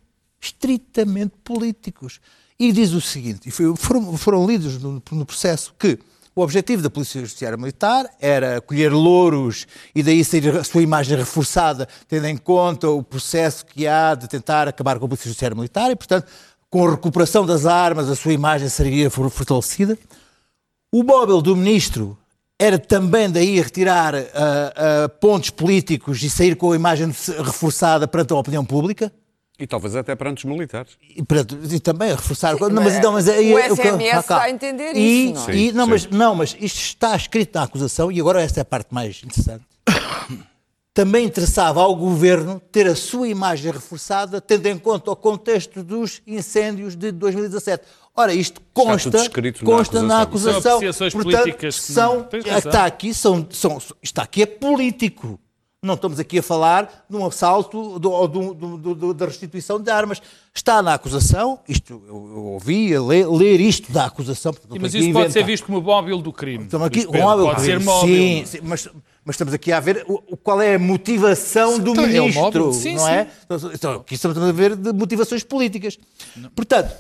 estritamente 0.41 1.33
políticos. 1.43 2.19
E 2.59 2.71
diz 2.71 2.91
o 2.91 3.01
seguinte, 3.01 3.49
e 3.49 3.51
foram, 3.75 4.15
foram 4.17 4.45
lidos 4.45 4.77
no, 4.81 5.01
no 5.11 5.25
processo, 5.25 5.73
que 5.79 5.97
o 6.35 6.41
objetivo 6.41 6.81
da 6.81 6.89
Polícia 6.89 7.21
Judiciária 7.21 7.57
Militar 7.57 8.09
era 8.19 8.59
colher 8.61 8.91
louros 8.91 9.67
e 9.93 10.01
daí 10.01 10.23
sair 10.23 10.55
a 10.57 10.63
sua 10.63 10.81
imagem 10.81 11.17
reforçada, 11.17 11.87
tendo 12.07 12.25
em 12.25 12.37
conta 12.37 12.89
o 12.89 13.03
processo 13.03 13.65
que 13.65 13.87
há 13.87 14.15
de 14.15 14.27
tentar 14.27 14.67
acabar 14.67 14.97
com 14.97 15.05
a 15.05 15.09
Polícia 15.09 15.27
Judiciária 15.27 15.55
Militar 15.55 15.91
e, 15.91 15.95
portanto, 15.95 16.27
com 16.69 16.87
a 16.87 16.91
recuperação 16.91 17.45
das 17.45 17.67
armas, 17.67 18.09
a 18.09 18.15
sua 18.15 18.33
imagem 18.33 18.67
seria 18.67 19.09
for- 19.09 19.29
fortalecida. 19.29 19.97
O 20.91 21.03
móvel 21.03 21.41
do 21.41 21.55
ministro 21.55 22.17
era 22.59 22.79
também 22.79 23.29
daí 23.29 23.59
retirar 23.59 24.15
ah, 24.15 24.23
ah, 25.05 25.09
pontos 25.09 25.51
políticos 25.51 26.23
e 26.23 26.29
sair 26.29 26.55
com 26.55 26.71
a 26.71 26.75
imagem 26.75 27.07
reforçada 27.43 28.07
perante 28.07 28.33
a 28.33 28.37
opinião 28.37 28.65
pública. 28.65 29.11
E 29.59 29.67
talvez 29.67 29.95
até 29.95 30.15
perante 30.15 30.45
os 30.45 30.51
militares. 30.51 30.97
E, 31.15 31.21
perante- 31.23 31.55
e 31.71 31.79
também 31.79 32.09
reforçar. 32.09 32.53
não, 32.59 32.69
mas 32.71 32.83
mas, 32.85 33.01
não, 33.03 33.11
mas 33.13 33.27
aí 33.29 33.53
o 33.53 33.59
é 33.59 33.69
que- 33.69 33.75
SMS 33.75 34.27
cá. 34.27 34.37
dá 34.37 34.43
a 34.43 34.49
entender 34.49 34.95
e, 34.95 35.25
isso, 35.31 35.33
não 35.35 35.49
é? 35.49 35.55
e- 35.55 35.69
Sim, 35.69 35.71
não, 35.73 35.85
sim. 35.85 35.91
mas, 35.91 36.07
não, 36.07 36.35
mas 36.35 36.57
isto 36.59 36.79
está 36.79 37.15
escrito 37.15 37.53
na 37.55 37.63
acusação, 37.63 38.11
e 38.11 38.19
agora 38.19 38.41
esta 38.41 38.59
é 38.59 38.63
a 38.63 38.65
parte 38.65 38.91
mais 38.93 39.21
interessante. 39.23 39.63
Também 40.93 41.25
interessava 41.25 41.81
ao 41.81 41.95
governo 41.95 42.61
ter 42.71 42.85
a 42.85 42.95
sua 42.95 43.27
imagem 43.27 43.71
reforçada, 43.71 44.39
tendo 44.39 44.67
em 44.67 44.77
conta 44.77 45.09
o 45.09 45.15
contexto 45.15 45.83
dos 45.83 46.21
incêndios 46.27 46.95
de 46.95 47.11
2017. 47.11 47.83
Ora, 48.15 48.31
isto 48.31 48.61
consta, 48.71 49.17
escrito 49.17 49.65
na 49.65 49.71
consta 49.71 50.01
na 50.03 50.21
acusação. 50.21 50.51
acusação. 50.51 50.61
São 50.61 50.75
apreciações 50.77 51.13
Portanto, 51.13 51.41
políticas 51.41 51.75
que 51.79 51.91
são, 51.93 52.27
está 52.57 52.85
aqui, 52.85 53.11
são, 53.11 53.47
são, 53.49 53.81
está 54.03 54.21
aqui 54.21 54.43
é 54.43 54.45
político. 54.45 55.39
Não 55.83 55.95
estamos 55.95 56.17
aqui 56.17 56.39
a 56.39 56.41
falar 56.43 57.05
de 57.09 57.15
um 57.17 57.25
assalto 57.25 57.99
do- 57.99 58.09
ou 58.09 58.25
do- 58.25 58.53
do- 58.53 58.77
do- 58.77 58.95
do- 58.95 59.13
da 59.13 59.25
restituição 59.25 59.81
de 59.81 59.91
armas. 59.91 60.21
Está 60.55 60.81
na 60.81 60.93
acusação, 60.93 61.59
isto 61.67 62.01
eu, 62.07 62.13
eu 62.15 62.45
ouvi 62.45 62.97
ler, 62.97 63.27
ler 63.27 63.59
isto 63.59 63.91
da 63.91 64.05
acusação. 64.05 64.53
não 64.69 64.77
Mas 64.79 64.93
isso 64.93 65.11
pode 65.11 65.33
ser 65.33 65.43
visto 65.43 65.65
como 65.65 65.81
móvel 65.81 66.19
do 66.21 66.31
crime. 66.31 66.63
Estamos 66.63 66.87
aqui, 66.87 67.05
Pedro. 67.05 67.19
móvel, 67.21 67.45
pode 67.47 67.61
ser 67.63 67.79
sim, 67.79 67.85
móvel. 67.85 68.15
Sim, 68.15 68.43
sim, 68.45 68.59
mas, 68.63 68.87
mas 69.25 69.33
estamos 69.33 69.53
aqui 69.53 69.73
a 69.73 69.79
ver 69.81 70.05
o- 70.07 70.37
qual 70.37 70.61
é 70.61 70.75
a 70.75 70.79
motivação 70.79 71.77
do 71.77 71.91
Então, 71.91 72.05
é 72.05 72.07
ministro, 72.07 72.41
móvel, 72.41 72.73
sim, 72.73 72.95
não 72.95 73.03
sim. 73.05 73.11
é? 73.11 73.27
Então, 73.45 73.71
Então, 73.73 73.93
aqui 73.95 74.15
estamos 74.15 74.37
a 74.37 74.51
ver 74.53 74.77
de 74.77 74.93
motivações 74.93 75.43
políticas. 75.43 75.99
Portanto, 76.55 76.95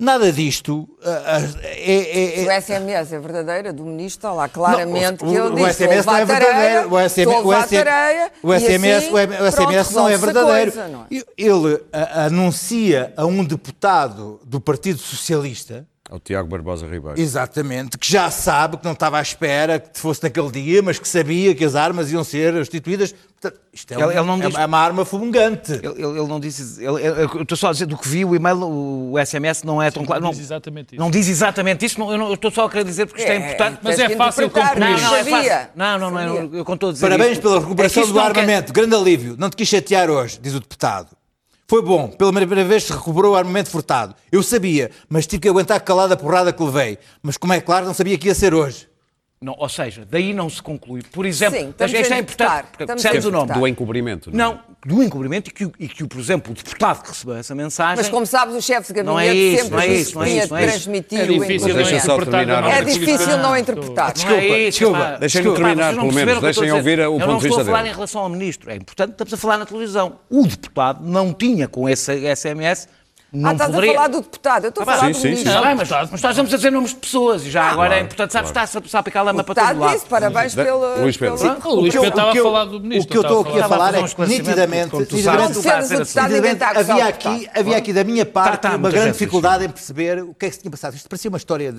nada 0.00 0.32
disto 0.32 0.88
ah, 1.04 1.22
ah, 1.36 1.40
é- 1.62 2.40
é- 2.42 2.46
O 2.46 2.50
é, 2.50 2.56
SMS 2.60 3.12
é 3.12 3.18
verdadeira 3.20 3.72
do 3.72 3.84
ministro, 3.84 4.18
está 4.28 4.32
lá 4.32 4.48
claramente 4.48 5.10
Não, 5.10 5.16
que 5.16 5.24
o- 5.24 5.28
ele 5.28 5.40
o 5.40 5.54
diz 5.54 5.76
SMS 5.76 5.98
estou 6.00 6.12
a 6.12 6.16
não 6.16 6.16
é 6.16 6.24
verdadeiro. 6.24 6.94
O 6.94 6.98
SMS, 6.98 7.26
o 7.44 7.52
SMS, 7.52 7.84
tareia, 7.84 8.32
o 8.42 8.52
SMS, 8.54 8.96
assim, 8.96 9.12
o 9.12 9.18
SMS 9.18 9.30
não 9.40 9.46
é 9.46 9.56
pronto, 9.56 9.70
resolve-se 9.70 10.14
a 10.14 10.18
verdadeiro. 10.18 10.72
coisa, 10.72 10.88
não 10.88 11.02
é? 11.02 11.06
Ele 11.38 11.80
ah, 11.92 12.24
anuncia 12.24 13.12
a 13.16 13.26
um 13.26 13.44
deputado 13.44 14.40
do 14.44 14.60
Partido 14.60 14.98
Socialista 14.98 15.86
Ao 16.10 16.18
Tiago 16.18 16.48
Barbosa 16.48 16.86
Ribeiro. 16.88 17.20
Exatamente, 17.20 17.96
que 17.96 18.10
já 18.10 18.28
sabe 18.32 18.76
que 18.78 18.84
não 18.84 18.92
estava 18.92 19.18
à 19.18 19.22
espera 19.22 19.78
que 19.78 19.98
fosse 19.98 20.22
naquele 20.24 20.50
dia, 20.50 20.82
mas 20.82 20.98
que 20.98 21.06
sabia 21.06 21.54
que 21.54 21.64
as 21.64 21.76
armas 21.76 22.10
iam 22.10 22.24
ser 22.24 22.52
restituídas. 22.52 23.14
Portanto, 23.40 23.60
isto 23.72 23.94
é, 23.94 23.96
um- 23.96 24.00
Ele- 24.10 24.18
ele 24.18 24.26
não 24.26 24.34
é 24.42 24.46
diz- 24.48 24.54
uma 24.56 24.78
arma 24.78 25.04
fumegante. 25.04 25.72
Ele, 25.72 25.86
ele- 25.86 26.18
ele 26.18 26.26
não 26.28 26.38
disse. 26.40 26.84
ele- 26.84 27.00
ele- 27.00 27.22
eu 27.22 27.42
estou 27.42 27.56
só 27.56 27.68
a 27.68 27.72
dizer 27.72 27.86
do 27.86 27.96
que 27.96 28.06
vi, 28.08 28.24
o 28.24 28.34
e-mail, 28.34 28.58
o 28.66 29.18
SMS 29.18 29.64
não 29.64 29.80
é 29.80 29.90
tão 29.90 30.04
claro. 30.04 30.20
Não 30.22 30.30
diz 30.32 30.40
exatamente 30.40 30.94
isso. 30.94 31.00
não 31.00 31.10
diz 31.10 31.28
exatamente 31.28 31.86
isso. 31.86 31.98
não- 32.00 32.10
eu, 32.12 32.18
não- 32.18 32.26
eu 32.28 32.34
estou 32.34 32.50
só 32.50 32.64
a 32.66 32.70
querer 32.70 32.84
dizer 32.84 33.06
porque 33.06 33.22
isto 33.22 33.30
é, 33.30 33.36
É, 33.36 33.38
importante. 33.38 33.78
Mas 33.82 33.98
é 33.98 34.08
fácil 34.10 34.50
concluir. 34.50 34.80
Não, 34.80 34.90
não, 35.00 35.14
é 35.16 35.24
fácil. 35.24 35.52
Não, 35.76 35.98
não, 35.98 36.10
não, 36.10 36.18
é, 36.18 36.26
eu, 36.26 36.54
eu 36.56 36.64
a 36.88 36.92
dizer 36.92 37.00
Parabéns 37.06 37.32
isto, 37.32 37.42
pela 37.42 37.56
é 37.56 37.60
recuperação 37.60 38.02
isto 38.02 38.12
do 38.12 38.18
não 38.18 38.32
quer- 38.32 38.40
armamento. 38.40 38.72
Grande 38.72 38.94
alívio. 38.96 39.36
Não 39.38 39.48
te 39.48 39.56
quis 39.56 39.68
chatear 39.68 40.10
hoje, 40.10 40.38
diz 40.42 40.54
o 40.54 40.60
deputado. 40.60 41.08
Foi 41.70 41.80
bom. 41.82 42.08
Pela 42.08 42.32
primeira 42.32 42.64
vez 42.64 42.82
se 42.82 42.92
recuperou 42.92 43.34
o 43.34 43.36
armamento 43.36 43.70
furtado. 43.70 44.12
Eu 44.32 44.42
sabia, 44.42 44.90
mas 45.08 45.24
tive 45.24 45.42
que 45.42 45.48
aguentar 45.48 45.80
calada 45.80 46.14
a 46.14 46.16
porrada 46.16 46.52
que 46.52 46.60
levei. 46.64 46.98
Mas 47.22 47.36
como 47.36 47.52
é 47.52 47.60
claro, 47.60 47.86
não 47.86 47.94
sabia 47.94 48.18
que 48.18 48.26
ia 48.26 48.34
ser 48.34 48.52
hoje. 48.52 48.89
Não, 49.42 49.54
ou 49.58 49.70
seja, 49.70 50.06
daí 50.06 50.34
não 50.34 50.50
se 50.50 50.62
conclui. 50.62 51.00
Por 51.02 51.24
exemplo, 51.24 51.58
Sim, 51.58 51.70
estamos 51.70 51.94
isto 51.94 52.12
a 52.12 52.16
é 52.16 52.18
interpretar, 52.20 52.58
importante, 52.58 53.02
porque 53.02 53.26
a 53.26 53.28
o 53.28 53.30
nome. 53.30 53.52
Do 53.54 53.66
encobrimento. 53.66 54.30
Não, 54.36 54.60
do 54.84 55.02
encobrimento 55.02 55.48
e 55.48 55.52
que, 55.54 55.64
o- 55.64 55.72
e 55.80 55.88
que, 55.88 56.04
o, 56.04 56.08
por 56.08 56.20
exemplo, 56.20 56.52
o 56.52 56.54
deputado 56.54 57.02
que 57.02 57.08
recebeu 57.08 57.36
essa 57.36 57.54
mensagem. 57.54 57.96
Mas 57.96 58.10
como 58.10 58.26
sabes, 58.26 58.54
o 58.54 58.60
chefe 58.60 58.92
de 58.92 59.02
Não 59.02 59.18
é 59.18 59.28
gabinete 59.28 59.54
isso, 59.54 59.62
sempre 59.64 59.70
não 59.76 59.80
é 59.80 59.86
isso, 59.88 60.10
que 60.10 60.14
não 60.16 60.22
é 60.22 60.26
tinha 60.26 60.42
isso, 60.44 60.50
não 60.52 60.58
de 60.58 60.62
é 60.62 60.66
isso. 60.66 60.74
transmitir 60.74 61.18
É 61.18 61.22
o 61.22 61.26
difícil 61.38 61.68
não 61.74 61.80
interpretar 61.80 62.70
É 62.70 62.84
difícil 62.84 63.38
não 63.38 63.56
interpretar. 63.56 64.14
Não 64.18 64.30
é 64.30 64.58
isso, 64.58 64.78
desculpa. 64.78 64.98
Deixem-me 65.18 65.26
Desculpa, 65.48 65.56
terminar, 65.56 65.92
não 65.94 66.00
pelo 66.02 66.12
menos. 66.12 66.14
perceberam 66.14 66.36
o 66.36 66.40
que 66.40 66.44
eu 66.46 66.50
estou 66.50 66.62
Deixem 66.62 66.62
a 66.62 66.82
dizer. 66.82 66.90
ouvir 66.90 66.98
o 67.00 67.02
Eu 67.02 67.10
ponto 67.12 67.20
não 67.20 67.26
de 67.38 67.46
estou 67.46 67.48
vista 67.48 67.62
a 67.62 67.64
falar 67.64 67.78
dele. 67.78 67.88
em 67.88 67.94
relação 67.94 68.20
ao 68.20 68.28
ministro. 68.28 68.70
É 68.70 68.76
importante, 68.76 69.10
estamos 69.12 69.32
a 69.32 69.36
falar 69.38 69.56
na 69.56 69.64
televisão. 69.64 70.16
O 70.28 70.46
deputado 70.46 71.02
não 71.02 71.32
tinha 71.32 71.66
com 71.66 71.88
esse 71.88 72.12
SMS. 72.36 72.86
Não 73.32 73.50
Ah, 73.50 73.52
estás 73.52 73.70
poderia... 73.70 73.90
a 73.92 73.94
falar 73.94 74.08
do 74.08 74.20
deputado, 74.22 74.64
eu 74.64 74.68
estou 74.70 74.82
a 74.82 74.84
Ah, 74.84 74.86
pá, 74.86 74.92
falar 74.96 75.06
sim, 75.06 75.12
do 75.12 75.18
sim, 75.18 75.24
ministro. 75.28 75.50
sim. 75.52 75.56
Está 75.56 75.68
bem, 75.68 75.76
mas, 75.76 75.88
mas 76.10 76.22
nós 76.22 76.30
estamos 76.32 76.52
a 76.52 76.56
dizer 76.56 76.70
nomes 76.72 76.90
de 76.90 76.96
pessoas 76.96 77.46
e 77.46 77.50
já 77.50 77.62
agora 77.70 77.94
é 77.96 78.00
importante, 78.00 78.32
sabes, 78.32 78.50
está 78.50 78.98
a 78.98 79.00
a 79.00 79.02
picar 79.04 79.24
lama 79.24 79.42
O 79.42 79.44
para 79.44 79.54
todo 79.68 79.78
lado. 79.78 79.92
disse, 79.94 80.06
parabéns 80.06 80.54
Da- 80.54 80.64
pelo... 80.64 81.00
Luís 81.02 81.16
Pedro. 81.16 81.38
pelo- 81.38 81.76
O 81.76 81.80
Luís 81.80 81.94
Pedro 81.94 82.08
estava 82.08 82.28
o 82.28 82.40
a 82.40 82.42
falar 82.42 82.64
do 82.64 82.80
ministro. 82.80 83.04
O 83.06 83.10
que 83.10 83.16
eu 83.16 83.22
estou 83.22 83.40
aqui 83.42 83.60
a 83.60 83.66
a 83.66 83.68
falar 83.68 83.94
é 83.94 84.02
que 84.02 84.20
nitidamente, 84.22 84.96
nitidamente, 84.96 85.22
sabes. 85.22 85.24
Não 85.24 85.62
defendas 85.62 85.90
o 85.90 85.96
deputado, 85.98 86.32
ninguém 86.32 86.52
está 86.52 86.66
a 86.66 86.70
acusar 86.70 86.90
havia 86.90 87.04
o 87.04 87.08
aqui, 87.08 87.50
havia 87.54 87.76
aqui 87.76 87.92
da 87.92 88.04
minha 88.04 88.26
parte 88.26 88.50
Tá, 88.62 88.70
tá, 88.70 88.76
uma 88.76 88.90
grande 88.90 89.12
dificuldade 89.12 89.64
em 89.64 89.68
perceber 89.68 90.22
o 90.24 90.34
que 90.34 90.46
é 90.46 90.48
que 90.48 90.54
se 90.56 90.60
tinha 90.62 90.70
passado. 90.70 90.94
Isto 90.96 91.08
parecia 91.08 91.28
uma 91.28 91.38
história 91.38 91.72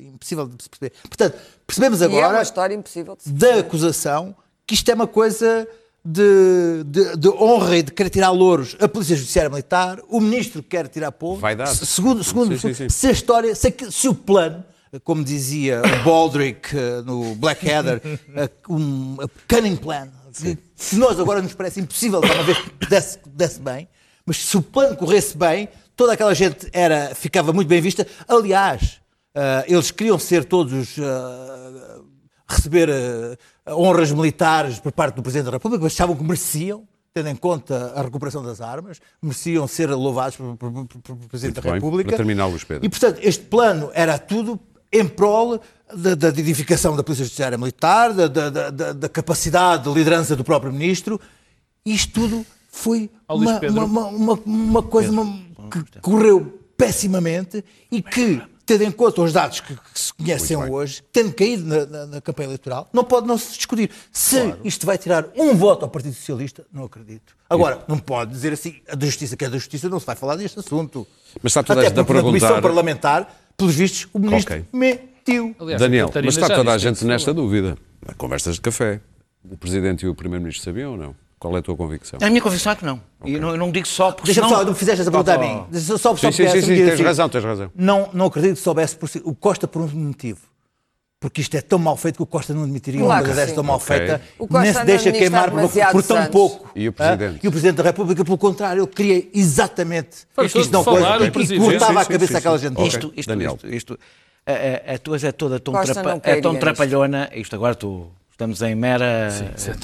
impossível 0.00 0.46
de 0.46 0.62
se 0.62 0.68
perceber. 0.68 0.92
Portanto, 1.08 1.38
percebemos 1.66 2.00
E 2.00 2.04
é 2.04 2.06
agora 2.06 2.36
uma 2.36 2.42
história 2.42 2.74
impossível 2.74 3.16
de 3.16 3.22
se 3.22 3.30
da 3.32 3.54
acusação 3.60 4.34
que 4.66 4.74
isto 4.74 4.90
é 4.90 4.94
uma 4.94 5.06
coisa 5.06 5.66
de, 6.04 6.82
de- 6.84 7.16
de 7.16 7.28
honra 7.28 7.76
e 7.78 7.82
de 7.82 7.92
querer 7.92 8.10
tirar 8.10 8.30
louros 8.30 8.76
a 8.80 8.88
Polícia 8.88 9.14
Judiciária 9.16 9.48
Militar, 9.50 10.00
o 10.08 10.20
Ministro 10.20 10.62
quer 10.62 10.88
tirar 10.88 11.12
pontos. 11.12 11.40
Vaidade. 11.40 11.76
Se- 11.76 11.86
Segundo, 11.86 12.24
segundo, 12.24 12.58
Sim, 12.58 12.68
sim, 12.68 12.74
sim. 12.74 12.88
se 12.88 13.06
a 13.06 13.10
história, 13.12 13.54
se, 13.54 13.74
se 13.90 14.08
o 14.08 14.14
plano, 14.14 14.64
como 15.04 15.22
dizia 15.24 15.80
Baldrick 16.04 16.76
eh, 16.76 17.02
no 17.04 17.34
Blackadder, 17.36 18.00
eh, 18.34 18.50
um 18.68 19.16
a 19.20 19.26
cunning 19.48 19.76
plan, 19.76 20.08
que, 20.34 20.56
que 20.56 20.96
nós 20.96 21.18
agora 21.20 21.40
nos 21.40 21.54
parece 21.54 21.80
impossível 21.80 22.20
uma 22.20 22.42
vez 22.42 22.58
desse, 22.88 23.18
desse 23.26 23.60
bem, 23.60 23.88
mas 24.26 24.38
se 24.38 24.56
o 24.56 24.62
plano 24.62 24.96
corresse 24.96 25.36
bem, 25.36 25.68
toda 25.96 26.12
aquela 26.14 26.34
gente 26.34 26.68
era, 26.72 27.14
ficava 27.14 27.52
muito 27.52 27.68
bem 27.68 27.80
vista. 27.80 28.06
Aliás, 28.26 29.00
eh, 29.34 29.64
eles 29.68 29.90
queriam 29.90 30.18
ser 30.18 30.44
todos 30.44 30.98
eh, 30.98 32.00
receber 32.48 32.88
eh, 32.88 33.36
honras 33.68 34.10
militares 34.12 34.78
por 34.78 34.92
parte 34.92 35.16
do 35.16 35.22
Presidente 35.22 35.46
da 35.46 35.52
República, 35.52 35.82
mas 35.84 35.92
achavam 35.92 36.16
que 36.16 36.22
mereciam, 36.22 36.86
tendo 37.14 37.28
em 37.28 37.36
conta 37.36 37.92
a 37.94 38.02
recuperação 38.02 38.42
das 38.42 38.60
armas, 38.60 39.00
mereciam 39.22 39.66
ser 39.68 39.90
louvados 39.90 40.36
por- 40.36 40.56
por- 40.56 40.72
por- 40.72 40.86
por- 40.86 41.00
pelo 41.02 41.18
Presidente 41.28 41.54
Muito 41.56 41.64
da 41.64 41.70
bem. 41.70 41.74
República. 41.74 42.08
Para 42.10 42.16
terminar, 42.16 42.46
Luís 42.46 42.64
Pedro. 42.64 42.84
E, 42.84 42.88
portanto, 42.88 43.18
este 43.22 43.44
plano 43.44 43.90
era 43.94 44.18
tudo 44.18 44.58
em 44.92 45.06
prol 45.06 45.60
da, 45.94 46.14
da 46.14 46.28
edificação 46.28 46.96
da 46.96 47.02
Polícia 47.02 47.24
Judiciária 47.24 47.56
Militar, 47.56 48.12
da, 48.12 48.26
da- 48.26 48.50
da- 48.50 48.70
da- 48.70 48.92
da 48.92 49.08
capacidade 49.08 49.84
de 49.84 49.90
liderança 49.94 50.34
do 50.36 50.42
próprio 50.44 50.72
Ministro. 50.72 51.20
Isto 51.84 52.12
tudo 52.20 52.46
foi 52.70 53.10
uma, 53.28 53.58
uma, 53.84 54.06
uma, 54.08 54.38
uma 54.44 54.82
coisa 54.82 55.10
uma- 55.10 55.40
que 55.70 56.00
correu 56.00 56.58
pessimamente 56.76 57.64
e 57.90 58.02
que, 58.02 58.42
tendo 58.64 58.84
em 58.84 58.90
conta 58.90 59.20
os 59.22 59.32
dados 59.32 59.60
que, 59.60 59.74
que 59.74 60.00
se 60.00 60.12
conhecem 60.14 60.56
hoje, 60.56 61.02
tendo 61.12 61.32
caído 61.34 61.64
na, 61.64 61.86
na- 61.86 62.06
na 62.06 62.20
campanha 62.20 62.46
eleitoral, 62.48 62.88
não 62.92 63.04
pode 63.04 63.26
não 63.26 63.36
se 63.36 63.56
discutir. 63.56 63.90
Se 64.12 64.54
isto 64.64 64.86
vai 64.86 64.96
tirar 64.98 65.26
um 65.36 65.54
voto 65.54 65.84
ao 65.84 65.90
Partido 65.90 66.14
Socialista, 66.14 66.64
não 66.72 66.84
acredito. 66.84 67.34
Agora, 67.50 67.84
não 67.88 67.98
pode 67.98 68.30
dizer 68.30 68.52
assim, 68.52 68.76
a 68.88 68.94
da 68.94 69.06
justiça 69.06 69.36
que 69.36 69.44
é 69.44 69.48
da 69.50 69.58
justiça, 69.58 69.88
não 69.88 70.00
se 70.00 70.06
vai 70.06 70.16
falar 70.16 70.36
deste 70.36 70.58
assunto. 70.58 71.06
Mas 71.42 71.50
está 71.50 71.62
toda 71.62 71.80
a 71.80 71.82
Até 71.82 71.88
gente 71.90 72.00
a 72.00 72.04
porque 72.04 72.18
na 72.20 72.24
Comissão 72.24 72.48
perguntar- 72.48 72.68
Parlamentar, 72.68 73.38
pelos 73.56 73.74
vistos, 73.74 74.08
o 74.12 74.18
Ministro 74.18 74.54
Ok. 74.54 74.64
mentiu. 74.72 75.54
Aliás, 75.60 75.80
Daniel, 75.80 76.10
mas 76.14 76.34
está 76.36 76.48
toda 76.54 76.72
a 76.72 76.78
gente 76.78 76.96
isso 76.96 77.06
nesta 77.06 77.34
dúvida. 77.34 77.76
Conversas 78.16 78.54
de 78.56 78.60
café. 78.60 79.00
O 79.44 79.56
Presidente 79.56 80.06
e 80.06 80.08
o 80.08 80.14
Primeiro-Ministro 80.14 80.64
sabiam 80.64 80.92
ou 80.92 80.96
não? 80.96 81.14
Qual 81.42 81.56
é 81.56 81.58
a 81.58 81.62
tua 81.62 81.76
convicção? 81.76 82.20
A 82.22 82.28
minha 82.30 82.40
convicção 82.40 82.70
é 82.70 82.76
que 82.76 82.84
não. 82.84 83.02
E 83.24 83.36
não, 83.36 83.50
eu 83.50 83.56
não 83.56 83.72
digo 83.72 83.88
só 83.88 84.12
porque 84.12 84.26
Deixa-me 84.26 84.46
senão- 84.46 84.60
só, 84.60 84.64
não 84.64 84.74
fizeste 84.76 85.00
essa 85.00 85.10
pergunta 85.10 85.34
a 85.34 85.38
mim. 85.38 85.64
Só, 85.72 85.96
só, 85.98 86.14
Sim, 86.14 86.20
só 86.20 86.30
sim, 86.30 86.44
porque 86.44 86.60
sim, 86.60 86.66
sim, 86.76 86.84
tens 86.86 87.00
razão, 87.00 87.28
tens 87.28 87.42
razão. 87.42 87.68
Não, 87.74 88.08
não 88.12 88.26
acredito 88.26 88.54
que 88.54 88.62
soubesse 88.62 88.94
por 88.94 89.08
si. 89.08 89.20
O 89.24 89.34
Costa 89.34 89.66
por 89.66 89.82
um 89.82 89.88
motivo. 89.88 90.38
Porque 91.18 91.40
isto 91.40 91.56
é 91.56 91.60
tão 91.60 91.80
mal 91.80 91.96
feito 91.96 92.14
que 92.16 92.22
o 92.22 92.26
Costa 92.26 92.54
não 92.54 92.62
admitiria 92.62 93.00
Claro 93.00 93.12
uma 93.14 93.18
que 93.22 93.24
coisa 93.26 93.40
desta 93.40 93.50
sim. 93.50 93.54
tão 93.56 93.64
mal 93.64 93.76
Ok. 93.76 93.86
feita. 93.88 94.22
O 94.38 94.46
Costa 94.46 94.62
Nem 94.62 94.72
se 94.72 94.84
deixa 94.84 95.10
queimar 95.12 95.50
por, 95.50 95.68
por 95.92 96.02
tão 96.04 96.26
pouco. 96.26 96.70
E 96.76 96.88
o 96.88 96.90
Ah? 96.90 97.16
Presidente? 97.16 97.40
E 97.44 97.48
o 97.48 97.50
Presidente 97.50 97.76
da 97.76 97.82
República, 97.82 98.24
pelo 98.24 98.38
contrário, 98.38 98.80
ele 98.84 98.86
queria 98.92 99.28
exatamente 99.34 100.18
Fartou 100.32 100.60
isto 100.60 100.72
não 100.72 100.80
o 100.80 100.84
e 100.84 101.58
cortava 101.58 102.00
a 102.02 102.04
cabeça 102.04 102.38
àquela 102.38 102.56
gente. 102.58 102.72
Ok. 102.74 102.86
Isto, 102.86 103.12
isto, 103.16 103.28
Daniel. 103.28 103.54
isto, 103.54 103.74
isto, 103.74 103.98
a, 104.46 104.92
a, 104.92 104.94
a 104.94 104.98
tua 104.98 105.16
é 105.16 105.32
toda 105.32 105.58
tão, 105.58 105.74
trapa- 105.74 106.20
é 106.22 106.40
tão 106.40 106.54
trapalhona. 106.56 107.28
Isto 107.34 107.56
agora 107.56 107.74
tu, 107.74 108.08
estamos 108.42 108.62
em 108.62 108.74
mera. 108.74 109.28
Isso 109.56 109.70
é 109.70 109.74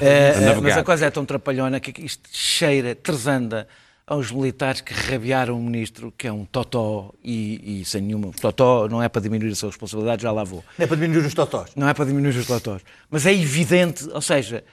Eh, 0.00 0.32
eh, 0.36 0.40
navegar. 0.40 0.60
mas 0.60 0.76
a 0.76 0.84
coisa 0.84 1.06
é 1.06 1.10
tão 1.10 1.24
trapalhona 1.24 1.78
que 1.80 2.04
isto 2.04 2.28
cheira, 2.32 2.94
tresanda 2.94 3.66
aos 4.06 4.30
militares 4.32 4.80
que 4.80 4.92
rabiaram 4.92 5.58
o 5.58 5.62
ministro, 5.62 6.12
que 6.18 6.26
é 6.26 6.32
um 6.32 6.44
totó 6.44 7.14
e, 7.24 7.80
e 7.80 7.84
sem 7.84 8.02
nenhuma. 8.02 8.32
Totó 8.40 8.88
não 8.88 9.02
é 9.02 9.08
para 9.08 9.22
diminuir 9.22 9.52
a 9.52 9.54
sua 9.54 9.68
responsabilidade, 9.70 10.22
já 10.22 10.32
lá 10.32 10.42
vou. 10.44 10.64
Não 10.76 10.84
é 10.84 10.86
para 10.86 10.96
diminuir 10.96 11.24
os 11.24 11.34
totós. 11.34 11.70
Não 11.76 11.88
é 11.88 11.94
para 11.94 12.04
diminuir 12.04 12.36
os 12.36 12.46
totós. 12.46 12.82
Mas 13.10 13.24
é 13.24 13.32
evidente, 13.32 14.08
ou 14.12 14.20
seja, 14.20 14.64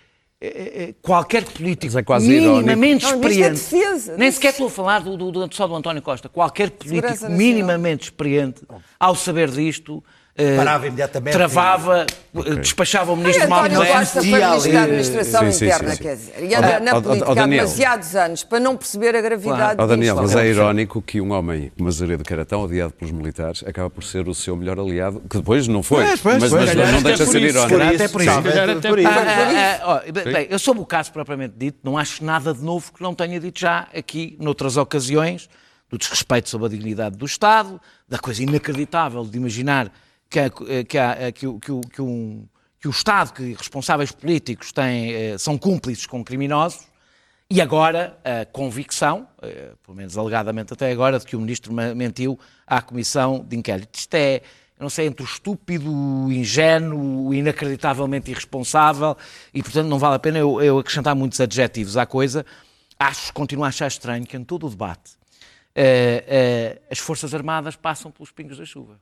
é- 0.42 0.94
qualquer 1.02 1.44
político 1.46 1.98
é 1.98 2.04
quase 2.04 2.28
minimamente 2.28 3.06
irónico. 3.06 3.06
Não, 3.06 3.30
é 3.30 3.32
experiente. 3.32 3.60
defesa. 3.62 4.18
Nem 4.18 4.32
sequer 4.32 4.50
estou 4.52 4.68
a 4.68 4.72
falar 4.72 5.00
do, 5.02 5.16
do- 5.16 5.32
do- 5.32 5.56
só 5.56 5.68
do 5.68 5.76
António 5.76 6.02
Costa. 6.02 6.28
Qualquer 6.28 6.72
político 6.72 7.30
minimamente 7.30 8.06
experiente, 8.06 8.62
ao 9.00 9.16
saber 9.16 9.50
disto. 9.52 10.04
Eh, 10.40 10.56
Parava 10.56 10.88
imediatamente 10.88 11.34
Travava, 11.34 12.06
eh, 12.34 12.56
despachava 12.56 13.12
o 13.12 13.16
ministro 13.18 13.44
Ai, 13.44 13.50
mal 13.50 13.60
António 13.60 13.78
doente. 13.80 13.94
Costa 13.94 14.22
foi 14.22 14.32
Ministro 14.32 14.72
da 14.72 14.82
Administração 14.84 15.42
sim, 15.42 15.52
sim, 15.52 15.66
Interna, 15.66 15.90
sim, 15.90 15.96
sim. 15.98 16.04
quer 16.04 16.16
dizer, 16.16 16.34
e 16.44 16.56
anda 16.56 16.80
na 16.80 16.96
ó, 16.98 17.02
política 17.02 17.32
há 17.32 17.34
Daniel. 17.36 17.64
demasiados 17.66 18.16
anos 18.16 18.44
para 18.44 18.60
não 18.60 18.78
perceber 18.78 19.16
a 19.16 19.22
gravidade 19.22 19.82
Ó 19.82 19.86
Daniel, 19.86 20.16
disto. 20.16 20.28
mas 20.34 20.36
é 20.44 20.48
irónico 20.48 21.02
que 21.02 21.20
um 21.22 21.32
homem 21.34 21.72
como 21.78 21.90
Azeredo, 21.90 22.24
que 22.24 22.32
era 22.34 22.46
tão 22.46 22.62
odiado 22.64 22.94
pelos 22.94 23.12
militares, 23.12 23.64
acaba 23.68 23.90
por 23.90 24.04
ser 24.04 24.28
o 24.30 24.34
seu 24.34 24.56
melhor 24.56 24.80
aliado, 24.80 25.22
que 25.30 25.38
depois 25.38 25.68
não 25.68 25.84
foi, 25.84 26.06
Pois, 26.06 26.22
pois, 26.22 26.38
mas, 26.42 26.50
pois. 26.52 26.76
mas 26.76 26.92
não, 26.92 27.02
deixa 27.02 27.26
de 27.26 27.32
ser 27.32 27.42
isso, 27.42 27.58
irónico. 27.58 27.82
até 27.96 28.08
por 28.08 28.22
isso. 28.22 28.30
Até 28.32 28.90
por 28.90 29.00
isso. 29.00 29.10
Ah, 29.10 29.80
ah, 29.84 30.04
ah, 30.08 30.12
bem, 30.32 30.48
eu 30.50 30.58
sobre 30.60 30.82
o 30.82 30.86
caso 30.86 31.12
propriamente 31.12 31.54
dito, 31.58 31.80
não 31.84 31.98
acho 31.98 32.24
nada 32.24 32.54
de 32.54 32.64
novo 32.64 32.92
que 32.94 33.02
não 33.04 33.14
tenha 33.14 33.40
dito 33.40 33.60
já 33.60 33.88
aqui, 33.96 34.38
noutras 34.40 34.78
ocasiões, 34.78 35.50
do 35.90 35.98
desrespeito 35.98 36.48
sobre 36.50 36.68
a 36.68 36.70
dignidade 36.70 37.18
do 37.18 37.26
Estado, 37.26 37.82
da 38.08 38.20
coisa 38.20 38.44
inacreditável 38.44 39.26
de 39.26 39.36
imaginar 39.38 39.92
que, 40.30 40.84
que, 40.86 40.98
há- 40.98 41.32
que 41.32 41.48
que 41.60 41.82
que 41.94 42.02
um- 42.02 42.48
que 42.82 42.88
o 42.88 42.92
Estado, 42.92 43.34
que 43.34 43.54
responsáveis 43.54 44.10
políticos 44.12 44.72
têm, 44.72 45.12
eh, 45.14 45.38
são 45.38 45.58
cúmplices 45.58 46.06
com 46.06 46.24
criminosos, 46.24 46.88
e 47.52 47.60
agora 47.60 48.18
a 48.24 48.46
convicção, 48.46 49.28
eh, 49.42 49.74
pelo 49.84 49.98
menos 49.98 50.18
alegadamente 50.18 50.72
até 50.72 50.90
agora, 50.92 51.20
de 51.20 51.26
que 51.26 51.36
o 51.36 51.42
ministro 51.42 51.74
mentiu 51.74 52.40
à 52.66 52.82
comissão 52.82 53.44
de 53.46 53.58
inquérito. 53.58 54.00
Isto 54.00 54.14
é, 54.16 54.42
não 54.80 54.90
sei, 54.90 55.08
entre 55.08 55.24
o 55.24 55.26
estúpido, 55.26 55.92
o 55.92 56.32
ingênuo, 56.32 57.28
o 57.28 57.34
inacreditavelmente 57.34 58.32
irresponsável, 58.32 59.18
e 59.54 59.62
portanto 59.62 59.88
não 59.90 60.00
vale 60.00 60.16
a 60.16 60.20
pena 60.20 60.38
eu, 60.38 60.62
eu 60.62 60.80
acrescentar 60.80 61.14
muitos 61.16 61.42
adjetivos 61.42 61.98
à 61.98 62.06
coisa. 62.06 62.46
Acho, 62.98 63.34
continuo 63.34 63.66
a 63.66 63.68
achar 63.68 63.88
estranho 63.88 64.26
que 64.26 64.38
em 64.38 64.44
todo 64.46 64.66
o 64.68 64.70
debate 64.70 65.18
eh, 65.76 66.24
eh, 66.28 66.82
as 66.90 67.00
Forças 67.00 67.34
Armadas 67.34 67.76
passam 67.76 68.10
pelos 68.10 68.32
pingos 68.32 68.58
da 68.58 68.64
chuva. 68.64 68.98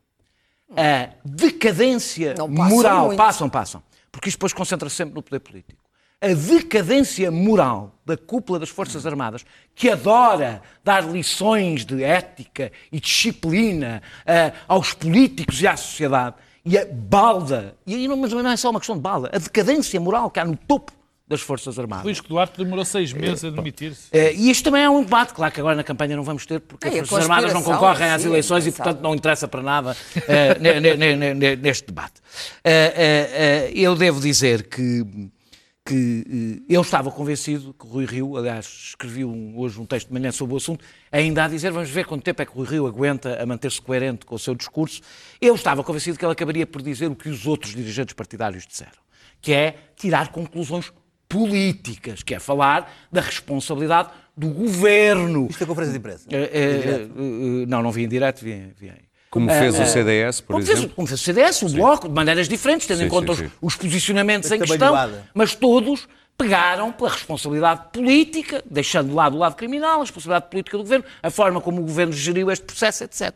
A 0.75 1.10
decadência 1.23 2.36
Não 2.38 2.53
passam 2.53 2.75
moral. 2.75 3.06
muito. 3.08 3.17
Passam, 3.17 3.49
passam. 3.49 3.84
Porque 4.12 4.30
isto 4.30 4.38
depois 4.38 4.53
concentra-se 4.53 4.95
sempre 4.95 5.15
no 5.15 5.21
poder 5.21 5.39
político. 5.39 5.80
A 6.19 6.30
decadência 6.30 7.30
moral 7.30 7.93
da 8.03 8.17
cúpula 8.17 8.58
das 8.58 8.69
Forças 8.69 9.06
Armadas, 9.06 9.45
que 9.75 9.89
adora 9.89 10.63
dar 10.84 11.03
lições 11.03 11.86
de 11.86 12.03
ética 12.03 12.71
e 12.91 12.99
disciplina 12.99 14.01
ah, 14.25 14.51
aos 14.67 14.93
políticos 14.93 15.62
e 15.62 15.67
à 15.67 15.77
sociedade, 15.77 16.36
e 16.65 16.75
a 16.77 16.86
balda, 16.86 17.77
e 17.86 17.93
aí 17.93 18.08
não, 18.08 18.17
mas 18.17 18.34
não 18.34 18.49
é 18.49 18.58
só 18.58 18.71
uma 18.71 18.80
questão 18.80 18.95
de 18.95 19.01
balda, 19.01 19.30
a 19.32 19.38
decadência 19.38 19.99
moral 20.01 20.32
que 20.32 20.39
há 20.39 20.45
no 20.45 20.58
topo 20.58 20.91
das 21.27 21.41
Forças 21.41 21.77
Armadas. 21.77 22.05
Luís 22.05 22.21
Duarte 22.21 22.57
demorou 22.57 22.85
seis 22.85 23.11
meses 23.11 23.43
a 23.43 23.49
demitir-se. 23.49 24.07
Eh, 24.13 24.33
e 24.33 24.49
isto 24.49 24.63
também 24.63 24.81
é 24.83 24.89
um 24.89 25.03
debate, 25.03 25.33
claro 25.33 25.53
que 25.53 25.59
agora 25.59 25.75
na 25.75 25.83
campanha 25.83 26.15
não 26.15 26.23
vamos 26.23 26.45
ter, 26.45 26.61
porque 26.61 26.87
Ei, 26.87 26.99
as 27.01 27.09
Forças 27.09 27.29
Armadas 27.29 27.53
não 27.53 27.61
concorrem 27.61 28.09
às 28.09 28.21
sim, 28.21 28.29
eleições 28.29 28.65
e, 28.65 28.71
portanto, 28.71 29.01
não 29.01 29.13
interessa 29.13 29.45
para 29.47 29.61
nada 29.61 29.97
eh, 30.27 30.57
ne- 30.59 30.79
ne- 30.95 31.15
ne- 31.15 31.33
ne- 31.33 31.55
neste 31.57 31.87
debate. 31.87 32.21
Eh, 32.63 33.69
eh, 33.69 33.71
eu 33.75 33.93
devo 33.95 34.21
dizer 34.21 34.69
que, 34.69 35.05
que 35.85 36.63
eu 36.69 36.81
estava 36.81 37.11
convencido 37.11 37.73
que 37.73 37.85
o 37.85 37.89
Rui 37.89 38.05
Rio, 38.05 38.37
aliás, 38.37 38.65
escrevi 38.89 39.25
um- 39.25 39.57
hoje 39.57 39.81
um 39.81 39.85
texto 39.85 40.07
de 40.07 40.13
manhã 40.13 40.31
sobre 40.31 40.53
o 40.53 40.57
assunto, 40.57 40.83
ainda 41.11 41.43
a 41.43 41.47
dizer, 41.49 41.71
vamos 41.71 41.89
ver 41.89 42.05
quanto 42.05 42.23
tempo 42.23 42.41
é 42.41 42.45
que 42.45 42.51
o 42.53 42.55
Rui 42.55 42.67
Rio 42.67 42.87
aguenta 42.87 43.41
a 43.41 43.45
manter-se 43.45 43.81
coerente 43.81 44.25
com 44.25 44.35
o 44.35 44.39
seu 44.39 44.55
discurso. 44.55 45.01
Eu 45.41 45.55
estava 45.55 45.83
convencido 45.83 46.17
que 46.17 46.23
ele 46.23 46.31
acabaria 46.31 46.65
por 46.65 46.81
dizer 46.81 47.07
o 47.11 47.15
que 47.17 47.27
os 47.27 47.45
outros 47.45 47.73
dirigentes 47.75 48.13
partidários 48.13 48.65
disseram, 48.65 48.99
que 49.41 49.51
é 49.51 49.75
tirar 49.97 50.29
conclusões 50.29 50.91
políticas, 51.27 52.23
que 52.23 52.33
é 52.33 52.39
falar 52.39 52.91
da 53.11 53.21
responsabilidade 53.21 54.09
do 54.35 54.47
governo. 54.49 55.47
Isto 55.49 55.63
é 55.63 55.67
conferência 55.67 55.93
de 55.93 55.99
imprensa. 55.99 56.25
Eh, 56.31 56.49
eh, 56.53 57.07
não, 57.67 57.81
não 57.81 57.91
vi 57.91 58.03
em 58.03 58.07
direto, 58.07 58.43
vi, 58.43 58.73
vi 58.77 58.89
aí. 58.89 59.07
Como 59.29 59.49
fez 59.49 59.77
o 59.77 59.85
CDS, 59.85 60.41
por 60.41 60.53
como 60.53 60.63
exemplo. 60.63 60.81
Fez, 60.81 60.93
como 60.93 61.07
fez 61.07 61.19
o 61.19 61.23
CDS, 61.23 61.61
o 61.63 61.69
Bloco, 61.69 62.07
de 62.07 62.13
maneiras 62.13 62.47
diferentes, 62.47 62.87
tendo 62.87 62.99
Sim, 62.99 63.05
em 63.05 63.09
conta 63.09 63.35
sim, 63.35 63.43
os, 63.43 63.49
sim. 63.49 63.57
os 63.61 63.75
posicionamentos 63.75 64.51
em 64.51 64.59
questão, 64.59 64.95
mas 65.33 65.53
todos 65.53 66.07
pegaram 66.37 66.91
pela 66.91 67.09
responsabilidade 67.09 67.81
política, 67.91 68.63
deixando 68.69 69.09
de 69.09 69.13
lado 69.13 69.35
o 69.35 69.39
lado 69.39 69.55
criminal, 69.55 69.97
a 69.97 70.01
responsabilidade 70.01 70.49
política 70.49 70.77
do 70.77 70.83
governo, 70.83 71.05
a 71.21 71.29
forma 71.29 71.59
como 71.59 71.81
o 71.81 71.83
governo 71.83 72.13
geriu 72.13 72.49
este 72.51 72.65
processo, 72.65 73.03
etc. 73.03 73.33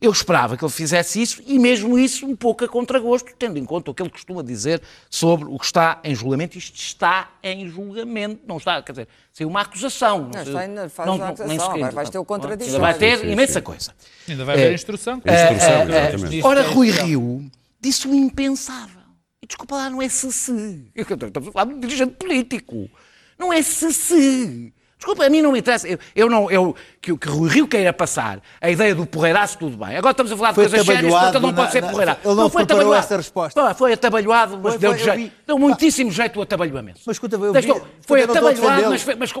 Eu 0.00 0.12
esperava 0.12 0.56
que 0.56 0.64
ele 0.64 0.70
fizesse 0.72 1.20
isso 1.20 1.42
e 1.44 1.58
mesmo 1.58 1.98
isso 1.98 2.24
um 2.24 2.36
pouco 2.36 2.64
a 2.64 2.68
contragosto, 2.68 3.32
tendo 3.36 3.58
em 3.58 3.64
conta 3.64 3.90
o 3.90 3.94
que 3.94 4.00
ele 4.00 4.10
costuma 4.10 4.42
dizer 4.44 4.80
sobre 5.10 5.48
o 5.48 5.58
que 5.58 5.64
está 5.64 5.98
em 6.04 6.14
julgamento. 6.14 6.56
Isto 6.56 6.76
está 6.76 7.30
em 7.42 7.68
julgamento, 7.68 8.40
não 8.46 8.58
está, 8.58 8.80
quer 8.80 8.92
dizer, 8.92 9.08
saiu 9.32 9.48
uma 9.48 9.60
acusação. 9.62 10.30
Não, 10.32 10.32
se- 10.44 10.48
está 10.50 10.60
ainda- 10.60 10.88
faz 10.88 11.08
não- 11.08 11.16
uma 11.16 11.28
acusação, 11.30 11.58
sequer- 11.58 11.74
agora 11.74 11.92
vais 11.92 12.10
ter 12.10 12.18
o 12.18 12.24
contraditório. 12.24 12.74
Ainda 12.74 12.78
vai 12.78 12.94
ter 12.94 13.18
Sim, 13.18 13.24
sim, 13.24 13.32
imensa 13.32 13.52
sim. 13.54 13.60
coisa. 13.60 13.92
Ainda 14.28 14.44
vai 14.44 14.54
haver 14.54 14.70
É. 14.70 14.74
instrução. 14.74 15.16
Instrução, 15.18 15.82
exatamente. 15.88 16.46
Ora, 16.46 16.62
Rui 16.62 16.90
Rio 16.90 17.50
disse 17.80 18.06
o 18.06 18.14
impensável. 18.14 18.98
E 19.42 19.46
desculpa 19.48 19.74
lá, 19.76 19.90
não 19.90 20.00
é 20.00 20.08
se-se. 20.08 20.90
Estamos 20.94 21.48
a 21.48 21.52
falar 21.52 21.64
de 21.64 21.74
um 21.74 21.80
dirigente 21.80 22.12
político. 22.14 22.88
Não 23.36 23.52
é 23.52 23.62
se-se. 23.62 24.72
Desculpa, 24.98 25.24
a 25.24 25.30
mim 25.30 25.40
não 25.40 25.52
me 25.52 25.60
interessa. 25.60 25.86
Eu, 25.88 25.98
eu 26.14 26.28
não, 26.28 26.50
eu, 26.50 26.74
que, 27.00 27.16
que 27.16 27.28
Rui 27.28 27.48
Rio 27.48 27.68
queira 27.68 27.92
passar 27.92 28.40
a 28.60 28.68
ideia 28.68 28.94
do 28.96 29.06
porreiraço, 29.06 29.56
tudo 29.56 29.76
bem. 29.76 29.96
Agora 29.96 30.10
estamos 30.10 30.32
a 30.32 30.36
falar 30.36 30.48
de 30.50 30.54
Foi 30.56 30.68
coisas 30.68 30.84
sérias, 30.86 31.14
portanto 31.14 31.40
não 31.42 31.54
pode 31.54 31.70
ser 31.72 31.82
porreiraço. 31.84 32.20
ele 32.24 32.34
não 32.34 32.50
foi 32.50 32.66
preparou 32.66 32.80
atabalhoado. 32.92 33.04
essa 33.06 33.16
resposta. 33.16 33.62
Pá, 33.62 33.74
Foi 33.74 33.92
atabalhoado, 33.92 34.58
mas 34.60 34.72
Foi- 34.72 34.78
deu, 34.80 34.90
foi- 34.90 34.98
jeito, 34.98 35.16
vi. 35.16 35.32
deu 35.46 35.58
muitíssimo 35.58 36.10
jeito 36.10 36.38
o 36.38 36.42
atabalhamento. 36.42 37.00
Mas 37.06 37.14
escuta, 37.16 37.36
eu 37.36 37.52
Deixou- 37.52 37.76
vi- 37.76 37.82
foi 38.06 38.26
não 38.26 38.34
atabalhoado, 38.34 38.88
mas, 38.90 39.02
foi, 39.02 39.14
mas 39.14 39.32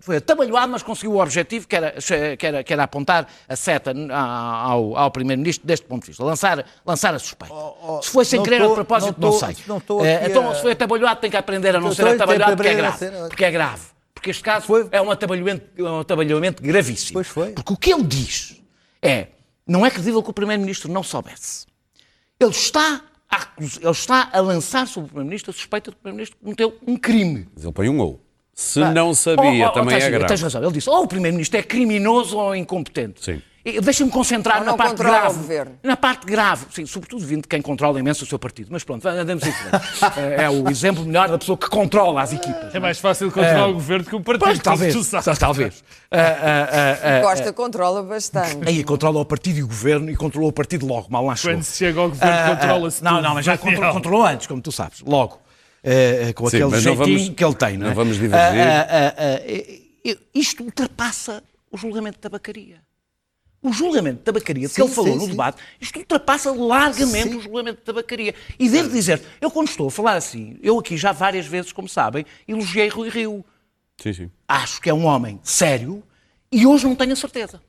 foi 0.00 0.16
atabalhoado, 0.18 0.72
mas 0.72 0.82
conseguiu 0.84 1.12
o 1.16 1.20
objetivo 1.20 1.66
que 1.66 1.74
era, 1.74 1.94
que 2.38 2.46
era, 2.46 2.62
que 2.62 2.72
era 2.72 2.82
apontar 2.84 3.26
a 3.48 3.56
seta 3.56 3.92
ao, 4.12 4.96
ao 4.96 5.10
Primeiro-Ministro 5.10 5.66
deste 5.66 5.86
ponto 5.86 6.02
de 6.02 6.08
vista, 6.10 6.22
lançar, 6.24 6.64
lançar 6.86 7.12
a 7.14 7.18
suspeita. 7.18 7.52
oh, 7.52 8.00
se 8.00 8.10
foi 8.10 8.24
sem 8.24 8.38
não 8.38 8.44
querer 8.44 8.60
tô- 8.62 8.70
a 8.70 8.74
propósito, 8.74 9.16
não 9.20 9.30
não, 9.30 9.38
sei. 9.38 9.56
não 9.66 10.04
Eh, 10.04 10.26
então, 10.26 10.54
se 10.54 10.62
foi 10.62 10.72
atabalhoado, 10.72 11.20
tem 11.20 11.30
que 11.30 11.36
aprender 11.36 11.74
a 11.74 11.80
não 11.80 11.90
ser 11.92 12.02
tô 12.02 12.08
a 12.08 12.12
dizer 12.12 12.22
atabalhoado 12.22 12.56
porque 12.56 12.68
é 12.68 12.74
grave. 12.74 13.06
Porque 13.28 13.44
é 13.44 13.50
grave. 13.50 13.93
Porque 14.24 14.30
este 14.30 14.42
caso 14.42 14.66
Foi- 14.66 14.88
é 14.90 15.02
um 15.02 15.10
atabalhamento, 15.10 15.66
é 15.76 15.82
um 15.82 16.00
atabalhamento 16.00 16.62
gravíssimo. 16.62 17.12
Pois 17.12 17.26
foi. 17.26 17.50
Porque 17.50 17.74
o 17.74 17.76
que 17.76 17.92
ele 17.92 18.04
diz 18.04 18.58
é, 19.02 19.26
não 19.66 19.84
é 19.84 19.90
credível 19.90 20.22
que 20.22 20.30
o 20.30 20.32
Primeiro-Ministro 20.32 20.90
não 20.90 21.02
soubesse. 21.02 21.66
Ele 22.40 22.50
está, 22.50 23.02
a, 23.30 23.48
ele 23.58 23.90
está 23.90 24.30
a 24.32 24.40
lançar 24.40 24.86
sobre 24.86 25.08
o 25.08 25.08
Primeiro-Ministro 25.08 25.50
a 25.50 25.52
suspeita 25.52 25.90
de 25.90 25.96
que 25.96 26.00
o 26.00 26.02
Primeiro-Ministro 26.02 26.38
cometeu 26.42 26.78
um 26.86 26.96
crime. 26.96 27.46
Mas 27.54 27.64
ele 27.64 27.72
põe 27.74 27.90
um 27.90 27.98
ou. 28.00 28.24
Se 28.54 28.80
não 28.80 29.12
sabia, 29.12 29.44
Oh, 29.44 29.66
oh, 29.66 29.68
oh, 29.68 29.72
também 29.72 29.94
tens, 29.98 30.04
é 30.04 30.10
grave. 30.10 30.26
Tens 30.26 30.40
razão. 30.40 30.62
Ele 30.62 30.72
disse, 30.72 30.88
ou 30.88 31.02
o 31.02 31.06
Primeiro-Ministro 31.08 31.58
é 31.58 31.62
criminoso 31.62 32.38
ou 32.38 32.56
incompetente. 32.56 33.22
Sim. 33.22 33.42
Deixa-me 33.82 34.10
concentrar 34.10 34.62
na 34.62 34.76
parte 34.76 34.96
grave. 34.96 35.36
governo. 35.38 35.78
Na 35.82 35.96
parte 35.96 36.26
grave, 36.26 36.66
sim, 36.70 36.84
sobretudo 36.84 37.24
vindo 37.24 37.42
de 37.42 37.48
quem 37.48 37.62
controla 37.62 37.98
imenso 37.98 38.24
o 38.24 38.26
seu 38.26 38.38
partido. 38.38 38.68
Mas 38.70 38.84
pronto, 38.84 39.06
andamos 39.08 39.42
em 39.46 39.52
frente. 39.52 39.84
é, 40.20 40.44
é 40.44 40.50
o 40.50 40.68
exemplo 40.68 41.02
melhor 41.04 41.30
da 41.30 41.38
pessoa 41.38 41.56
que 41.56 41.68
controla 41.70 42.20
as 42.20 42.34
equipas. 42.34 42.74
É 42.74 42.78
mais 42.78 42.98
fácil 42.98 43.30
controlar 43.32 43.68
o 43.68 43.74
governo 43.74 44.04
que 44.04 44.14
o 44.14 44.20
partido. 44.20 44.44
Pois, 44.44 44.58
talvez. 44.58 44.94
tu 44.94 45.02
sabes. 45.02 45.24
Só 45.24 45.34
Talvez. 45.34 45.82
Ah, 46.10 46.18
ah, 47.02 47.20
Costa 47.22 47.52
controla 47.52 48.02
bastante. 48.02 48.68
Aí 48.68 48.84
controla 48.84 49.20
o 49.20 49.24
partido 49.24 49.58
e 49.58 49.62
o 49.62 49.66
governo 49.66 50.10
e 50.10 50.16
controlou 50.16 50.50
o 50.50 50.52
partido 50.52 50.86
logo, 50.86 51.08
mal 51.10 51.24
lá 51.24 51.34
chegou. 51.34 51.56
Quando 51.56 51.64
se 51.64 51.78
chega 51.78 52.00
ao 52.00 52.08
governo, 52.10 52.50
controla-se 52.54 53.02
Não, 53.02 53.22
não, 53.22 53.34
mas 53.34 53.44
já 53.46 53.56
controlou, 53.56 53.92
controlou 53.92 54.26
antes, 54.26 54.46
como 54.46 54.60
tu 54.60 54.70
sabes, 54.72 55.00
logo. 55.00 55.40
Eh, 55.82 56.28
eh, 56.28 56.32
com 56.32 56.48
Sim, 56.48 56.62
aquele 56.62 56.80
jeitinho 56.80 56.96
vamos- 56.96 57.28
que 57.30 57.44
ele 57.44 57.54
tem, 57.54 57.76
não, 57.76 57.86
é? 57.86 57.88
não 57.90 57.94
vamos 57.96 58.16
divergir. 58.18 58.60
Eh, 58.60 60.18
isto 60.34 60.62
ultrapassa 60.62 61.42
o 61.70 61.76
julgamento 61.76 62.16
de 62.16 62.20
tabacaria. 62.22 62.76
O 63.64 63.72
julgamento 63.72 64.18
de 64.18 64.24
tabacaria, 64.24 64.68
de 64.68 64.68
que 64.68 64.74
Sim, 64.74 64.82
ele 64.82 64.94
falou 64.94 65.12
sim, 65.12 65.18
no 65.18 65.24
sim. 65.24 65.30
debate, 65.30 65.62
isto 65.80 65.98
ultrapassa 65.98 66.52
largamente 66.52 67.34
o 67.34 67.40
julgamento 67.40 67.78
de 67.78 67.84
tabacaria. 67.84 68.34
E 68.58 68.68
devo 68.68 68.90
dizer, 68.90 69.22
eu 69.40 69.50
quando 69.50 69.68
estou 69.68 69.88
a 69.88 69.90
falar 69.90 70.16
assim, 70.16 70.58
eu 70.62 70.78
aqui 70.78 70.98
já 70.98 71.12
várias 71.12 71.46
vezes, 71.46 71.72
como 71.72 71.88
sabem, 71.88 72.26
elogiei 72.46 72.88
Rui 72.88 73.08
Rio. 73.08 73.42
Sim, 73.96 74.12
sim. 74.12 74.30
Acho 74.46 74.82
que 74.82 74.90
é 74.90 74.94
um 74.94 75.06
homem 75.06 75.40
sério 75.42 76.02
e 76.52 76.66
hoje 76.66 76.84
não 76.84 76.94
tenho 76.94 77.14
a 77.14 77.16
certeza. 77.16 77.62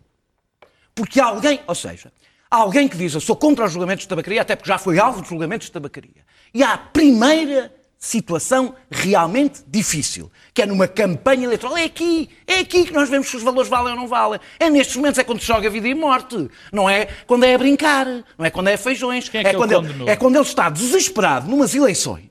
Porque 0.94 1.20
alguém, 1.20 1.62
ou 1.68 1.76
seja, 1.76 2.12
há 2.50 2.58
alguém 2.58 2.88
que 2.88 2.98
diz 2.98 3.14
eu 3.14 3.22
sou 3.22 3.36
contra 3.36 3.66
os 3.66 3.72
julgamentos 3.72 4.04
de 4.04 4.10
tabacaria, 4.10 4.42
até 4.42 4.56
porque 4.56 4.70
já 4.70 4.78
foi 4.78 5.00
alvo 5.00 5.22
de 5.22 5.30
julgamentos 5.30 5.68
de 5.68 5.72
tabacaria. 5.72 6.26
E 6.54 6.64
há 6.64 6.74
a 6.74 6.78
primeira 6.78 7.74
situação 8.06 8.76
realmente 8.90 9.64
difícil, 9.68 10.32
que 10.54 10.62
é 10.62 10.66
numa 10.66 10.88
campanha 10.88 11.46
eleitoral. 11.46 11.76
É 11.76 11.86
aqui, 11.86 12.30
é 12.46 12.60
aqui 12.60 12.86
que 12.86 12.94
nós 12.94 13.10
vemos 13.10 13.28
se 13.28 13.36
os 13.36 13.42
valores 13.42 13.70
valem 13.70 13.94
ou 13.94 14.00
não 14.00 14.08
valem. 14.08 14.40
É 14.60 14.70
nestes 14.70 14.96
momentos, 14.96 15.18
é 15.18 15.24
quando 15.24 15.40
se 15.40 15.48
joga 15.48 15.70
vida 15.70 15.88
e 15.88 15.96
morte. 15.96 16.50
Não 16.72 16.88
é 16.88 17.06
quando 17.26 17.46
é 17.46 17.56
a 17.56 17.58
brincar, 17.58 18.06
não 18.06 18.46
é 18.46 18.52
quando 18.52 18.68
é 18.68 18.76
a 18.76 18.78
feijões. 18.78 19.28
É 19.30 19.32
que 19.32 19.38
ele 19.38 19.58
quando 19.58 19.74
ele, 19.74 20.10
é 20.10 20.16
quando 20.16 20.36
ele 20.36 20.46
está 20.46 20.70
desesperado 20.70 21.50
numas 21.50 21.74
eleições, 21.74 22.30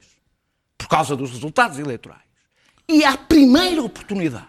por 0.78 0.88
causa 0.88 1.16
dos 1.16 1.32
resultados 1.32 1.78
eleitorais. 1.78 2.22
E 2.88 3.04
à 3.04 3.16
primeira 3.16 3.82
oportunidade, 3.82 4.48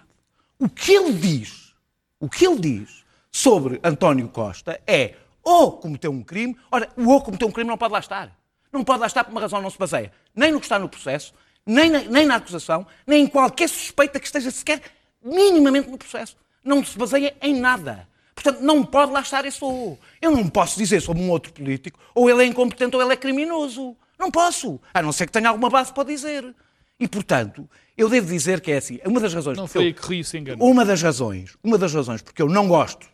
o 0.59 0.69
que 0.69 0.93
ele 0.93 1.13
diz, 1.13 1.73
o 2.19 2.29
que 2.29 2.45
ele 2.45 2.59
diz 2.59 3.03
sobre 3.31 3.79
António 3.83 4.27
Costa 4.27 4.79
é 4.85 5.15
ou 5.43 5.71
cometeu 5.71 6.11
um 6.11 6.21
crime, 6.21 6.55
ora, 6.71 6.88
o 6.95 7.09
ou 7.09 7.21
cometeu 7.21 7.47
um 7.47 7.51
crime 7.51 7.69
não 7.69 7.77
pode 7.77 7.93
lá 7.93 7.99
estar. 7.99 8.44
Não 8.75 8.83
pode 8.83 8.99
lá 8.99 9.07
estar 9.07 9.23
por 9.23 9.31
uma 9.31 9.39
razão 9.39 9.61
não 9.61 9.69
se 9.69 9.77
baseia 9.79 10.11
nem 10.35 10.51
no 10.51 10.59
que 10.59 10.65
está 10.65 10.77
no 10.77 10.89
processo, 10.89 11.33
nem 11.65 11.89
na, 11.89 11.99
nem 12.01 12.25
na 12.25 12.35
acusação, 12.35 12.85
nem 13.07 13.23
em 13.23 13.27
qualquer 13.27 13.69
suspeita 13.69 14.19
que 14.19 14.25
esteja 14.25 14.51
sequer 14.51 14.81
minimamente 15.23 15.89
no 15.89 15.97
processo. 15.97 16.35
Não 16.63 16.83
se 16.83 16.97
baseia 16.97 17.33
em 17.41 17.57
nada. 17.57 18.05
Portanto, 18.35 18.59
não 18.61 18.83
pode 18.83 19.13
lá 19.13 19.21
estar 19.21 19.45
esse 19.45 19.63
ou. 19.63 19.97
Eu 20.21 20.31
não 20.31 20.49
posso 20.49 20.77
dizer 20.77 21.01
sobre 21.01 21.23
um 21.23 21.29
outro 21.29 21.53
político 21.53 21.97
ou 22.13 22.29
ele 22.29 22.43
é 22.43 22.45
incompetente 22.45 22.95
ou 22.97 23.01
ele 23.01 23.13
é 23.13 23.15
criminoso. 23.15 23.95
Não 24.19 24.29
posso. 24.29 24.79
A 24.93 25.01
não 25.01 25.13
ser 25.13 25.25
que 25.25 25.31
tenha 25.31 25.47
alguma 25.47 25.69
base 25.69 25.93
para 25.93 26.03
dizer. 26.03 26.53
E, 26.99 27.07
portanto, 27.07 27.69
eu 27.97 28.09
devo 28.09 28.27
dizer 28.27 28.59
que 28.59 28.71
é 28.73 28.77
assim. 28.77 28.99
Uma 29.05 29.21
das 29.21 29.33
razões... 29.33 29.57
Não 29.57 29.67
foi 29.67 29.89
eu- 29.89 29.93
que 29.93 30.05
Rio 30.05 30.23
se 30.25 30.38
enganou. 30.38 30.69
uma 30.69 30.83
das 30.83 31.01
razões, 31.01 31.55
uma 31.63 31.77
das 31.77 31.93
razões 31.93 32.21
porque 32.21 32.41
eu 32.41 32.49
não 32.49 32.67
gosto 32.67 33.07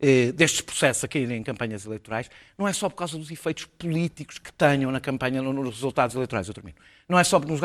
eh, 0.00 0.32
destes 0.32 0.60
processos 0.62 1.04
a 1.04 1.08
caírem 1.08 1.38
em 1.38 1.42
campanhas 1.42 1.84
eleitorais, 1.84 2.30
não 2.56 2.66
é 2.66 2.72
só 2.72 2.88
por 2.88 2.96
causa 2.96 3.18
dos 3.18 3.30
efeitos 3.30 3.66
políticos 3.78 4.38
que 4.38 4.52
tenham 4.52 4.90
na 4.90 5.00
campanha, 5.00 5.42
no- 5.42 5.52
nos 5.52 5.74
resultados 5.74 6.14
eleitorais, 6.16 6.48
eu 6.48 6.54
termino. 6.54 6.76
Não 7.08 7.18
é 7.18 7.24
só 7.24 7.38
pelos, 7.38 7.60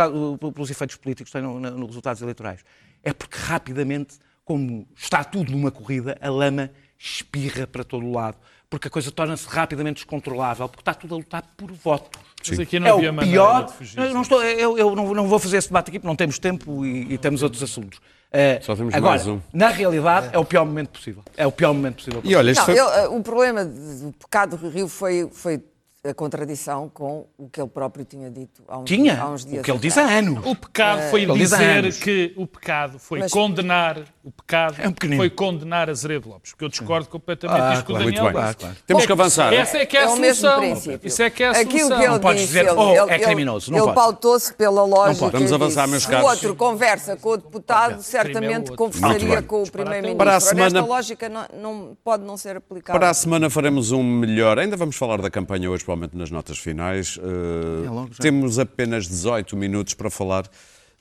pelos 0.54 0.70
efeitos 0.70 0.96
políticos 0.98 1.32
que 1.32 1.40
tenham 1.40 1.60
nos 1.60 1.88
resultados 1.88 2.22
eleitorais. 2.22 2.60
É 3.04 3.14
porque 3.14 3.38
rapidamente, 3.38 4.18
como 4.44 4.88
está 4.96 5.24
tudo 5.24 5.52
numa 5.52 5.72
corrida, 5.72 6.18
a 6.22 6.30
lama 6.30 6.70
espirra 6.98 7.68
para 7.68 7.84
todo 7.84 8.06
o 8.06 8.12
lado. 8.12 8.38
Porque 8.70 8.88
a 8.88 8.92
coisa 8.92 9.12
torna-se 9.12 9.48
rapidamente 9.48 9.96
descontrolável, 9.98 10.68
porque 10.68 10.82
está 10.82 10.94
tudo 10.94 11.14
a 11.14 11.18
lutar 11.20 11.44
por 11.56 11.72
votos. 11.72 12.20
Mas 12.50 12.60
aqui 12.60 12.80
não 12.80 12.88
é 12.88 12.92
havia 12.92 13.12
o 13.14 13.18
pior. 13.20 13.66
de 13.66 13.74
fugir 13.74 14.00
Eu, 14.00 14.14
não, 14.14 14.22
estou, 14.24 14.44
eu, 14.44 14.78
eu 14.78 14.96
não, 14.96 15.14
não 15.14 15.28
vou 15.28 15.38
fazer 15.40 15.58
esse 15.58 15.68
debate 15.68 15.90
aqui 15.90 16.00
porque 16.00 16.08
não 16.08 16.16
temos 16.16 16.40
tempo 16.40 16.84
e, 16.86 17.14
e 17.14 17.18
temos 17.18 17.44
outros 17.44 17.62
assuntos. 17.62 18.00
Eh, 18.32 18.60
Só 18.62 18.76
temos 18.76 18.94
agora, 18.94 19.16
mais 19.16 19.28
um. 19.28 19.40
na 19.54 19.70
realidade, 19.70 20.30
é 20.34 20.38
o 20.38 20.44
pior 20.46 20.66
momento 20.66 20.90
possível. 20.90 21.24
É 21.38 21.48
o 21.48 21.52
pior 21.52 21.74
momento 21.74 21.96
possível. 21.98 22.22
E 22.24 22.36
olha, 22.36 22.54
Não, 22.54 22.66
foi... 22.66 22.74
ele, 22.78 22.88
eh, 22.90 23.08
o 23.08 23.22
problema 23.24 23.64
do 23.64 24.14
pecado 24.20 24.58
do 24.58 24.70
Rio 24.70 24.88
foi, 24.88 25.30
foi 25.32 25.64
a 26.10 26.14
contradição 26.14 26.90
com 26.94 27.26
o 27.38 27.50
que 27.50 27.60
ele 27.60 27.70
próprio 27.70 28.06
tinha 28.06 28.30
dito 28.30 28.62
há 28.68 28.78
uns, 28.78 28.86
Tinha. 28.86 29.20
há 29.22 29.30
uns 29.30 29.46
dias. 29.46 29.62
O 29.62 29.64
que 29.64 29.72
ele 29.72 29.80
diz 29.80 29.98
há 29.98 30.04
anos. 30.04 30.46
O 30.46 30.56
pecado 30.56 31.02
foi 31.10 31.24
Ele 31.24 31.34
diz 31.34 31.52
há 31.54 31.58
dizer 31.58 31.94
que 32.04 32.34
o 32.38 32.46
pecado 32.46 33.00
foi 33.00 33.20
Mas- 33.20 33.32
condenar 33.32 34.00
o 34.24 34.32
pecado 34.32 34.76
É 34.80 34.88
um 34.88 34.92
pequenino. 34.92 35.18
foi 35.22 35.30
condenar 35.30 35.90
Azeredo 35.90 36.30
Lopes, 36.30 36.52
porque 36.52 36.66
eu 36.66 36.70
discordo 36.70 37.08
completamente 37.10 37.60
Ah, 37.62 37.70
disto 37.72 37.86
que 37.86 37.92
o 37.92 37.96
claro, 37.96 38.06
Daniel 38.06 38.24
bem. 38.26 38.34
claro. 38.34 38.76
Temos 38.88 39.06
que 39.06 39.12
avançar. 39.12 39.54
Essa 39.54 39.78
é 39.78 39.86
que 39.86 39.98
é 39.98 40.02
a 40.02 40.04
É 40.04 40.08
o 40.08 40.18
mesmo 40.18 40.50
solução. 40.50 41.00
Isso 41.04 41.22
é 41.24 41.30
que 41.30 41.44
é 41.44 41.48
a 41.48 41.52
Aquilo 41.52 41.70
solução. 41.72 41.98
que 41.98 42.04
ele 42.04 42.14
Não 42.14 42.20
podes 42.20 42.42
disse, 42.42 42.54
dizer, 42.54 42.66
ele, 42.68 42.72
"Oh, 42.80 42.92
ele- 43.04 43.12
é 43.12 43.20
criminoso", 43.20 43.72
não 43.72 43.78
Ele 43.78 43.86
pode. 43.86 43.96
pautou-se 43.96 44.54
pela 44.54 44.84
lógica. 44.84 45.20
pode. 45.26 45.32
Vamos 45.38 45.54
avançar, 45.54 45.88
meus 45.88 46.04
Se 46.04 46.10
caros. 46.10 46.26
o 46.26 46.30
outro 46.30 46.56
conversa 46.56 47.16
com 47.16 47.30
o 47.30 47.38
deputado, 47.38 47.96
é 47.96 48.02
certamente 48.02 48.72
conversaria 48.76 49.42
com 49.42 49.64
o 49.64 49.72
Primeiro-Ministro. 49.72 50.18
Para 50.18 50.36
a 50.36 50.40
semana- 50.40 50.80
Esta 50.80 50.90
lógica 50.90 51.30
não, 51.30 51.46
não 51.62 51.98
pode 52.04 52.24
não 52.24 52.38
ser 52.38 52.58
aplicável. 52.58 53.00
Para 53.00 53.10
a 53.10 53.14
semana 53.14 53.50
faremos 53.50 53.92
um 53.92 54.04
melhor. 54.04 54.58
Ainda 54.60 54.76
vamos 54.76 54.96
falar 54.96 55.22
da 55.22 55.30
campanha 55.30 55.70
hoje, 55.70 55.84
provavelmente 55.96 56.16
nas 56.16 56.30
notas 56.30 56.58
finais. 56.58 57.18
Uh, 57.18 57.86
É 57.86 57.90
logo 57.90 58.10
temos 58.20 58.60
apenas 58.60 59.08
18 59.08 59.56
minutos 59.56 59.94
para 59.94 60.10
falar 60.10 60.48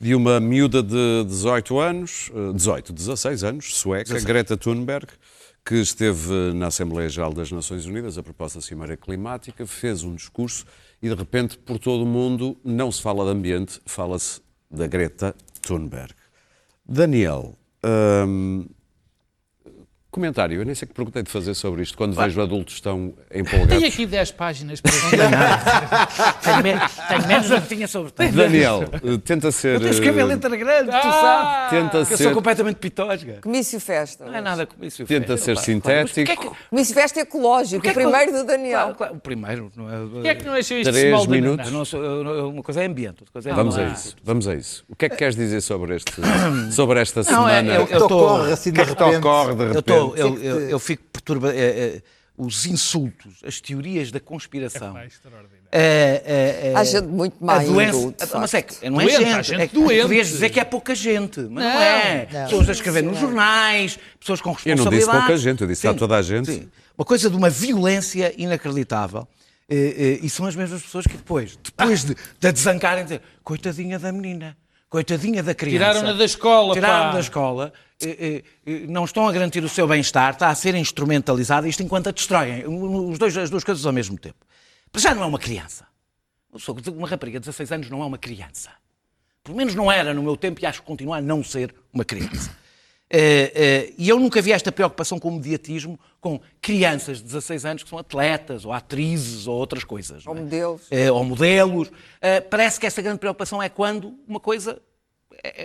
de 0.00 0.14
uma 0.14 0.40
miúda 0.40 0.82
de 0.82 1.24
18 1.26 1.78
anos, 1.78 2.30
uh, 2.34 2.52
18, 2.52 2.92
16 2.92 3.44
anos, 3.44 3.76
sueca, 3.76 4.18
Greta 4.20 4.56
Thunberg, 4.56 5.08
que 5.64 5.76
esteve 5.76 6.52
na 6.54 6.68
Assembleia 6.68 7.08
Geral 7.08 7.32
das 7.32 7.50
Nações 7.50 7.86
Unidas 7.86 8.18
a 8.18 8.22
propósito 8.22 8.58
da 8.58 8.62
Cimeira 8.62 8.96
Climática, 8.96 9.66
fez 9.66 10.02
um 10.02 10.14
discurso 10.14 10.64
e 11.02 11.08
de 11.08 11.14
repente 11.14 11.58
por 11.58 11.78
todo 11.78 12.02
o 12.02 12.06
mundo 12.06 12.56
não 12.64 12.90
se 12.90 13.00
fala 13.00 13.24
de 13.24 13.30
ambiente, 13.30 13.80
fala-se 13.86 14.40
da 14.70 14.86
Greta 14.86 15.34
Thunberg. 15.62 16.12
Daniel, 16.86 17.56
hum, 18.26 18.66
Comentário, 20.14 20.60
eu 20.60 20.64
nem 20.64 20.76
sei 20.76 20.86
que 20.86 20.94
perguntei 20.94 21.24
de 21.24 21.28
fazer 21.30 21.54
sobre 21.54 21.82
isto, 21.82 21.96
quando 21.98 22.14
vejo 22.14 22.40
adultos 22.40 22.80
tão 22.80 23.12
empolgados. 23.34 23.74
Tenho 23.74 23.88
aqui 23.88 24.06
10 24.06 24.30
páginas 24.30 24.80
para 24.80 24.92
Tenho, 26.40 26.56
me- 26.62 26.88
tenho 27.08 27.26
menos 27.26 27.48
do 27.48 27.60
que 27.60 27.66
tinha 27.74 27.88
sobre 27.88 28.12
ti. 28.12 28.28
Daniel, 28.28 28.84
eh, 28.92 29.18
tenta 29.24 29.50
ser. 29.50 29.74
Eu 29.74 29.78
tenho 29.80 29.90
que 29.90 29.94
escrever 29.96 30.20
eh, 30.20 30.24
letra 30.24 30.56
grande, 30.56 30.90
tu 30.90 30.96
Ah! 30.96 31.68
sabes. 31.68 31.70
Tenta 31.82 31.90
Que 31.90 32.12
eu 32.12 32.16
sou 32.18 32.26
ser, 32.28 32.32
completamente 32.34 32.76
pitosga. 32.76 33.38
Comício 33.42 33.80
Festa. 33.80 34.24
Não 34.24 34.34
é 34.36 34.40
nada 34.40 34.66
com 34.66 34.84
isso. 34.84 35.04
tenta 35.04 35.36
ser 35.36 35.56
sintético. 35.58 36.56
Comício 36.70 36.94
Festa 36.94 37.18
ecológico, 37.18 37.82
Porquê 37.82 37.88
o 37.88 37.90
é 37.90 37.94
que 37.94 37.98
eu- 38.06 38.10
primeiro 38.10 38.32
do 38.38 38.44
Daniel. 38.46 38.78
Claro, 38.78 38.94
claro, 38.94 39.14
o 39.16 39.18
primeiro, 39.20 39.72
não 39.76 39.92
é? 39.92 39.96
Porquê 40.08 40.28
é 40.28 40.34
que 40.36 40.44
não 40.46 40.52
achei 40.54 40.80
isto 40.80 40.92
Três 40.92 41.26
minutos. 41.26 41.66
Eu 41.66 41.72
não 41.72 41.84
sou- 41.84 42.04
eu 42.04 42.22
não- 42.22 42.48
uma 42.50 42.62
coisa 42.62 42.82
é 42.82 42.86
ambiente, 42.86 43.16
outra 43.22 43.32
coisa 43.32 43.50
é 43.50 43.52
Vamos 43.52 43.76
a 43.76 43.80
ambiente. 43.80 43.96
isso, 43.98 44.16
vamos 44.22 44.46
a 44.46 44.54
isso. 44.54 44.84
O 44.88 44.94
que 44.94 45.06
é 45.06 45.08
que 45.08 45.16
queres 45.16 45.34
dizer 45.34 45.60
sobre, 45.60 45.96
este, 45.96 46.12
sobre 46.70 47.00
esta 47.00 47.22
Não, 47.24 47.48
é- 47.48 47.60
semana? 47.60 47.74
eu- 47.74 47.82
O 47.82 47.86
que 47.88 47.96
te 47.96 48.02
ocorre 48.02 48.52
assim 48.52 48.70
O 48.70 48.72
de 48.72 48.78
que 48.78 48.80
é 48.82 48.84
que 48.86 48.94
te 48.94 49.02
repente? 49.02 49.18
ocorre 49.18 49.54
de 49.54 49.64
Eu, 50.16 50.16
eu, 50.16 50.42
eu, 50.42 50.60
eu 50.70 50.78
fico 50.78 51.02
perturbado. 51.12 51.54
os 52.36 52.66
insultos, 52.66 53.34
as 53.46 53.60
teorias 53.60 54.10
da 54.10 54.18
conspiração. 54.18 55.00
Extraordinário. 55.04 55.54
É, 55.70 56.22
é, 56.24 56.68
é, 56.70 56.74
Há 56.76 56.84
gente 56.84 57.06
muito 57.06 57.36
má 57.44 57.54
a 57.56 57.64
doença, 57.64 58.14
a- 58.32 58.38
mas 58.40 58.54
é 58.54 58.62
que 58.62 58.88
não 58.90 59.00
é 59.00 59.04
Doente, 59.04 59.16
há 59.24 59.42
gente, 59.42 59.46
gente 59.48 59.60
é 59.62 59.66
que 59.68 59.74
doente. 59.74 60.02
podias 60.02 60.28
dizer 60.28 60.50
que 60.50 60.60
é 60.60 60.64
pouca 60.64 60.94
gente, 60.94 61.40
mas 61.40 61.64
não, 61.64 61.72
Não, 61.74 61.80
é. 61.82 62.28
não. 62.32 62.44
Pessoas 62.44 62.68
a 62.68 62.72
escrever 62.72 63.02
nos 63.02 63.18
jornais, 63.18 63.98
pessoas 64.20 64.40
com 64.40 64.50
Eu 64.50 64.54
responsabilidade. 64.54 64.90
não 64.90 64.98
disse 64.98 65.10
pouca 65.10 65.36
gente, 65.36 65.60
eu 65.62 65.66
disse 65.68 65.86
a 65.88 65.94
toda 65.94 66.16
a 66.16 66.22
gente. 66.22 66.52
Sim. 66.52 66.68
Uma 66.98 67.04
coisa 67.04 67.28
de 67.30 67.36
uma 67.36 67.50
violência 67.50 68.32
inacreditável. 68.36 69.26
Eh, 69.68 70.18
eh, 70.20 70.26
E 70.26 70.28
são 70.28 70.44
as 70.46 70.54
mesmas 70.54 70.82
pessoas 70.82 71.06
que 71.06 71.16
depois, 71.16 71.56
depois 71.62 72.04
de, 72.04 72.14
de 72.38 72.52
desancarem, 72.52 73.02
dizer 73.04 73.20
coitadinha 73.42 73.98
da 73.98 74.12
menina, 74.12 74.56
coitadinha 74.94 75.42
da 75.42 75.56
criança. 75.56 75.76
Tiraram-na 75.76 76.12
da 76.12 76.24
escola, 76.24 76.72
Tiraram 76.72 77.06
pá. 77.06 77.12
da 77.14 77.20
escola. 77.20 77.72
eh, 78.00 78.16
eh, 78.20 78.44
eh, 78.64 78.86
Não 78.86 79.04
estão 79.04 79.26
a 79.26 79.32
garantir 79.32 79.64
o 79.64 79.68
seu 79.68 79.88
bem-estar, 79.88 80.34
está 80.34 80.50
a 80.50 80.54
ser 80.54 80.76
instrumentalizada, 80.76 81.66
isto 81.66 81.82
enquanto 81.82 82.06
a 82.06 82.12
destroem. 82.12 82.64
Os 82.64 83.18
dois, 83.18 83.36
as 83.36 83.50
duas 83.50 83.64
coisas 83.64 83.84
ao 83.84 83.92
mesmo 83.92 84.16
tempo. 84.16 84.36
Mas 84.92 85.02
já 85.02 85.12
não 85.12 85.24
é 85.24 85.26
uma 85.26 85.38
criança. 85.40 85.84
Uma 86.96 87.08
rapariga 87.08 87.40
de 87.40 87.46
16 87.46 87.72
anos 87.72 87.90
não 87.90 88.02
é 88.02 88.06
uma 88.06 88.18
criança. 88.18 88.70
Pelo 89.42 89.56
menos 89.56 89.74
não 89.74 89.90
era 89.90 90.14
no 90.14 90.22
meu 90.22 90.36
tempo 90.36 90.60
e 90.62 90.66
acho 90.66 90.80
que 90.80 90.86
continua 90.86 91.16
a 91.16 91.20
não 91.20 91.42
ser 91.42 91.74
uma 91.92 92.04
criança. 92.04 92.56
Eh, 93.10 93.52
eh, 93.54 93.94
e 93.98 94.08
eu 94.08 94.18
nunca 94.18 94.40
vi 94.40 94.52
esta 94.52 94.72
preocupação 94.72 95.18
com 95.18 95.28
o 95.28 95.32
mediatismo 95.32 95.98
com 96.20 96.40
crianças 96.60 97.18
de 97.18 97.24
16 97.24 97.64
anos 97.64 97.82
que 97.82 97.88
são 97.88 97.98
atletas 97.98 98.64
ou 98.64 98.72
atrizes 98.72 99.46
ou 99.46 99.56
outras 99.56 99.84
coisas. 99.84 100.26
Ou 100.26 100.34
é? 100.36 100.40
modelos. 100.40 100.82
Ou 101.12 101.24
modelos. 101.24 101.92
Eh, 102.20 102.40
parece 102.40 102.80
que 102.80 102.86
essa 102.86 103.02
grande 103.02 103.18
preocupação 103.18 103.62
é 103.62 103.68
quando 103.68 104.18
uma 104.26 104.40
coisa, 104.40 104.80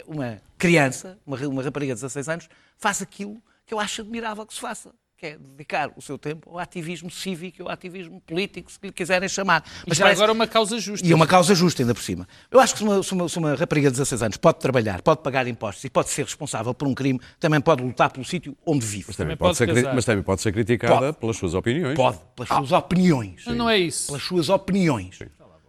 uma 0.06 0.42
criança, 0.58 1.18
uma 1.26 1.64
rapariga 1.64 1.94
de 1.96 2.02
16 2.02 2.30
anos, 2.30 2.50
faz 2.78 3.02
aquilo 3.02 3.42
que 3.66 3.74
eu 3.74 3.80
acho 3.80 4.02
admirável 4.02 4.46
que 4.46 4.54
se 4.54 4.60
faça. 4.60 4.92
Que 5.20 5.26
é 5.26 5.38
dedicar 5.38 5.92
o 5.98 6.02
seu 6.02 6.18
tempo 6.18 6.50
ao 6.50 6.60
ativismo 6.60 7.12
cívico, 7.12 7.64
ao 7.64 7.70
ativismo 7.70 8.22
político, 8.22 8.72
se 8.72 8.80
lhe 8.82 8.90
quiserem 8.90 9.28
chamar. 9.28 9.66
Mas 9.86 9.98
já 9.98 10.06
parece- 10.06 10.22
agora 10.22 10.32
uma 10.32 10.48
causa 10.48 10.80
justa. 10.80 11.06
e 11.06 11.12
é 11.12 11.16
uma 11.16 11.28
causa 11.28 11.54
justa, 11.54 11.84
ainda 11.84 11.94
por 11.94 12.02
cima. 12.02 12.26
Eu 12.50 12.58
acho 12.58 12.72
que 12.74 12.78
se 12.80 12.86
uma, 12.86 13.04
se 13.04 13.12
uma- 13.14 13.28
se 13.28 13.38
uma 13.38 13.54
rapariga 13.54 13.90
de 13.90 13.98
16 13.98 14.24
anos 14.24 14.38
pode 14.38 14.60
trabalhar, 14.60 15.02
pode 15.02 15.22
pagar 15.22 15.46
impostos 15.46 15.84
e 15.84 15.90
pode 15.90 16.08
ser 16.10 16.24
responsável 16.24 16.74
por 16.74 16.88
um 16.88 16.94
crime, 16.94 17.20
também 17.38 17.60
pode 17.60 17.84
lutar 17.84 18.10
pelo 18.12 18.24
sítio 18.24 18.56
onde 18.66 18.86
vive. 18.86 19.08
Também 19.08 19.18
Também 19.18 19.38
pode 19.38 19.58
pode 19.58 19.74
ser, 19.82 19.94
mas 19.94 20.06
também 20.06 20.24
pode 20.24 20.42
ser 20.42 20.54
criticada 20.54 20.96
Pode. 21.08 21.18
pelas 21.18 21.36
suas 21.36 21.54
opiniões. 21.54 21.96
Pode, 21.98 22.18
pelas 22.34 22.48
suas 22.48 22.72
opiniões. 22.72 23.44
Mas 23.46 23.58
não 23.58 23.70
é 23.70 23.78
isso. 23.78 24.08
Pelas 24.08 24.24
suas 24.24 24.48
opiniões. 24.48 25.20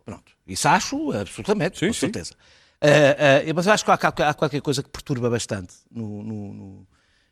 Pronto. 0.05 0.33
Isso 0.47 0.69
acho 0.69 1.11
absolutamente, 1.11 1.77
Sim, 1.77 1.89
com 1.89 1.93
sim. 1.93 1.99
certeza. 1.99 2.35
Ah, 2.81 2.87
ah, 3.49 3.53
mas 3.53 3.67
eu 3.67 3.73
acho 3.73 3.85
que 3.85 3.91
há, 3.91 3.95
há- 4.01 4.29
há 4.31 4.35
qualquer 4.35 4.61
coisa 4.63 4.81
que 4.81 4.89
perturba 4.91 5.29
bastante 5.29 5.75
no, 5.91 6.23
no- 6.23 6.55
no- 6.55 6.87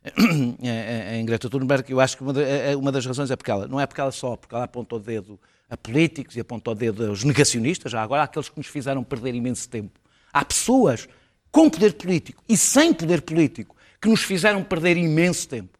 em 0.05 1.25
Greta 1.27 1.49
Thunberg. 1.51 1.91
Eu 1.91 2.01
acho 2.01 2.17
que 2.17 2.23
uma, 2.23 2.41
é- 2.43 2.73
é- 2.73 2.77
uma 2.77 2.93
das 2.93 3.05
razões 3.05 3.31
é 3.31 3.37
porque 3.37 3.51
ela, 3.51 3.67
não 3.67 3.81
é 3.81 3.87
porque 3.87 4.01
ela 4.01 4.13
só, 4.13 4.37
porque 4.37 4.55
ela 4.55 4.65
apontou 4.65 4.99
o 4.99 5.03
dedo 5.03 5.39
a 5.69 5.77
políticos 5.77 6.37
e 6.37 6.41
apontou 6.41 6.73
o 6.73 6.77
dedo 6.77 7.07
aos 7.07 7.25
negacionistas, 7.25 7.93
já 7.93 8.03
agora 8.03 8.23
aqueles 8.23 8.49
que 8.49 8.57
nos 8.57 8.67
fizeram 8.67 9.05
perder 9.05 9.35
imenso 9.35 9.69
tempo. 9.69 10.01
Há 10.33 10.45
pessoas 10.45 11.09
com 11.51 11.69
poder 11.69 11.95
político 11.95 12.43
e 12.49 12.57
sem 12.57 12.93
poder 12.93 13.23
político 13.23 13.77
que 14.01 14.09
nos 14.09 14.23
fizeram 14.23 14.63
perder 14.63 14.97
imenso 14.97 15.49
tempo 15.49 15.79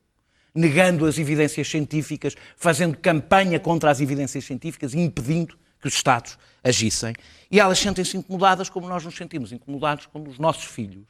negando 0.55 1.07
as 1.07 1.19
evidências 1.19 1.69
científicas, 1.69 2.35
fazendo 2.57 2.97
campanha 2.97 3.61
contra 3.61 3.91
as 3.91 4.01
evidências 4.01 4.45
científicas 4.45 4.93
e 4.93 4.99
impedindo 4.99 5.57
que 5.81 5.87
os 5.87 5.95
Estados 5.95 6.37
agissem. 6.65 7.15
E 7.49 7.61
elas 7.61 7.79
sentem-se 7.79 8.17
incomodadas 8.17 8.69
como 8.69 8.89
nós 8.89 9.05
nos 9.05 9.15
sentimos 9.15 9.53
incomodados 9.53 10.07
quando 10.07 10.29
os 10.29 10.39
nossos 10.39 10.65
filhos 10.65 11.05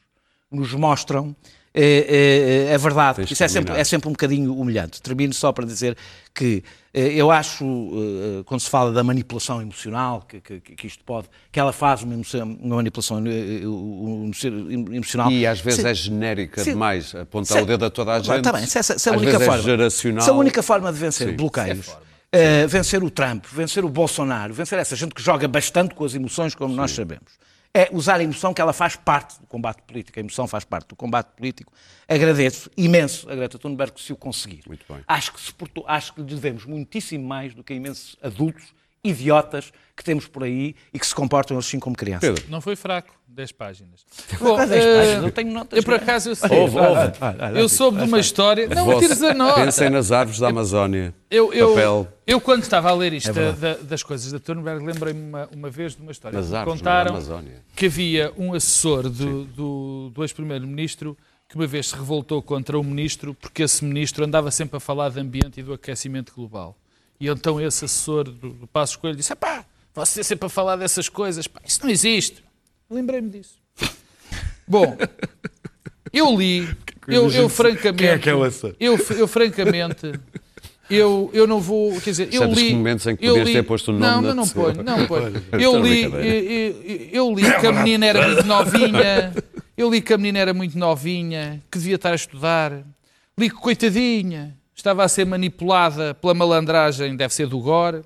nos 0.51 0.75
mostram 0.75 1.35
eh, 1.81 2.67
eh, 2.71 2.75
a 2.75 2.79
verdade. 2.79 3.17
Tens 3.17 3.29
de 3.29 3.33
Isso 3.35 3.45
é 3.45 3.49
sempre, 3.49 3.75
é 3.75 3.85
sempre 3.85 4.09
um 4.09 4.12
bocadinho 4.12 4.55
humilhante. 4.55 5.01
Termino 5.01 5.33
só 5.33 5.53
para 5.53 5.64
dizer 5.64 5.97
que 6.35 6.62
eh, 6.93 7.12
eu 7.14 7.31
acho, 7.31 7.64
eh, 7.64 8.43
quando 8.45 8.61
se 8.61 8.69
fala 8.71 8.91
da 8.93 9.05
manipulação 9.05 9.62
emocional, 9.62 10.23
que, 10.29 10.41
que- 10.41 10.61
que 10.61 10.87
isto 10.87 11.05
pode, 11.05 11.29
que 11.53 11.61
ela 11.61 11.73
faz 11.73 12.03
uma, 12.03 12.14
emoção- 12.14 12.59
uma 12.61 12.77
manipulação 12.77 13.23
eh, 13.27 13.31
eh, 13.31 14.95
emocional. 14.97 15.31
E 15.31 15.47
às 15.47 15.61
vezes 15.61 15.81
Sim. 15.83 15.88
é 15.88 15.95
genérica 15.95 16.64
Sim. 16.64 16.71
demais, 16.73 17.14
apontar 17.14 17.59
Se- 17.59 17.62
o 17.62 17.67
dedo 17.67 17.85
a 17.85 17.91
toda 17.91 18.17
a 18.17 18.21
Claro, 18.21 18.37
gente. 18.38 18.45
tá 18.45 18.53
bem, 18.53 18.67
se 18.67 18.79
essa, 18.79 18.99
se 18.99 19.09
a 19.09 19.12
única 19.12 19.33
vezes 19.33 19.47
forma, 19.47 19.61
é 19.62 19.64
geracional. 19.64 20.23
se 20.25 20.31
a 20.31 20.33
única 20.33 20.62
forma 20.62 20.93
de 20.93 20.99
vencer 20.99 21.29
Sim. 21.29 21.37
bloqueios, 21.37 21.97
eh, 22.33 22.67
vencer 22.67 23.03
o 23.03 23.11
Trump, 23.11 23.45
vencer 23.53 23.85
o 23.85 23.88
Bolsonaro, 23.88 24.53
vencer 24.55 24.79
essa 24.79 24.97
gente 24.97 25.14
que 25.14 25.23
joga 25.23 25.47
bastante 25.49 25.95
com 25.95 26.05
as 26.05 26.14
emoções, 26.14 26.55
como 26.55 26.75
nós 26.75 26.91
sabemos, 26.91 27.33
é 27.74 27.88
usar 27.92 28.20
a 28.20 28.22
emoção 28.22 28.52
que 28.54 28.61
ela 28.61 28.72
faz 28.72 28.96
parte 28.96 29.38
do 29.40 29.46
combate 29.46 29.83
político. 29.83 30.18
A 30.18 30.20
emoção 30.20 30.46
faz 30.48 30.64
parte 30.64 30.88
do 30.88 30.96
combate 30.96 31.28
político. 31.37 31.72
Agradeço 32.09 32.70
imenso 32.76 33.31
a 33.31 33.35
Greta 33.35 33.59
Thunberg 33.59 34.00
se 34.00 34.12
o 34.12 34.16
conseguir. 34.16 34.62
Muito 34.66 34.85
bem. 34.92 35.02
Acho 35.07 35.33
que, 35.33 35.40
se 35.40 35.52
portou- 35.52 35.85
acho 35.87 36.14
que 36.14 36.20
lhe 36.20 36.26
devemos 36.26 36.64
muitíssimo 36.64 37.26
mais 37.26 37.54
do 37.54 37.62
que 37.62 37.72
a 37.72 37.76
imensos 37.76 38.16
adultos, 38.22 38.74
idiotas, 39.03 39.73
que 39.97 40.05
temos 40.05 40.27
por 40.27 40.45
aí 40.45 40.75
e 40.93 40.99
que 40.99 41.07
se 41.07 41.15
comportam 41.15 41.57
eles 41.57 41.67
sim 41.67 41.79
como 41.81 41.97
crianças. 41.97 42.29
Pedro, 42.31 42.45
Não 42.51 42.61
foi 42.61 42.77
fraco, 42.77 43.15
10 43.27 43.53
páginas. 43.53 44.05
Bom, 44.41 44.61
eh, 44.61 45.17
eu 45.19 45.31
tenho 45.33 45.53
notas. 45.53 45.77
eu 45.77 45.83
por 45.83 45.95
acaso 45.95 46.31
eu, 46.31 46.37
sei, 46.37 46.57
Ouve, 46.59 46.77
ouve. 46.79 47.59
eu 47.59 47.69
soube 47.69 47.99
de 47.99 48.05
uma 48.05 48.21
história. 48.21 48.69
Não, 48.69 48.99
tires 49.01 49.23
a 49.23 49.35
nota. 49.35 49.65
Pensem 49.65 49.91
nas 49.91 50.13
árvores 50.13 50.39
da 50.41 50.49
Amazónia. 50.49 51.13
Eu, 51.31 51.53
eu, 51.53 51.71
Papel. 51.71 52.09
eu, 52.27 52.41
quando 52.41 52.63
estava 52.63 52.91
a 52.91 52.95
ler 52.95 53.13
isto 53.13 53.33
da- 53.33 53.51
da- 53.53 53.75
das 53.77 54.03
coisas 54.03 54.31
da 54.31 54.39
Thunberg, 54.39 54.85
lembrei-me 54.85 55.21
uma, 55.21 55.49
uma 55.55 55.71
vez 55.71 55.97
de 55.97 56.03
uma 56.03 56.13
história. 56.13 56.39
Nas 56.39 56.53
árvores, 56.53 56.81
não 56.83 56.91
é 56.91 56.95
da 56.95 57.01
contaram 57.01 57.11
Amazónia. 57.17 57.63
que 57.75 57.87
havia 57.87 58.33
um 58.37 58.55
assessor 58.55 59.09
do, 59.09 59.45
do, 59.45 60.11
do 60.15 60.23
ex-primeiro-ministro 60.25 61.17
que 61.49 61.57
uma 61.57 61.67
vez 61.67 61.89
se 61.89 61.97
revoltou 61.97 62.43
contra 62.43 62.79
o 62.79 62.85
ministro 62.85 63.35
porque 63.35 63.63
esse 63.63 63.83
ministro 63.85 64.25
andava 64.25 64.51
sempre 64.51 64.77
a 64.77 64.81
falar 64.81 65.09
de 65.11 65.19
ambiente 65.19 65.61
e 65.61 65.63
do 65.63 65.73
aquecimento 65.73 66.33
global. 66.35 66.77
E 67.20 67.28
então 67.28 67.61
esse 67.61 67.85
assessor 67.85 68.24
do, 68.24 68.50
do 68.50 68.66
Passo 68.66 68.92
Escolho 68.92 69.16
disse: 69.16 69.35
pá, 69.35 69.64
você 69.94 70.22
sempre 70.22 70.46
a 70.46 70.48
falar 70.48 70.76
dessas 70.76 71.09
coisas, 71.09 71.46
pá, 71.46 71.61
isso 71.64 71.81
não 71.83 71.90
existe. 71.90 72.44
Lembrei-me 72.90 73.28
disso. 73.31 73.59
Bom, 74.66 74.96
eu 76.12 76.37
li, 76.38 76.68
eu, 77.07 77.31
eu 77.31 77.48
francamente. 77.48 77.98
Quem 77.98 78.09
é 78.09 78.18
que 78.18 78.31
é 78.31 78.35
o 78.35 78.42
assessor? 78.42 78.74
Eu, 78.78 78.96
eu 79.16 79.26
francamente. 79.28 80.12
Eu, 80.90 81.31
eu 81.35 81.46
não 81.46 81.61
vou, 81.61 81.92
quer 82.00 82.11
dizer, 82.12 82.33
eu 82.33 82.40
Sabes 82.40 82.57
li... 82.57 82.68
que 82.68 82.74
momentos 82.74 83.07
em 83.07 83.14
que 83.14 83.26
eu 83.26 83.33
podias 83.35 83.48
li- 83.48 83.54
ter 83.54 83.62
posto 83.62 83.88
o 83.90 83.92
nome 83.92 84.07
Não, 84.07 84.22
mas 84.22 84.35
não 84.35 84.48
ponho, 84.48 84.83
não 84.83 85.07
ponho. 85.07 85.37
Estou 85.37 85.61
Eu 85.61 85.83
li, 85.83 86.02
eu, 86.04 86.11
brincadeira. 86.11 86.46
eu- 86.48 87.09
eu 87.12 87.35
li 87.35 87.61
que 87.61 87.66
a 87.66 87.72
menina 87.72 88.07
era 88.07 88.26
muito 88.26 88.46
novinha, 88.46 89.35
eu 89.76 89.90
li 89.90 90.00
que 90.00 90.14
a 90.14 90.16
menina 90.16 90.38
era 90.38 90.54
muito 90.54 90.78
novinha, 90.78 91.62
que 91.70 91.76
devia 91.78 91.96
estar 91.96 92.12
a 92.12 92.14
estudar, 92.14 92.72
li 93.38 93.50
que, 93.50 93.57
coitadinha, 93.57 94.57
estava 94.79 95.05
a 95.05 95.09
ser 95.09 95.27
manipulada 95.27 96.14
pela 96.14 96.35
malandragem, 96.35 97.17
deve 97.17 97.35
ser 97.35 97.47
do 97.49 97.59
Gore, 97.59 98.03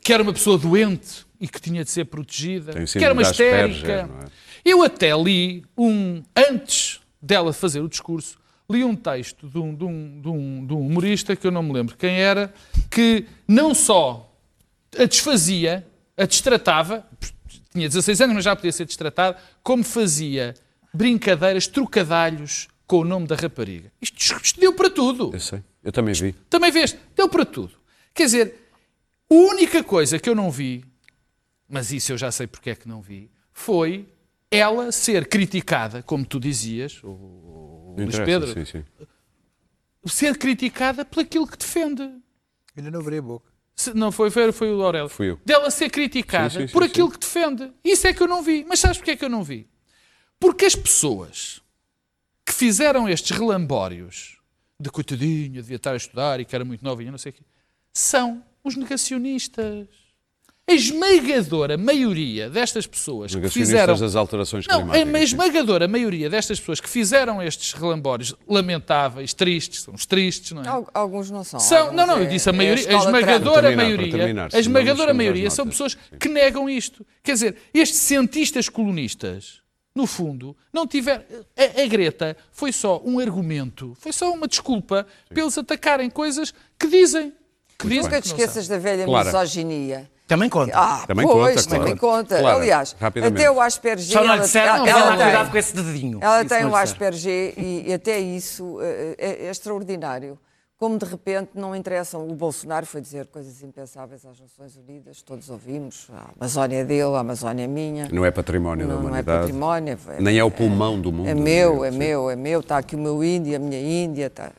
que 0.00 0.12
era 0.12 0.22
uma 0.22 0.32
pessoa 0.32 0.56
doente 0.56 1.26
e 1.40 1.48
que 1.48 1.60
tinha 1.60 1.84
de 1.84 1.90
ser 1.90 2.04
protegida, 2.06 2.72
que 2.84 3.04
era 3.04 3.12
uma 3.12 3.22
histérica. 3.22 4.08
é? 4.24 4.28
Eu 4.64 4.82
até 4.82 5.16
li 5.16 5.64
um, 5.76 6.22
antes 6.36 7.00
dela 7.20 7.52
fazer 7.52 7.80
o 7.80 7.88
discurso, 7.88 8.38
li 8.70 8.84
um 8.84 8.94
texto 8.94 9.48
de 9.48 9.58
um, 9.58 9.74
de, 9.74 9.84
um, 9.84 10.20
de, 10.20 10.28
um, 10.28 10.66
de 10.66 10.72
um 10.72 10.86
humorista, 10.86 11.34
que 11.34 11.46
eu 11.46 11.50
não 11.50 11.62
me 11.62 11.72
lembro 11.72 11.96
quem 11.96 12.20
era, 12.20 12.52
que 12.90 13.26
não 13.46 13.74
só 13.74 14.32
a 14.96 15.04
desfazia, 15.04 15.86
a 16.16 16.24
destratava, 16.24 17.06
tinha 17.72 17.88
16 17.88 18.20
anos, 18.20 18.34
mas 18.36 18.44
já 18.44 18.54
podia 18.54 18.72
ser 18.72 18.84
destratado, 18.84 19.36
como 19.62 19.84
fazia 19.84 20.54
brincadeiras, 20.92 21.66
trocadalhos 21.66 22.68
com 22.86 23.00
o 23.00 23.04
nome 23.04 23.26
da 23.26 23.36
rapariga. 23.36 23.92
Isto, 24.00 24.40
isto 24.42 24.58
deu 24.58 24.72
para 24.72 24.90
tudo. 24.90 25.30
Eu 25.32 25.40
sei, 25.40 25.62
eu 25.88 25.92
também 25.92 26.14
vi. 26.14 26.32
Também 26.50 26.70
vês? 26.70 26.96
Deu 27.16 27.28
para 27.28 27.44
tudo. 27.44 27.72
Quer 28.14 28.24
dizer, 28.24 28.54
a 29.30 29.34
única 29.34 29.82
coisa 29.82 30.18
que 30.18 30.28
eu 30.28 30.34
não 30.34 30.50
vi, 30.50 30.84
mas 31.68 31.92
isso 31.92 32.12
eu 32.12 32.18
já 32.18 32.30
sei 32.30 32.46
porque 32.46 32.70
é 32.70 32.74
que 32.74 32.86
não 32.88 33.00
vi, 33.00 33.30
foi 33.52 34.06
ela 34.50 34.90
ser 34.92 35.26
criticada, 35.28 36.02
como 36.02 36.24
tu 36.24 36.38
dizias, 36.40 37.02
o, 37.02 37.08
o 37.08 37.94
Luís 37.98 38.18
Pedro, 38.18 38.52
Sim, 38.52 38.64
sim. 38.64 38.84
ser 40.06 40.36
criticada 40.38 41.04
por 41.04 41.20
aquilo 41.20 41.46
que 41.46 41.56
defende. 41.56 42.02
Ainda 42.76 42.90
não 42.90 43.02
virei 43.02 43.18
a 43.18 43.22
boca. 43.22 43.46
Se- 43.74 43.94
não 43.94 44.10
foi, 44.10 44.30
foi, 44.30 44.50
foi 44.52 44.72
o 44.74 44.82
Aurélio. 44.82 45.08
Fui 45.08 45.30
eu. 45.30 45.40
Dela 45.44 45.70
ser 45.70 45.90
criticada 45.90 46.50
Sim, 46.50 46.66
sim, 46.66 46.72
por 46.72 46.82
sim, 46.82 46.88
aquilo 46.90 47.08
sim. 47.08 47.14
que 47.14 47.20
defende. 47.20 47.72
Isso 47.84 48.06
é 48.06 48.12
que 48.14 48.22
eu 48.22 48.28
não 48.28 48.42
vi. 48.42 48.64
Mas 48.68 48.80
sabes 48.80 48.98
porque 48.98 49.12
é 49.12 49.16
que 49.16 49.24
eu 49.24 49.28
não 49.28 49.42
vi? 49.44 49.68
Porque 50.40 50.64
as 50.64 50.74
pessoas 50.74 51.60
que 52.46 52.52
fizeram 52.54 53.08
estes 53.08 53.36
relambórios 53.36 54.37
de 54.80 54.90
coitadinha, 54.90 55.60
devia 55.60 55.76
estar 55.76 55.92
a 55.92 55.96
estudar 55.96 56.38
e 56.38 56.44
que 56.44 56.54
era 56.54 56.64
muito 56.64 56.84
novinha, 56.84 57.10
não 57.10 57.18
sei 57.18 57.30
o 57.30 57.32
quê, 57.34 57.42
são 57.92 58.44
os 58.62 58.76
negacionistas. 58.76 59.88
A 60.70 60.72
esmagadora 60.74 61.78
maioria 61.78 62.50
destas 62.50 62.86
pessoas 62.86 63.34
que 63.34 63.48
fizeram 63.48 63.98
das 63.98 64.14
alterações 64.14 64.66
não, 64.66 64.82
climáticas. 64.86 65.14
a 65.14 65.22
esmagadora 65.24 65.88
maioria 65.88 66.28
destas 66.28 66.60
pessoas 66.60 66.78
que 66.78 66.88
fizeram 66.90 67.42
estes 67.42 67.72
relambórios 67.72 68.34
lamentáveis, 68.46 69.32
tristes, 69.32 69.80
são 69.82 69.94
os 69.94 70.04
tristes, 70.04 70.52
não 70.52 70.62
é? 70.62 70.68
Al- 70.68 70.86
Alguns 70.92 71.30
não 71.30 71.42
são. 71.42 71.58
São, 71.58 71.90
não, 71.92 72.06
não, 72.06 72.18
é- 72.18 72.24
eu 72.24 72.28
disse 72.28 72.50
a 72.50 72.52
é 72.52 72.56
maioria, 72.56 72.86
a 72.86 72.98
esmagadora 72.98 73.52
Para 73.52 73.62
terminar, 73.62 73.82
maioria, 73.84 74.08
para 74.10 74.18
terminar, 74.18 74.50
a 74.54 74.58
esmagadora 74.60 75.14
maioria 75.14 75.50
são 75.50 75.66
pessoas 75.66 75.92
Sim. 75.92 76.18
que 76.20 76.28
negam 76.28 76.68
isto. 76.68 77.04
Quer 77.22 77.32
dizer, 77.32 77.56
estes 77.72 77.98
cientistas 78.00 78.68
colonistas, 78.68 79.62
no 79.98 80.06
fundo, 80.06 80.56
não 80.72 80.86
tiveram. 80.86 81.24
A, 81.56 81.82
a 81.82 81.86
Greta 81.88 82.36
foi 82.52 82.72
só 82.72 83.02
um 83.04 83.18
argumento, 83.18 83.96
foi 83.98 84.12
só 84.12 84.30
uma 84.32 84.46
desculpa 84.46 85.04
para 85.28 85.42
eles 85.42 85.58
atacarem 85.58 86.08
coisas 86.08 86.54
que 86.78 86.86
dizem. 86.86 87.32
Que 87.76 87.88
dizem 87.88 88.02
Nunca 88.04 88.20
te 88.20 88.24
que 88.24 88.28
não 88.30 88.36
esqueças 88.38 88.68
da 88.68 88.78
velha 88.78 89.04
Clara. 89.04 89.24
misoginia. 89.26 90.08
Também 90.28 90.48
conta. 90.48 90.72
Ah, 90.74 91.04
Também 91.06 91.26
pois, 91.26 91.56
conta, 91.66 91.68
também 91.78 91.96
claro. 91.96 92.18
conta. 92.18 92.38
Clara, 92.38 92.56
Aliás, 92.58 92.94
até 93.00 93.50
o 93.50 93.60
Asperger... 93.60 94.12
Só 94.12 94.18
não 94.18 94.26
lhe 94.26 94.32
ela- 94.34 94.42
disseram, 94.42 94.86
ela, 94.86 95.00
ela 95.00 95.16
tem- 95.16 95.24
cuidado 95.26 95.50
com 95.50 95.56
esse 95.58 95.74
dedinho. 95.74 96.18
Ela 96.22 96.40
Isso 96.40 96.48
tem 96.48 96.62
não 96.64 96.70
o. 96.72 96.76
Asperger 96.76 97.54
e, 97.56 97.88
e 97.88 97.92
até 97.92 98.18
isso 98.20 98.78
eh, 98.82 99.14
é, 99.18 99.46
é 99.46 99.50
extraordinário. 99.50 100.38
Como 100.78 100.96
de 100.96 101.04
repente 101.06 101.50
não 101.54 101.74
interessam. 101.74 102.24
O 102.28 102.34
Bolsonaro 102.34 102.86
foi 102.86 103.00
dizer 103.00 103.26
coisas 103.26 103.62
impensáveis 103.64 104.24
às 104.24 104.38
Nações 104.38 104.76
Unidas, 104.76 105.22
todos 105.22 105.50
ouvimos. 105.50 106.06
A 106.12 106.30
Amazónia 106.38 106.76
é 106.78 106.84
dele, 106.84 107.14
a 107.16 107.18
Amazónia 107.18 107.64
é 107.64 107.66
minha. 107.66 108.08
Não 108.12 108.24
é 108.24 108.30
património 108.30 108.86
da 108.86 108.94
Não, 108.94 109.00
não 109.00 109.08
é 109.08 109.10
humanidade. 109.10 109.40
património. 109.40 109.98
é- 110.08 110.20
Nem 110.20 110.38
é 110.38 110.44
o 110.44 110.50
pulmão 110.52 111.00
do 111.00 111.10
mundo. 111.10 111.28
É 111.28 111.34
meu, 111.34 111.84
é 111.84 111.90
meu, 111.90 112.30
é 112.30 112.36
meu. 112.36 112.60
Está 112.60 112.78
aqui 112.78 112.94
o 112.94 112.98
meu 112.98 113.24
Índia, 113.24 113.56
a 113.56 113.58
minha 113.58 113.80
Índia. 113.80 114.26
Está... 114.26 114.52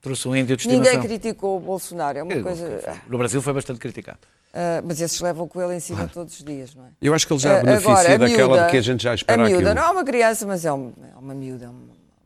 Trouxe 0.00 0.26
um 0.26 0.34
índio 0.34 0.56
de 0.56 0.66
Ninguém 0.66 0.82
estimação. 0.84 1.06
criticou 1.06 1.58
o 1.58 1.60
Bolsonaro. 1.60 2.18
É 2.18 2.22
uma 2.22 2.42
coisa. 2.42 2.98
No 3.06 3.18
Brasil 3.18 3.40
foi 3.42 3.52
bastante 3.52 3.78
criticado. 3.78 4.18
Ah, 4.54 4.82
mas 4.84 5.00
esses 5.02 5.20
levam 5.20 5.46
com 5.46 5.60
ele 5.62 5.74
em 5.76 5.80
cima 5.80 6.08
todos 6.08 6.32
os 6.34 6.42
dias, 6.44 6.74
não 6.74 6.86
é? 6.86 6.88
Eu 7.00 7.12
acho 7.14 7.26
que 7.26 7.32
ele 7.34 7.40
já 7.40 7.58
Ah, 7.58 7.62
beneficia 7.62 7.92
agora, 7.92 8.18
daquela 8.18 8.48
miúda- 8.48 8.64
de 8.64 8.70
que 8.70 8.76
a 8.78 8.80
gente 8.82 9.02
já 9.02 9.14
espera 9.14 9.42
A 9.42 9.44
miúda 9.46 9.58
aquilo. 9.70 9.74
não 9.74 9.82
é 9.88 9.90
uma 9.92 10.04
criança, 10.04 10.46
mas 10.46 10.64
é, 10.64 10.72
um- 10.72 10.92
é 11.14 11.18
uma 11.18 11.34
miúda, 11.34 11.66
é 11.66 11.68
uma, 11.68 11.78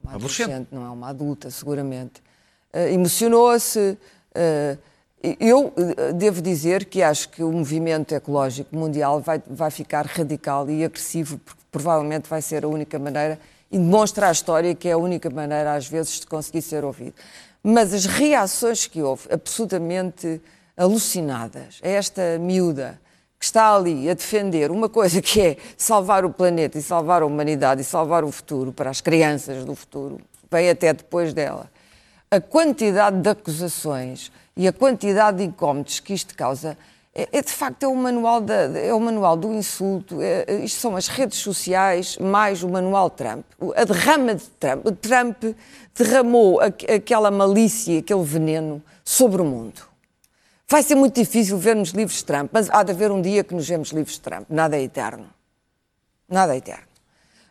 uma 0.03 0.15
adolescente, 0.15 0.69
não 0.73 0.87
é 0.87 0.91
uma 0.91 1.09
adulta, 1.09 1.51
seguramente. 1.51 2.23
Ah, 2.73 2.89
Emocionou-se. 2.89 3.99
ah, 4.35 4.77
eu 5.41 5.73
ah, 5.77 6.13
devo 6.13 6.41
dizer 6.41 6.85
que 6.85 7.03
acho 7.03 7.29
que 7.31 7.43
o 7.43 7.51
movimento 7.51 8.15
ecológico 8.15 8.77
mundial 8.77 9.21
vai, 9.21 9.43
vai 9.47 9.71
ficar 9.71 10.07
radical 10.07 10.69
e 10.71 10.85
agressivo, 10.85 11.39
porque 11.39 11.63
provavelmente 11.71 12.29
vai 12.29 12.41
ser 12.41 12.65
a 12.65 12.69
única 12.69 12.99
maneira, 12.99 13.39
e 13.71 13.79
demonstra 13.79 14.29
à 14.29 14.33
história 14.33 14.75
que 14.75 14.89
é 14.89 14.93
a 14.93 14.99
única 14.99 15.29
maneira, 15.29 15.75
às 15.75 15.89
vezes, 15.89 16.21
de 16.21 16.27
conseguir 16.27 16.63
ser 16.63 16.85
ouvido. 16.85 17.15
Mas 17.63 17.93
as 17.93 18.07
reações 18.07 18.87
que 18.87 19.03
houve, 19.03 19.27
absolutamente 19.31 20.41
alucinadas, 20.77 21.81
a 21.83 21.89
esta 21.89 22.39
miúda 22.39 23.01
que 23.39 23.45
está 23.45 23.75
ali 23.75 24.09
a 24.09 24.15
defender 24.15 24.71
uma 24.71 24.89
coisa 24.89 25.21
que 25.21 25.41
é 25.41 25.57
salvar 25.77 26.25
o 26.25 26.31
planeta 26.31 26.79
e 26.79 26.83
salvar 26.83 27.23
a 27.23 27.27
humanidade 27.27 27.81
e 27.81 27.85
salvar 27.85 28.25
o 28.25 28.31
futuro 28.31 28.73
para 28.73 28.89
as 28.89 29.01
crianças 29.01 29.65
do 29.65 29.75
futuro, 29.75 30.21
vem 30.51 30.71
até 30.71 30.93
depois 30.93 31.35
dela. 31.35 31.71
A 32.37 32.41
quantidade 32.41 33.19
de 33.23 33.31
acusações 33.31 34.31
e 34.55 34.69
a 34.69 34.73
quantidade 34.73 35.39
de 35.39 35.45
incómodos 35.45 36.01
que 36.01 36.13
isto 36.13 36.35
causa 36.35 36.77
é, 37.15 37.27
é, 37.33 37.41
de 37.41 37.51
facto 37.51 37.83
é 37.85 37.89
o 37.89 37.97
manual 37.97 38.43
da, 38.43 38.79
é 38.79 38.93
o 38.93 39.01
manual 39.01 39.39
do 39.39 39.55
insulto. 39.55 40.21
é- 40.21 40.45
é- 40.47 40.57
isto 40.63 40.79
são 40.79 40.95
as 40.97 41.09
redes 41.09 41.39
sociais 41.39 42.19
mais 42.19 42.63
o 42.63 42.69
manual 42.69 43.09
Trump, 43.09 43.43
a 43.75 43.85
derrama 43.85 44.35
de 44.35 44.45
Trump. 44.61 44.85
Trump 45.01 45.45
derramou 45.97 46.61
aqu- 46.61 46.93
aquela 46.93 47.31
malícia, 47.31 47.99
aquele 48.01 48.23
veneno 48.23 48.83
sobre 49.03 49.41
o 49.41 49.45
mundo. 49.47 49.81
Vai 50.69 50.83
ser 50.83 50.95
muito 50.95 51.15
difícil 51.19 51.57
vermos 51.57 51.89
livros 51.93 52.19
de 52.19 52.25
Trump, 52.27 52.51
mas 52.53 52.69
há 52.69 52.83
de 52.83 52.93
haver 52.93 53.11
um 53.11 53.23
dia 53.23 53.43
que 53.43 53.55
nos 53.55 53.67
vemos 53.67 53.93
livros 53.93 54.17
de 54.17 54.21
Trump. 54.21 54.45
Nada 54.51 54.77
é 54.77 54.83
eterno. 54.83 55.27
Nada 56.29 56.53
é 56.55 56.59
eterno. 56.59 56.85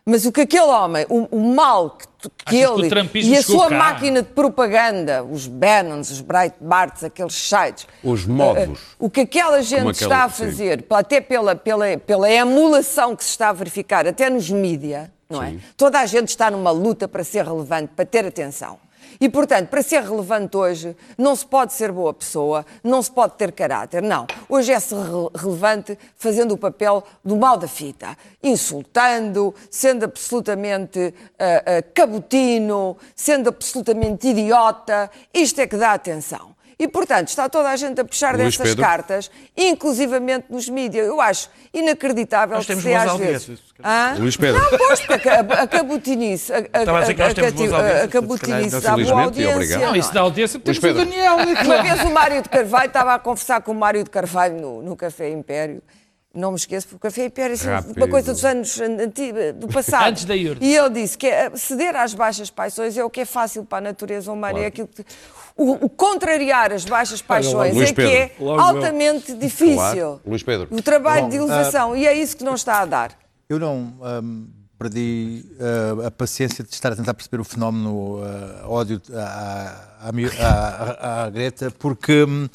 Mas 0.08 0.24
o 0.24 0.30
que 0.30 0.42
aquele 0.42 0.62
homem, 0.66 1.04
o, 1.08 1.26
o 1.36 1.52
mal 1.54 1.90
que, 1.98 2.06
que 2.46 2.62
Achas 2.64 2.74
que 2.76 2.80
ele 2.80 2.88
trumpismo 2.88 3.34
e 3.34 3.36
a 3.36 3.42
sua 3.42 3.68
cá? 3.68 3.76
máquina 3.76 4.22
de 4.22 4.28
propaganda, 4.28 5.24
os 5.24 5.48
Bannons, 5.48 6.12
os 6.12 6.20
Breitbarts, 6.20 7.02
aqueles 7.02 7.34
sites, 7.34 7.88
Os 8.04 8.24
modos. 8.24 8.78
o 9.00 9.10
que 9.10 9.22
aquela 9.22 9.60
gente 9.62 9.80
aquele- 9.80 9.90
está 9.90 10.22
a 10.24 10.28
sim. 10.28 10.44
fazer, 10.44 10.84
até 10.90 11.20
pela, 11.20 11.56
pela, 11.56 11.96
pela 11.98 12.30
emulação 12.30 13.16
que 13.16 13.24
se 13.24 13.30
está 13.30 13.48
a 13.48 13.52
verificar, 13.52 14.06
até 14.06 14.30
nos 14.30 14.48
mídia, 14.48 15.10
não 15.28 15.42
é? 15.42 15.56
Toda 15.76 15.98
a 15.98 16.06
gente 16.06 16.28
está 16.28 16.52
numa 16.52 16.70
luta 16.70 17.08
para 17.08 17.24
ser 17.24 17.44
relevante, 17.44 17.90
para 17.96 18.06
ter 18.06 18.24
atenção. 18.24 18.78
E, 19.20 19.28
portanto, 19.28 19.68
para 19.68 19.82
ser 19.82 20.02
relevante 20.02 20.56
hoje, 20.56 20.96
não 21.16 21.34
se 21.36 21.46
pode 21.46 21.72
ser 21.72 21.92
boa 21.92 22.12
pessoa, 22.12 22.64
não 22.82 23.02
se 23.02 23.10
pode 23.10 23.34
ter 23.34 23.52
caráter, 23.52 24.02
não. 24.02 24.26
Hoje 24.48 24.72
é-se 24.72 24.94
re- 24.94 25.30
relevante 25.34 25.98
fazendo 26.16 26.52
o 26.52 26.58
papel 26.58 27.02
do 27.24 27.36
mal 27.36 27.56
da 27.56 27.68
fita, 27.68 28.16
insultando, 28.42 29.54
sendo 29.70 30.04
absolutamente 30.04 31.14
ah, 31.38 31.78
ah, 31.78 31.82
cabotino, 31.94 32.96
sendo 33.14 33.48
absolutamente 33.48 34.28
idiota. 34.28 35.10
Isto 35.32 35.60
é 35.60 35.66
que 35.66 35.76
dá 35.76 35.92
atenção. 35.92 36.55
E, 36.78 36.86
portanto, 36.86 37.28
está 37.28 37.48
toda 37.48 37.70
a 37.70 37.76
gente 37.76 37.98
a 37.98 38.04
puxar 38.04 38.34
Luís 38.34 38.56
dessas 38.56 38.68
Pedro? 38.68 38.84
cartas, 38.84 39.30
inclusivamente 39.56 40.46
nos 40.50 40.68
mídias. 40.68 41.06
Eu 41.06 41.20
acho 41.22 41.48
inacreditável 41.72 42.56
Nós 42.56 42.66
que 42.66 42.72
temos 42.72 42.84
se 42.84 42.94
às 42.94 43.16
vezes. 43.16 43.58
Hã? 43.82 44.14
Luís 44.18 44.36
Pedro. 44.36 44.60
Não, 44.60 44.78
pois, 44.78 45.00
porque 45.00 45.28
a, 45.28 45.40
a 45.40 45.66
cabotinice, 45.66 46.52
a, 46.52 46.56
a, 46.56 46.60
Estava 46.60 46.98
a 46.98 47.00
dizer 47.00 47.14
que 47.14 47.22
nós 47.22 47.34
temos 47.34 47.52
boas 47.52 47.72
a, 47.72 47.76
a, 47.76 47.78
audiências, 47.78 48.04
a 48.04 48.08
cabotinice 48.08 48.70
se 48.70 48.80
dá 48.82 48.96
boa 48.96 49.22
audiência. 49.22 49.78
Não, 49.78 49.96
isso 49.96 50.10
é? 50.10 50.12
dá 50.12 50.20
audiência 50.20 50.60
temos 50.60 50.78
o. 50.78 50.94
Daniel. 50.94 51.40
é 51.40 51.44
Uma 51.44 51.64
claro. 51.64 51.82
vez 51.82 52.02
o 52.02 52.10
Mário 52.10 52.42
de 52.42 52.48
Carvalho 52.50 52.86
estava 52.88 53.14
a 53.14 53.18
conversar 53.18 53.62
com 53.62 53.72
o 53.72 53.74
Mário 53.74 54.04
de 54.04 54.10
Carvalho 54.10 54.60
no, 54.60 54.82
no 54.82 54.96
Café 54.96 55.30
Império. 55.30 55.82
Não 56.34 56.50
me 56.50 56.56
esqueço, 56.58 56.86
porque 56.88 56.96
o 56.96 57.00
Café 57.10 57.24
Império 57.24 57.52
é 57.52 57.54
assim, 57.54 57.94
uma 57.96 58.06
coisa 58.06 58.34
dos 58.34 58.44
anos 58.44 58.78
antigos, 58.78 59.54
do 59.54 59.68
passado. 59.68 60.10
Antes 60.10 60.26
da 60.26 60.34
Iurde. 60.34 60.62
E 60.62 60.76
ele 60.76 60.90
disse 60.90 61.16
que 61.16 61.26
é, 61.26 61.50
ceder 61.56 61.96
às 61.96 62.12
baixas 62.12 62.50
paixões 62.50 62.98
é 62.98 63.02
o 63.02 63.08
que 63.08 63.22
é 63.22 63.24
fácil 63.24 63.64
para 63.64 63.78
a 63.78 63.80
natureza 63.80 64.30
humana. 64.30 64.58
É 64.58 64.66
aquilo 64.66 64.86
que, 64.86 65.02
o, 65.56 65.86
o 65.86 65.88
contrariar 65.88 66.72
as 66.72 66.84
baixas 66.84 67.22
paixões 67.22 67.74
Luís 67.74 67.90
é 67.90 67.92
que 67.94 68.00
é 68.02 68.26
Pedro. 68.28 68.60
altamente 68.60 69.34
difícil. 69.34 69.74
Claro. 69.76 70.20
Luís 70.26 70.42
Pedro. 70.42 70.68
O 70.70 70.82
trabalho 70.82 71.22
Bom, 71.24 71.28
de 71.30 71.36
elevação. 71.36 71.96
e 71.96 72.06
é 72.06 72.14
isso 72.14 72.36
que 72.36 72.44
não 72.44 72.54
está 72.54 72.80
a 72.80 72.84
dar. 72.86 73.18
Eu 73.48 73.58
não 73.58 73.94
hum, 74.22 74.48
perdi 74.78 75.44
uh, 76.00 76.06
a 76.06 76.10
paciência 76.10 76.62
de 76.62 76.70
estar 76.74 76.92
a 76.92 76.96
tentar 76.96 77.14
perceber 77.14 77.40
o 77.40 77.44
fenómeno 77.44 78.18
uh, 78.20 78.68
ódio 78.70 79.00
à, 79.14 80.08
à, 80.08 80.10
à- 80.10 81.24
à 81.24 81.30
Greta, 81.30 81.70
porque 81.78 82.24
hum, 82.24 82.48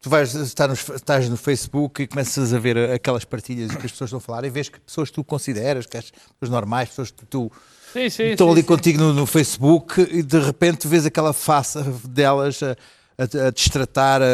tu 0.00 0.08
vais 0.08 0.32
estar 0.34 0.68
nos- 0.68 0.88
estás 0.88 1.28
no 1.28 1.36
Facebook 1.36 2.02
e 2.02 2.06
começas 2.06 2.52
a 2.54 2.58
ver 2.58 2.90
aquelas 2.92 3.24
partilhas 3.24 3.70
que 3.74 3.84
as 3.86 3.90
pessoas 3.92 4.08
estão 4.08 4.18
a 4.18 4.20
falar 4.20 4.44
e 4.44 4.50
vês 4.50 4.68
que 4.68 4.78
pessoas 4.78 5.08
que 5.08 5.14
tu 5.16 5.24
consideras, 5.24 5.86
que 5.86 5.96
as 5.96 6.10
pessoas 6.10 6.50
normais, 6.50 6.88
pessoas 6.90 7.10
que 7.10 7.26
tu 7.26 7.50
Sim, 7.96 8.10
sim, 8.10 8.22
estão 8.24 8.48
sim, 8.48 8.52
ali 8.52 8.60
sim. 8.60 8.66
contigo 8.66 8.98
no, 8.98 9.12
no 9.14 9.24
Facebook 9.26 10.00
e 10.02 10.22
de 10.22 10.38
repente 10.38 10.86
vês 10.86 11.06
aquela 11.06 11.32
face 11.32 11.78
delas 12.08 12.62
a, 12.62 12.76
a, 13.16 13.46
a 13.46 13.50
destratar 13.50 14.20
a, 14.20 14.24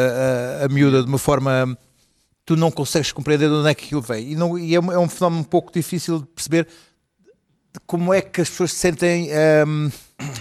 a, 0.61 0.65
a 0.65 0.67
miúda 0.67 1.01
de 1.01 1.07
uma 1.07 1.17
forma 1.17 1.77
tu 2.45 2.57
não 2.57 2.69
consegues 2.69 3.11
compreender 3.13 3.47
de 3.47 3.55
onde 3.55 3.69
é 3.69 3.73
que 3.73 3.85
aquilo 3.85 4.01
vem. 4.01 4.33
E, 4.33 4.35
não, 4.35 4.59
e 4.59 4.75
é, 4.75 4.79
um- 4.81 4.91
é 4.91 4.99
um 4.99 5.07
fenómeno 5.07 5.41
um 5.41 5.45
pouco 5.45 5.71
difícil 5.71 6.19
de 6.19 6.25
perceber 6.25 6.65
de 7.73 7.79
como 7.87 8.13
é 8.13 8.21
que 8.21 8.41
as 8.41 8.49
pessoas 8.49 8.73
se 8.73 8.79
sentem 8.79 9.29
hum, 9.65 9.89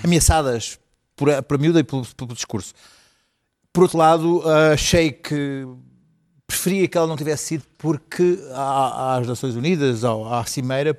ameaçadas 0.03 0.81
por 1.15 1.31
a, 1.31 1.41
por 1.43 1.55
a 1.55 1.59
miúda 1.59 1.79
e 1.79 1.85
pelo, 1.85 2.05
pelo 2.17 2.35
discurso. 2.35 2.75
Por 3.73 3.85
outro 3.85 3.99
lado, 3.99 4.43
achei 4.73 5.13
que 5.13 5.65
preferia 6.47 6.87
que 6.89 6.99
ela 6.99 7.07
não 7.07 7.17
tivesse 7.17 7.45
sido 7.47 7.65
porque 7.79 8.39
às 8.53 9.27
Nações 9.27 9.55
Unidas, 9.55 10.03
ou 10.05 10.29
à 10.31 10.45
Cimeira, 10.45 10.99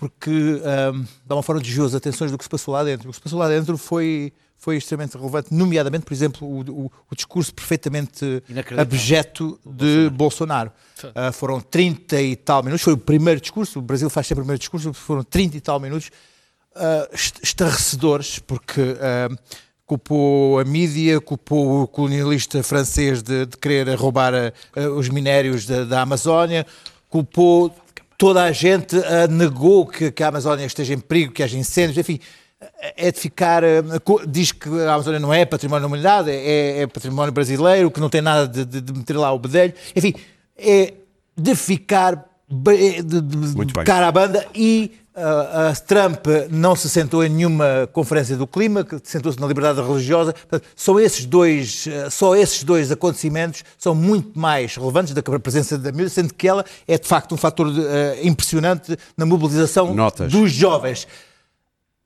porque 0.00 0.30
hum, 0.30 1.04
dá 1.26 1.34
uma 1.36 1.42
forma 1.42 1.60
de 1.60 1.66
desviou 1.68 1.86
as 1.86 1.94
atenções 1.94 2.30
do 2.30 2.38
que 2.38 2.44
se 2.44 2.48
passou 2.48 2.72
lá 2.72 2.82
dentro. 2.82 3.08
O 3.08 3.12
que 3.12 3.16
se 3.18 3.22
passou 3.22 3.38
lá 3.38 3.48
dentro 3.48 3.76
foi, 3.76 4.32
foi 4.56 4.78
extremamente 4.78 5.14
relevante, 5.18 5.52
nomeadamente, 5.52 6.06
por 6.06 6.14
exemplo, 6.14 6.48
o, 6.48 6.60
o- 6.86 6.92
o 7.10 7.14
discurso 7.14 7.52
perfeitamente 7.54 8.42
abjeto 8.80 9.60
de 9.66 10.08
Bolsonaro. 10.08 10.72
Ah, 11.14 11.30
foram 11.32 11.60
30 11.60 12.18
e 12.22 12.34
tal 12.34 12.62
minutos, 12.62 12.82
foi 12.82 12.94
o 12.94 12.96
primeiro 12.96 13.42
discurso, 13.42 13.78
o 13.78 13.82
Brasil 13.82 14.08
faz 14.08 14.26
sempre 14.26 14.40
o 14.40 14.44
primeiro 14.44 14.58
discurso, 14.58 14.90
foram 14.94 15.22
30 15.22 15.58
e 15.58 15.60
tal 15.60 15.78
minutos 15.78 16.10
est- 17.12 17.40
estarrecedores, 17.42 18.38
porque 18.38 18.96
ah, 19.02 19.28
culpou 19.84 20.58
a 20.60 20.64
mídia, 20.64 21.20
culpou 21.20 21.82
o 21.82 21.86
colonialista 21.86 22.62
francês 22.62 23.22
de, 23.22 23.44
de 23.44 23.56
querer 23.58 23.92
roubar 23.98 24.32
ah, 24.34 24.80
os 24.96 25.10
minérios 25.10 25.66
da, 25.66 25.84
da 25.84 26.00
Amazónia, 26.00 26.66
culpou 27.10 27.74
toda 28.20 28.42
a 28.42 28.52
gente, 28.52 28.94
ah, 28.98 29.26
negou 29.26 29.86
que, 29.86 30.10
que 30.12 30.22
a 30.22 30.28
Amazónia 30.28 30.66
esteja 30.66 30.92
em 30.92 30.98
perigo, 31.00 31.32
que 31.32 31.42
haja 31.42 31.56
incêndios, 31.56 31.96
enfim, 31.96 32.20
é 32.94 33.10
de 33.10 33.18
ficar. 33.18 33.62
co- 34.04 34.20
Diz 34.26 34.52
que 34.52 34.68
a 34.68 34.92
Amazónia 34.92 35.18
não 35.18 35.32
é 35.32 35.46
património 35.46 35.80
da 35.80 35.86
humanidade, 35.86 36.30
é, 36.30 36.82
é 36.82 36.86
património 36.86 37.32
brasileiro, 37.32 37.90
que 37.90 37.98
não 37.98 38.10
tem 38.10 38.20
nada 38.20 38.46
de, 38.46 38.66
de- 38.66 38.82
de 38.82 38.92
meter 38.92 39.16
lá 39.16 39.32
o 39.32 39.38
bedelho. 39.38 39.72
Enfim, 39.96 40.12
é 40.58 40.92
de 41.34 41.54
ficar 41.54 42.26
ba- 42.46 42.74
de, 42.74 43.02
de- 43.02 43.20
de 43.22 43.72
cara 43.86 44.08
à 44.08 44.12
banda 44.12 44.46
e 44.54 44.92
a, 45.20 45.68
a 45.70 45.74
Trump 45.74 46.26
não 46.50 46.74
se 46.74 46.88
sentou 46.88 47.24
em 47.24 47.28
nenhuma 47.28 47.88
conferência 47.92 48.36
do 48.36 48.46
clima, 48.46 48.84
que 48.84 49.00
sentou-se 49.04 49.38
na 49.38 49.46
liberdade 49.46 49.80
religiosa. 49.80 50.32
Portanto, 50.32 50.64
só 50.74 50.98
esses 50.98 51.24
dois, 51.26 51.86
eh, 51.86 52.10
só 52.10 52.34
esses 52.34 52.64
dois 52.64 52.90
acontecimentos 52.90 53.62
são 53.78 53.94
muito 53.94 54.38
mais 54.38 54.76
relevantes 54.76 55.14
da 55.14 55.22
que 55.22 55.30
a 55.34 55.38
presença 55.38 55.78
da 55.78 55.92
miúda, 55.92 56.08
sendo 56.10 56.34
que 56.34 56.48
ela 56.48 56.64
é 56.86 56.98
de 56.98 57.06
facto 57.06 57.34
um 57.34 57.38
fator 57.38 57.68
eh, 57.68 58.20
impressionante 58.22 58.96
na 59.16 59.24
mobilização 59.26 59.94
Notas. 59.94 60.32
dos 60.32 60.50
jovens. 60.52 61.06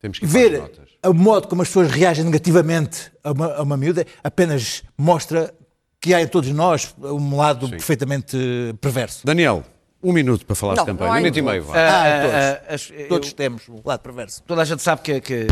Temos 0.01 0.19
que 0.19 0.27
Ver 0.27 0.59
notas. 0.61 0.89
o 1.07 1.15
modo 1.15 1.49
como 1.49 1.63
as 1.63 1.69
pessoas 1.69 1.91
reagem 1.91 2.25
negativamente 2.25 3.11
a 3.23 3.33
uma, 3.33 3.55
a 3.55 3.63
uma 3.63 3.77
miúda 3.77 4.07
apenas 4.23 4.83
mostra 4.99 5.55
que 5.99 6.13
há 6.13 6.21
em 6.21 6.27
todos 6.29 6.51
nós 6.51 6.95
um 7.01 7.37
lado 7.37 7.67
perfeitamente 7.71 8.37
eh, 8.37 8.75
perverso. 8.81 9.25
Daniel, 9.27 9.65
um 10.05 10.13
minuto 10.13 10.45
para 10.47 10.55
falar 10.55 10.75
Não, 10.77 10.85
de 10.85 10.91
campanha. 10.93 11.11
Um 11.13 11.15
minuto 11.17 11.37
e 11.39 11.43
meio, 11.43 11.63
vá. 11.65 11.75
Ah, 11.77 12.05
Ah, 12.05 12.21
todos. 12.23 12.35
ah, 12.35 12.75
as- 12.75 12.91
eu- 12.91 13.09
Todos 13.09 13.33
temos 13.33 13.69
um 13.69 13.81
lado 13.85 14.01
perverso. 14.01 14.43
Toda 14.47 14.63
a 14.63 14.65
gente 14.65 14.83
sabe 14.83 15.01
que, 15.03 15.21
que 15.21 15.47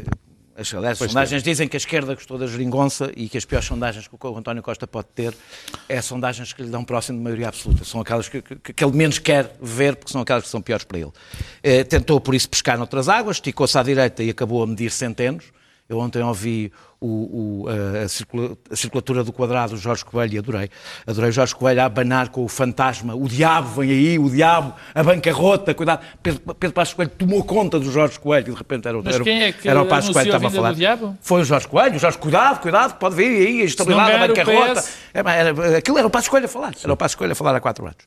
as, 0.57 0.73
aliás, 0.75 1.01
as 1.01 1.09
sondagens 1.11 1.43
dizem 1.43 1.67
que 1.67 1.77
a 1.77 1.79
esquerda 1.79 2.15
gostou 2.15 2.37
da 2.39 2.47
geringonça 2.47 3.11
e 3.17 3.29
que 3.29 3.39
as 3.39 3.45
piores 3.45 3.67
sondagens 3.67 4.07
que 4.07 4.15
o 4.21 4.37
António 4.37 4.63
Costa 4.63 4.87
pode 4.87 5.09
ter 5.15 5.35
é 5.89 6.01
sondagens 6.03 6.53
que 6.53 6.63
lhe 6.63 6.69
dão 6.69 6.85
próximo 6.85 7.17
de 7.19 7.25
maioria 7.25 7.49
absoluta. 7.49 7.85
São 7.85 8.01
aquelas 8.03 8.29
que, 8.29 8.43
que- 8.43 8.73
que 8.73 8.85
ele 8.85 8.95
menos 8.97 9.19
quer 9.19 9.57
ver, 9.61 9.97
porque 9.97 10.13
são 10.13 10.21
aquelas 10.21 10.45
que 10.45 10.51
são 10.51 10.61
piores 10.61 10.85
para 10.85 10.99
ele. 10.99 11.11
Eh, 11.63 11.85
tentou, 11.85 12.21
por 12.21 12.35
isso, 12.35 12.49
pescar 12.49 12.77
noutras 12.77 13.09
águas, 13.09 13.37
esticou-se 13.39 13.77
à 13.79 13.83
direita 13.83 14.23
e 14.23 14.29
acabou 14.31 14.63
a 14.63 14.67
medir 14.67 14.91
centenos. 14.91 15.47
Eu 15.89 15.99
ontem 15.99 16.23
ouvi 16.23 16.73
o- 16.99 17.65
o- 17.65 17.69
a, 17.69 18.05
a 18.05 18.09
circula- 18.09 18.57
a 18.71 18.77
circulatura 18.77 19.23
do 19.23 19.33
quadrado 19.33 19.73
do 19.75 19.79
Jorge 19.79 20.03
Coelho 20.05 20.35
e 20.35 20.39
adorei. 20.39 20.71
Adorei 21.07 21.29
o 21.29 21.33
Jorge 21.33 21.55
Coelho 21.55 21.83
a 21.83 21.85
abanar 21.85 22.31
com 22.31 22.43
o 22.45 22.49
fantasma. 22.49 23.15
O 23.15 23.29
diabo 23.29 23.81
vem 23.83 23.91
aí, 23.91 24.19
o 24.19 24.31
diabo, 24.31 24.73
a 24.95 25.03
bancarrota, 25.03 25.75
cuidado. 25.75 26.03
Pedro, 26.23 26.55
Pedro 26.55 26.73
Passos 26.75 26.95
Coelho 26.95 27.11
tomou 27.11 27.45
conta 27.45 27.79
do 27.79 27.91
Jorge 27.93 28.19
Coelho 28.19 28.49
e 28.49 28.53
de 28.53 28.57
repente 28.57 28.89
era, 28.89 28.99
o- 28.99 29.03
Mas 29.05 29.17
era, 29.17 29.25
quem 29.25 29.43
é 29.43 29.53
que 29.53 29.69
era 29.69 29.83
o 29.83 29.87
Passos 29.87 30.13
Coelho 30.13 30.31
que 30.31 30.37
estava 30.37 30.47
a 30.47 30.51
falar. 30.57 30.69
Foi 31.21 31.41
o 31.43 31.45
Jorge 31.45 31.69
Coelho. 31.69 31.97
O 31.97 31.99
Jorge, 31.99 32.19
cuidado, 32.19 32.61
cuidado, 32.61 32.99
pode 32.99 33.15
vir 33.17 33.25
aí 33.47 33.61
a 33.61 33.65
estabilidade, 33.65 34.13
a 34.13 34.29
bancarrota. 34.45 34.81
PS. 34.81 34.97
É, 35.13 35.19
era- 35.21 35.79
aquilo 35.79 35.99
era 35.99 36.07
o 36.07 36.11
Passos 36.11 36.29
Coelho 36.29 36.47
a 36.47 36.49
falar. 36.49 36.73
Era 36.83 36.93
o 36.93 36.97
Passos 36.97 37.17
Coelho 37.17 37.33
a 37.33 37.37
falar 37.37 37.55
há 37.57 37.61
quatro 37.61 37.85
anos. 37.85 37.99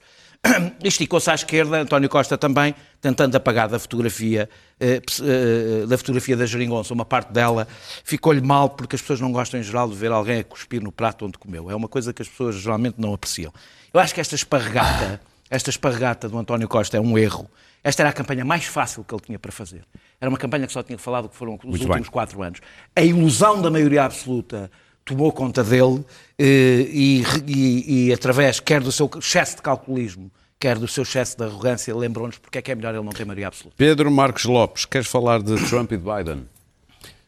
Esticou-se 0.83 1.29
à 1.29 1.33
esquerda, 1.35 1.81
António 1.81 2.09
Costa 2.09 2.37
também, 2.37 2.75
tentando 3.01 3.35
apagar 3.35 3.67
da 3.67 3.79
fotografia, 3.79 4.49
eh, 4.79 4.99
ps- 4.99 5.21
eh, 5.23 5.85
da 5.87 5.97
fotografia 5.97 6.37
da 6.37 6.45
geringonça, 6.45 6.93
uma 6.93 7.05
parte 7.05 7.31
dela, 7.31 7.67
ficou-lhe 8.03 8.41
mal 8.41 8.69
porque 8.69 8.95
as 8.95 9.01
pessoas 9.01 9.19
não 9.21 9.31
gostam 9.31 9.59
em 9.59 9.63
geral 9.63 9.89
de 9.89 9.95
ver 9.95 10.11
alguém 10.11 10.39
a 10.39 10.43
cuspir 10.43 10.81
no 10.81 10.91
prato 10.91 11.25
onde 11.25 11.37
comeu. 11.37 11.69
É 11.71 11.75
uma 11.75 11.87
coisa 11.87 12.13
que 12.13 12.21
as 12.21 12.27
pessoas 12.29 12.55
geralmente 12.55 12.95
não 12.99 13.13
apreciam. 13.13 13.51
Eu 13.93 13.99
acho 13.99 14.13
que 14.13 14.21
esta 14.21 14.35
esparregata, 14.35 15.19
esta 15.49 15.69
esparregata 15.69 16.29
do 16.29 16.37
António 16.37 16.67
Costa 16.67 16.97
é 16.97 16.99
um 17.01 17.17
erro. 17.17 17.49
Esta 17.83 18.01
era 18.01 18.09
a 18.09 18.13
campanha 18.13 18.43
mais 18.43 18.65
fácil 18.65 19.03
que 19.03 19.13
ele 19.13 19.21
tinha 19.23 19.37
para 19.39 19.51
fazer. 19.51 19.83
Era 20.19 20.27
uma 20.29 20.37
campanha 20.39 20.65
que 20.65 20.73
só 20.73 20.81
tinha 20.81 20.97
falado 20.97 21.29
que 21.29 21.35
foram 21.35 21.53
os 21.55 21.63
Muito 21.63 21.81
últimos 21.83 22.07
bem. 22.07 22.11
quatro 22.11 22.41
anos. 22.41 22.59
A 22.95 23.01
ilusão 23.01 23.61
da 23.61 23.69
maioria 23.69 24.03
absoluta 24.05 24.71
tomou 25.05 25.31
conta 25.31 25.63
dele 25.63 26.03
eh, 26.37 26.87
e, 26.89 27.23
e- 27.47 28.07
e 28.07 28.13
através 28.13 28.59
quer 28.59 28.81
do 28.81 28.91
seu 28.91 29.09
excesso 29.17 29.57
de 29.57 29.61
calculismo, 29.61 30.31
quer 30.59 30.77
do 30.79 30.87
seu 30.87 31.03
excesso 31.03 31.37
de 31.37 31.43
arrogância, 31.43 31.95
lembrou-nos 31.95 32.37
porque 32.39 32.57
é 32.57 32.61
que 32.61 32.71
é 32.71 32.75
melhor 32.75 32.93
ele 32.95 33.03
não 33.03 33.11
ter 33.13 33.23
maioria 33.23 33.47
absoluta. 33.47 33.75
Pedro 33.77 34.09
Marcos 34.11 34.45
Lopes, 34.45 34.85
queres 34.85 35.07
falar 35.07 35.41
de 35.41 35.55
Trump 35.69 35.91
e 35.91 35.97
de 35.97 36.03
Biden? 36.03 36.45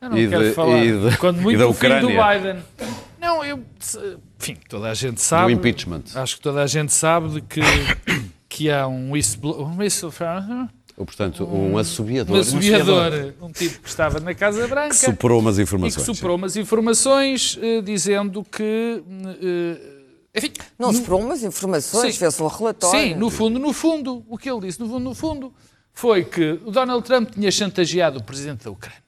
Eu 0.01 0.09
não 0.09 0.17
E 0.17 0.27
quero 0.27 0.43
de- 0.43 0.53
falar. 0.53 0.83
e 0.85 1.09
de- 1.09 1.17
Quando 1.17 1.39
e 1.39 1.41
muito 1.43 1.59
da 1.59 1.65
do 1.65 1.73
fim 1.73 1.87
do 1.87 1.95
Ucrânia. 2.07 2.39
Biden. 2.39 2.63
Não, 3.19 3.43
eu. 3.43 3.63
Enfim, 4.39 4.57
toda 4.69 4.89
a 4.89 4.93
gente 4.93 5.19
sabe. 5.21 5.53
Do 5.53 5.59
impeachment. 5.59 6.03
Acho 6.13 6.35
que 6.35 6.41
toda 6.41 6.61
a 6.61 6.67
gente 6.67 6.93
sabe 6.93 7.29
de 7.29 7.41
que, 7.41 7.61
que 8.47 8.69
há 8.71 8.87
um 8.87 9.11
whistleblower. 9.11 9.67
Um 9.67 9.77
whistleblower. 9.77 10.67
Ou, 10.97 11.05
portanto, 11.05 11.45
um 11.45 11.77
assobiador 11.77 12.35
Um 12.35 12.39
assobiador, 12.39 13.33
um 13.39 13.51
tipo 13.51 13.81
que 13.81 13.87
estava 13.87 14.19
na 14.19 14.33
Casa 14.33 14.67
Branca 14.67 14.89
que 14.89 14.95
superou 14.95 15.39
umas 15.39 15.55
e 15.55 15.57
que 15.57 15.63
informações. 15.63 16.03
superou 16.05 16.35
umas 16.35 16.57
informações 16.57 17.59
eh, 17.61 17.81
dizendo 17.81 18.43
que. 18.43 19.03
eh, 19.39 19.97
enfim, 20.35 20.51
Não 20.77 20.91
foram 20.91 21.25
umas 21.25 21.43
informações, 21.43 22.13
Sim. 22.15 22.19
fez 22.19 22.39
um 22.41 22.47
relatório. 22.47 22.99
Sim, 23.09 23.13
no 23.15 23.29
fundo, 23.29 23.59
no 23.59 23.71
fundo, 23.73 24.25
o 24.27 24.37
que 24.39 24.49
ele 24.49 24.61
disse, 24.61 24.79
no 24.79 24.87
fundo, 24.87 24.99
no 25.03 25.13
fundo, 25.13 25.53
foi 25.93 26.23
que 26.23 26.59
o 26.65 26.71
Donald 26.71 27.03
Trump 27.05 27.29
tinha 27.31 27.51
chantageado 27.51 28.17
o 28.17 28.23
presidente 28.23 28.63
da 28.65 28.71
Ucrânia. 28.71 29.06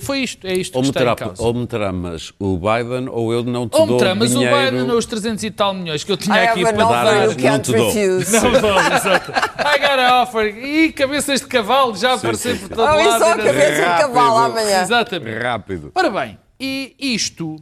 Foi 0.00 0.20
isto, 0.20 0.46
é 0.46 0.54
isto 0.54 0.74
Ou 0.76 0.82
que 0.82 0.88
está 0.88 1.00
em 1.00 1.04
meterá, 1.04 1.16
causa. 1.28 1.42
ou 1.42 1.52
meterá 1.54 1.92
mas 1.92 2.32
o 2.38 2.56
Biden 2.58 3.08
ou 3.10 3.32
eu 3.32 3.44
não 3.44 3.68
te 3.68 3.76
Ou 3.76 3.86
dou 3.86 4.00
me 4.00 4.14
mas 4.14 4.34
o 4.34 4.38
dinheiro. 4.38 4.56
Biden 4.70 4.86
não 4.86 4.96
os 4.96 5.04
300 5.04 5.44
e 5.44 5.50
tal 5.50 5.74
milhões 5.74 6.02
que 6.04 6.10
eu 6.12 6.16
tinha 6.16 6.36
I 6.42 6.46
aqui 6.48 6.64
have 6.64 6.74
para 6.74 6.84
an 6.84 6.88
dar, 6.88 7.26
não 7.28 7.34
can't 7.34 7.64
te 7.70 7.76
dou. 7.76 7.92
Não, 7.92 8.60
não, 8.62 8.96
exato. 8.96 9.30
I 9.30 9.78
got 9.78 9.98
a 9.98 10.22
offer. 10.22 10.56
E 10.64 10.92
cabeças 10.92 11.40
de 11.40 11.46
cavalo 11.46 11.94
já 11.96 12.14
aparecer 12.14 12.56
sim, 12.56 12.66
por 12.68 12.76
todo 12.76 12.86
Ah, 12.86 12.94
lado. 12.94 13.18
só 13.18 13.24
a 13.32 13.34
e 13.34 13.36
não- 13.38 13.44
cabeça 13.44 13.74
de 13.74 13.80
Rápido. 13.82 14.06
cavalo 14.14 14.36
amanhã. 14.38 14.82
Exatamente. 14.82 15.38
Rápido. 15.38 15.92
Ora 15.94 16.10
bem, 16.10 16.38
e 16.58 16.94
isto 16.98 17.56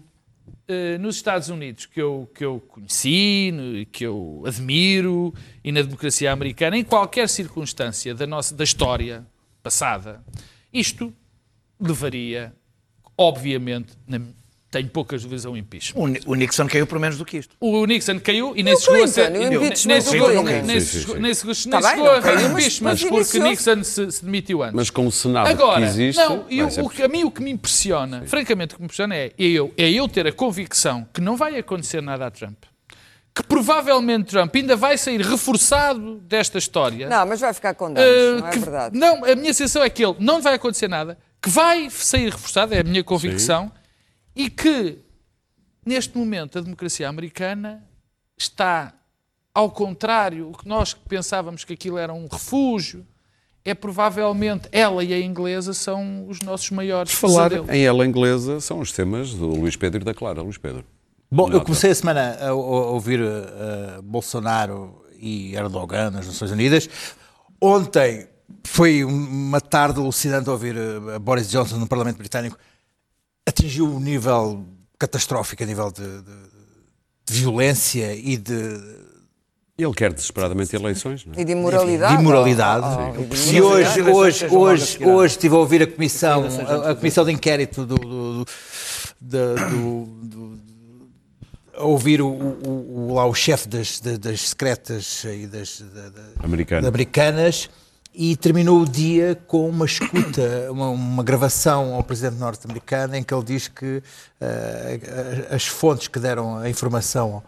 eh, 0.68 0.98
nos 0.98 1.16
Estados 1.16 1.48
Unidos 1.48 1.86
que 1.86 2.00
eu, 2.00 2.30
que 2.34 2.44
eu 2.44 2.61
conheci, 2.68 3.86
que 3.92 4.04
eu 4.07 4.42
admiro, 4.46 5.32
e 5.64 5.70
na 5.72 5.82
democracia 5.82 6.32
americana, 6.32 6.76
em 6.76 6.84
qualquer 6.84 7.28
circunstância 7.28 8.14
da, 8.14 8.26
nossa, 8.26 8.54
da 8.54 8.64
história 8.64 9.24
passada, 9.62 10.22
isto 10.72 11.12
levaria, 11.81 12.53
obviamente, 13.16 13.93
na- 14.07 14.20
tenho 14.70 14.89
poucas 14.91 15.22
dúvidas 15.22 15.47
ao 15.47 15.57
impeachment. 15.57 15.99
O 16.27 16.33
O 16.33 16.35
Nixon 16.35 16.66
caiu 16.68 16.87
por 16.87 16.99
menos 16.99 17.16
do 17.16 17.24
que 17.24 17.39
isto. 17.39 17.57
O 17.61 17.87
Nixon 17.87 18.18
caiu 18.20 18.53
e 18.57 18.62
nem 18.62 18.77
se 18.77 18.85
chegou 18.85 19.05
a 19.05 19.09
ser. 19.09 19.31
Clinton, 19.31 19.47
o 19.49 19.51
chegou- 20.03 20.29
Clinton. 20.29 20.66
nem 20.66 20.81
se 20.81 20.87
Sim, 20.87 20.91
sim, 20.93 20.99
chegou- 21.01 21.14
sim. 21.14 21.20
nem 21.22 21.35
chegou 21.35 22.05
não 22.05 22.12
a 22.12 22.20
caiu, 22.20 22.37
mas- 22.41 22.51
impeachment 22.66 22.91
mas 22.91 23.05
porque. 23.05 23.39
Nixon 23.39 23.85
se, 23.85 24.12
se 24.12 24.24
demitiu 24.24 24.62
antes. 24.62 24.74
Mas 24.74 24.91
com 24.91 25.07
o 25.07 25.12
Senado 25.12 25.49
Agora, 25.49 25.81
que 25.81 25.87
existe. 25.87 26.18
não, 26.18 26.45
e 26.51 26.59
vai 26.62 26.66
o, 26.66 26.91
ser- 26.91 27.03
a 27.05 27.09
mim 27.09 27.24
o 27.24 27.31
que 27.31 27.43
me 27.43 27.51
impressiona, 27.53 28.24
francamente, 28.27 28.74
o 28.74 28.77
que 28.77 28.83
me 28.83 28.87
impressiona 28.87 29.14
é, 29.16 29.33
eu, 29.39 29.72
é 29.79 29.91
eu 29.91 30.09
ter 30.09 30.27
a 30.27 30.33
convicção 30.33 31.07
que 31.14 31.20
não 31.22 31.37
vai 31.37 31.57
acontecer 31.57 32.03
nada 32.03 32.27
a 32.27 32.31
Trump. 32.31 32.59
Que 33.35 33.43
provavelmente 33.43 34.31
Trump 34.31 34.55
ainda 34.57 34.77
vai 34.77 34.97
sair 34.99 35.20
reforçado 35.20 36.16
desta 36.27 36.59
história. 36.59 37.09
Não, 37.09 37.24
mas 37.27 37.39
vai 37.41 37.53
ficar 37.55 37.74
com 37.74 37.87
Uh, 37.91 37.95
danos, 37.95 38.41
não 38.43 38.49
é 38.49 38.51
que- 38.51 38.59
verdade? 38.59 38.99
não, 38.99 39.24
a 39.24 39.35
minha 39.37 39.53
sensação 39.55 39.83
é 39.83 39.89
que 39.91 40.05
ele 40.05 40.16
não 40.18 40.41
vai 40.43 40.55
acontecer 40.55 40.89
nada, 40.89 41.16
que 41.47 41.51
vai 41.51 41.88
sair 41.90 42.30
reforçado, 42.32 42.74
é 42.74 42.80
a 42.80 42.82
minha 42.82 43.05
convicção, 43.05 43.70
e 44.34 44.51
que 44.51 44.99
neste 45.84 46.18
momento 46.18 46.59
a 46.59 46.61
democracia 46.61 47.09
americana 47.09 47.84
está 48.36 48.92
ao 49.55 49.70
contrário, 49.70 50.51
o 50.51 50.53
que 50.59 50.66
nós 50.68 50.92
pensávamos 50.92 51.62
que 51.64 51.72
aquilo 51.72 51.99
era 51.99 52.12
um 52.12 52.26
refúgio, 52.26 53.07
é 53.64 53.74
provavelmente 53.74 54.68
ela 54.72 55.03
e 55.05 55.14
a 55.14 55.20
inglesa 55.20 55.72
são 55.72 56.26
os 56.28 56.40
nossos 56.40 56.70
maiores 56.72 57.12
Falar 57.12 57.49
pesadelos. 57.51 57.70
em 57.70 57.84
ela 57.84 58.05
inglesa 58.05 58.61
são 58.61 58.80
os 58.80 58.90
temas 58.92 59.32
do 59.32 59.47
Luís 59.47 59.76
Pedro 59.76 60.03
e 60.03 60.05
da 60.05 60.12
Clara. 60.12 60.42
Luís 60.42 60.59
Pedro. 60.59 60.84
Bom, 61.30 61.51
eu 61.51 61.61
comecei 61.61 61.90
a 61.90 61.94
semana 61.94 62.36
a, 62.40 62.47
a- 62.47 62.49
a 62.51 62.55
ouvir 62.55 63.20
uh, 63.20 64.03
Bolsonaro 64.03 65.03
e 65.18 65.55
Erdogan 65.55 66.11
nas 66.11 66.26
Nações 66.26 66.51
Unidas. 66.51 66.88
Ontem 67.61 68.28
foi 68.64 69.05
uma 69.05 69.61
tarde 69.61 69.99
alucinante 70.01 70.49
ouvir 70.51 70.76
uh, 70.76 71.18
Boris 71.20 71.49
Johnson 71.51 71.76
no 71.78 71.86
Parlamento 71.86 72.16
Britânico. 72.18 72.57
Atingiu 73.49 73.86
um 73.86 74.01
nível 74.01 74.64
catastrófico 74.99 75.62
a 75.62 75.66
nível 75.66 75.90
de, 75.90 76.03
de- 76.03 76.47
de 77.28 77.40
violência 77.40 78.14
e 78.14 78.36
de 78.36 78.53
Ele 79.78 79.92
quer 79.94 80.12
desesperadamente 80.12 80.74
eleições, 80.76 81.24
não 81.26 81.34
é? 81.34 81.40
E 81.40 81.44
de 81.44 81.53
imoralidade. 81.53 82.14
de 82.16 82.20
imoralidade. 82.22 82.86
Oh, 83.18 83.26
oh, 83.30 83.36
Se 83.36 83.61
hoje, 83.61 84.03
hoje, 84.03 84.47
hoje, 84.47 85.05
hoje 85.05 85.34
estive 85.34 85.55
a 85.55 85.59
ouvir 85.59 85.82
a 85.82 85.86
comissão, 85.86 86.44
a, 86.66 86.90
a 86.90 86.94
comissão 86.94 87.24
de 87.24 87.32
inquérito 87.32 87.84
do, 87.84 87.97
do, 87.97 88.44
do- 88.44 89.55
do- 89.55 90.07
do- 90.28 90.61
a 91.74 91.84
ouvir 91.84 92.22
o, 92.22 92.28
o- 92.28 93.09
o- 93.11 93.14
lá 93.14 93.26
o 93.26 93.34
chefe 93.34 93.68
das, 93.68 94.01
das, 94.01 94.40
secretas 94.49 95.24
e 95.24 95.47
das, 95.47 95.80
da- 95.80 96.09
da- 96.09 96.22
Americano. 96.42 96.86
americanas 96.88 97.68
e 98.17 98.35
terminou 98.35 98.81
o 98.81 98.87
dia 98.89 99.39
com 99.47 99.69
uma 99.69 99.85
escuta, 99.85 100.69
uma, 100.73 100.89
uma 100.89 101.23
gravação 101.23 101.95
ao 101.95 102.03
presidente 102.03 102.39
norte-americano 102.39 103.14
em 103.14 103.23
que 103.23 103.35
ele 103.35 103.45
diz 103.45 103.69
que 103.69 104.03
eh, 104.41 105.49
as 105.51 105.67
fontes 105.67 106.09
que 106.09 106.19
deram 106.19 106.57
a 106.59 106.69
informação 106.71 107.43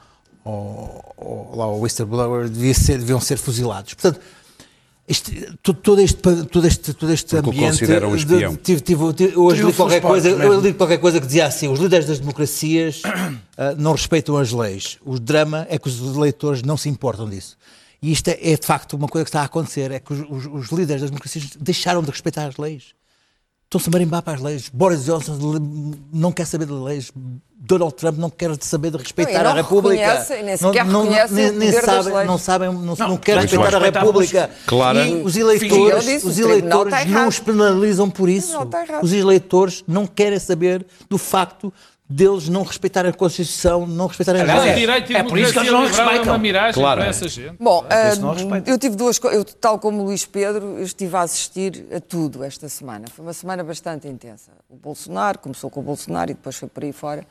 ao, 0.45 1.14
ao, 1.16 1.57
lá 1.57 1.64
ao 1.64 1.81
whistleblower 1.81 2.49
devia 2.49 2.75
ser, 2.75 2.99
deviam 2.99 3.21
ser 3.21 3.39
fuzilados. 3.39 3.95
Portanto, 3.95 4.21
este, 5.09 5.57
todo, 5.62 5.79
todo 5.81 6.01
este, 6.03 6.16
todo 6.45 6.66
este, 6.66 6.93
todo 6.93 7.12
este 7.14 7.37
Porque 7.37 7.49
o 7.49 7.51
ambiente. 7.53 7.71
consideram 7.79 8.09
um 8.11 8.12
de- 8.12 8.19
espião. 8.19 8.57
tive- 8.57 8.81
tive- 8.83 9.12
tive- 9.14 9.37
hoje 9.39 9.62
li 9.62 9.73
qualquer 9.73 10.03
coisa, 10.03 10.29
eu 10.29 10.61
li 10.61 10.75
qualquer 10.75 10.99
coisa 10.99 11.19
que 11.19 11.25
dizia 11.27 11.47
assim: 11.47 11.66
os 11.69 11.81
líderes 11.81 12.05
das 12.07 12.19
democracias 12.19 13.01
ah, 13.57 13.73
não 13.79 13.93
respeitam 13.93 14.37
as 14.37 14.53
leis. 14.53 14.99
O 15.03 15.19
drama 15.19 15.66
é 15.71 15.79
que 15.79 15.89
os 15.89 15.99
eleitores 16.14 16.62
não 16.62 16.77
se 16.77 16.91
importam 16.91 17.27
disso. 17.27 17.57
E 18.01 18.12
isto 18.12 18.28
é, 18.28 18.38
é, 18.40 18.57
de 18.57 18.66
facto 18.66 18.94
uma 18.94 19.09
coisa 19.09 19.24
que 19.24 19.28
está 19.30 19.40
a 19.42 19.44
acontecer: 19.44 19.90
é 19.90 19.99
que 20.01 20.12
os, 20.12 20.20
os- 20.46 20.46
os 20.46 20.68
líderes 20.70 21.03
das 21.03 21.11
democracias 21.11 21.51
deixaram 21.59 22.03
de 22.03 22.11
respeitar 22.11 22.46
as 22.46 22.57
leis. 22.57 22.94
Estão-se 23.64 23.88
a 23.88 23.92
marimbar 23.92 24.22
para 24.22 24.32
as 24.34 24.40
leis. 24.40 24.70
Boris 24.72 25.05
Johnson 25.05 25.36
não 26.11 26.32
quer 26.32 26.46
saber 26.46 26.64
de 26.66 26.72
leis. 26.72 27.12
Donald 27.61 27.94
Trump 27.96 28.16
não 28.16 28.30
quer 28.30 28.57
saber 28.62 28.92
de 28.92 28.96
respeitar 28.96 29.42
Não, 29.42 29.51
a 29.51 29.55
não 29.55 29.62
República. 29.62 30.24
nem 30.42 30.57
sequer 30.57 30.86
reconhecem 30.86 31.53
nem, 31.53 31.72
sabem, 31.72 32.26
não 32.26 32.38
sabem, 32.38 32.68
não, 32.72 32.96
não, 32.96 32.96
Não, 32.96 33.16
quer 33.18 33.36
respeitar 33.38 33.76
a 33.76 33.78
República. 33.80 34.51
Clara- 34.64 35.07
E 35.07 35.22
os 35.22 35.36
eleitores, 35.36 36.05
disse, 36.05 36.26
os 36.26 36.38
eleitores 36.38 36.94
não 37.09 37.28
os 37.28 37.38
penalizam 37.40 38.09
por 38.09 38.28
isso. 38.30 38.57
Os 39.03 39.12
eleitores 39.12 39.84
não 39.86 40.07
querem 40.07 40.38
saber 40.38 40.86
do 41.11 41.18
facto 41.18 41.70
deles 42.11 42.48
não 42.48 42.62
respeitarem 42.62 43.11
a 43.11 43.14
Constituição, 43.14 43.86
não 43.86 44.06
respeitarem 44.06 44.40
as 44.42 44.48
leis. 44.48 44.64
é- 44.64 44.74
direito 44.74 45.12
e 45.12 45.16
é 45.16 45.22
por 45.22 45.38
isso 45.38 45.52
que 45.52 45.59
eles 45.59 45.70
não 45.70 45.80
é 45.80 45.86
uma 45.86 45.88
respeitam. 45.88 46.38
miragem 46.38 46.72
Claro. 46.80 47.00
para 47.02 47.11
essa 47.11 47.28
gente. 47.28 47.56
Bom, 47.61 47.84
É 47.90 48.11
respeito. 48.14 48.68
eu 48.70 48.78
tive 48.78 48.96
duas 48.96 49.18
coisas, 49.18 49.44
tal 49.61 49.78
como 49.78 50.00
o 50.00 50.04
Luís 50.06 50.24
Pedro, 50.24 50.78
eu 50.78 50.82
estive 50.84 51.14
a 51.16 51.20
assistir 51.20 51.84
a 51.94 52.00
tudo 52.00 52.42
esta 52.42 52.66
semana. 52.68 53.04
Foi 53.14 53.24
uma 53.24 53.34
semana 53.34 53.62
bastante 53.62 54.09
intensa. 54.09 54.50
O 54.70 54.76
Bolsonaro, 54.76 55.38
começou 55.38 55.68
com 55.68 55.80
o 55.80 55.82
Bolsonaro 55.82 56.30
e 56.30 56.34
depois 56.34 56.56
foi 56.56 56.68
por 56.68 56.82
aí 56.82 56.92
fora. 56.92 57.26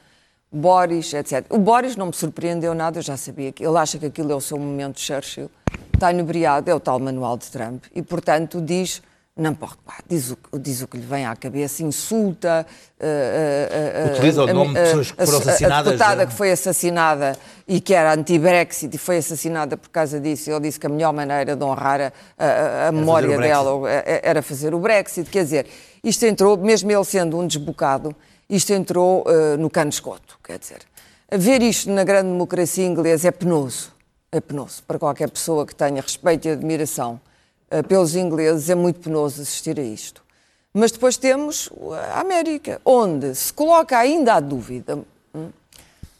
Boris, 0.51 1.13
etc. 1.13 1.45
O 1.49 1.57
Boris 1.57 1.95
não 1.95 2.05
me 2.05 2.13
surpreendeu 2.13 2.73
nada, 2.73 2.99
eu 2.99 3.03
já 3.03 3.17
sabia 3.17 3.51
que 3.51 3.65
ele 3.65 3.77
acha 3.77 3.97
que 3.97 4.05
aquilo 4.05 4.31
é 4.31 4.35
o 4.35 4.39
seu 4.41 4.57
momento 4.57 4.99
Churchill. 4.99 5.49
Está 5.93 6.11
inebriado, 6.11 6.69
é 6.69 6.75
o 6.75 6.79
tal 6.79 6.99
manual 6.99 7.35
de 7.37 7.47
Trump 7.47 7.83
e, 7.95 8.01
portanto, 8.01 8.61
diz. 8.61 9.01
Não 9.37 9.53
pode, 9.53 9.73
pá, 9.85 9.99
diz 10.09 10.31
o, 10.31 10.37
diz 10.59 10.81
o 10.81 10.87
que 10.87 10.97
lhe 10.97 11.05
vem 11.05 11.25
à 11.25 11.35
cabeça, 11.35 11.83
insulta. 11.83 12.65
ah, 12.99 13.05
ah, 13.05 14.07
ah, 14.09 14.11
Utiliza 14.13 14.43
o 14.43 14.47
nome 14.53 14.73
de 14.73 14.79
pessoas 14.79 15.11
que 15.11 15.25
foram 15.25 15.37
assassinadas, 15.39 15.77
A 15.87 15.91
deputada 15.91 16.23
eh, 16.23 16.25
que 16.25 16.33
foi 16.33 16.51
assassinada 16.51 17.37
e 17.67 17.79
que 17.79 17.93
era 17.93 18.13
anti-Brexit 18.13 18.95
e 18.95 18.97
foi 18.97 19.17
assassinada 19.17 19.77
por 19.77 19.89
causa 19.89 20.19
disso. 20.19 20.49
Ele 20.49 20.61
disse 20.61 20.79
que 20.79 20.87
a 20.87 20.89
melhor 20.89 21.13
maneira 21.13 21.55
de 21.55 21.63
honrar 21.63 22.01
a, 22.01 22.11
a- 22.43 22.87
a 22.87 22.91
memória 22.91 23.37
dela 23.37 23.89
eh, 23.91 24.21
era 24.23 24.41
fazer 24.41 24.73
o 24.73 24.79
Brexit. 24.79 25.29
Quer 25.29 25.43
dizer, 25.43 25.67
isto 26.03 26.25
entrou, 26.25 26.57
mesmo 26.57 26.91
ele 26.91 27.05
sendo 27.05 27.37
um 27.37 27.45
desbocado, 27.45 28.15
isto 28.49 28.73
entrou 28.73 29.23
no 29.59 29.69
cano 29.69 29.89
de 29.89 29.95
esgoto. 29.97 30.39
Quer 30.43 30.57
dizer, 30.57 30.79
ver 31.31 31.61
isto 31.61 31.91
na 31.91 32.03
grande 32.03 32.29
democracia 32.29 32.85
inglesa 32.87 33.27
é 33.27 33.31
penoso. 33.31 33.91
É 34.31 34.39
penoso. 34.41 34.81
Para 34.87 34.97
qualquer 34.97 35.29
pessoa 35.29 35.63
que 35.65 35.75
tenha 35.75 36.01
respeito 36.01 36.47
e 36.47 36.51
admiração 36.51 37.19
pelos 37.87 38.15
ingleses, 38.15 38.69
é 38.69 38.75
muito 38.75 38.99
penoso 38.99 39.41
assistir 39.41 39.79
a 39.79 39.83
isto. 39.83 40.23
Mas 40.73 40.91
depois 40.91 41.17
temos 41.17 41.69
a 42.13 42.21
América, 42.21 42.79
onde 42.85 43.33
se 43.35 43.51
coloca 43.51 43.97
ainda 43.97 44.35
a 44.35 44.39
dúvida 44.39 44.99
hum, 45.33 45.49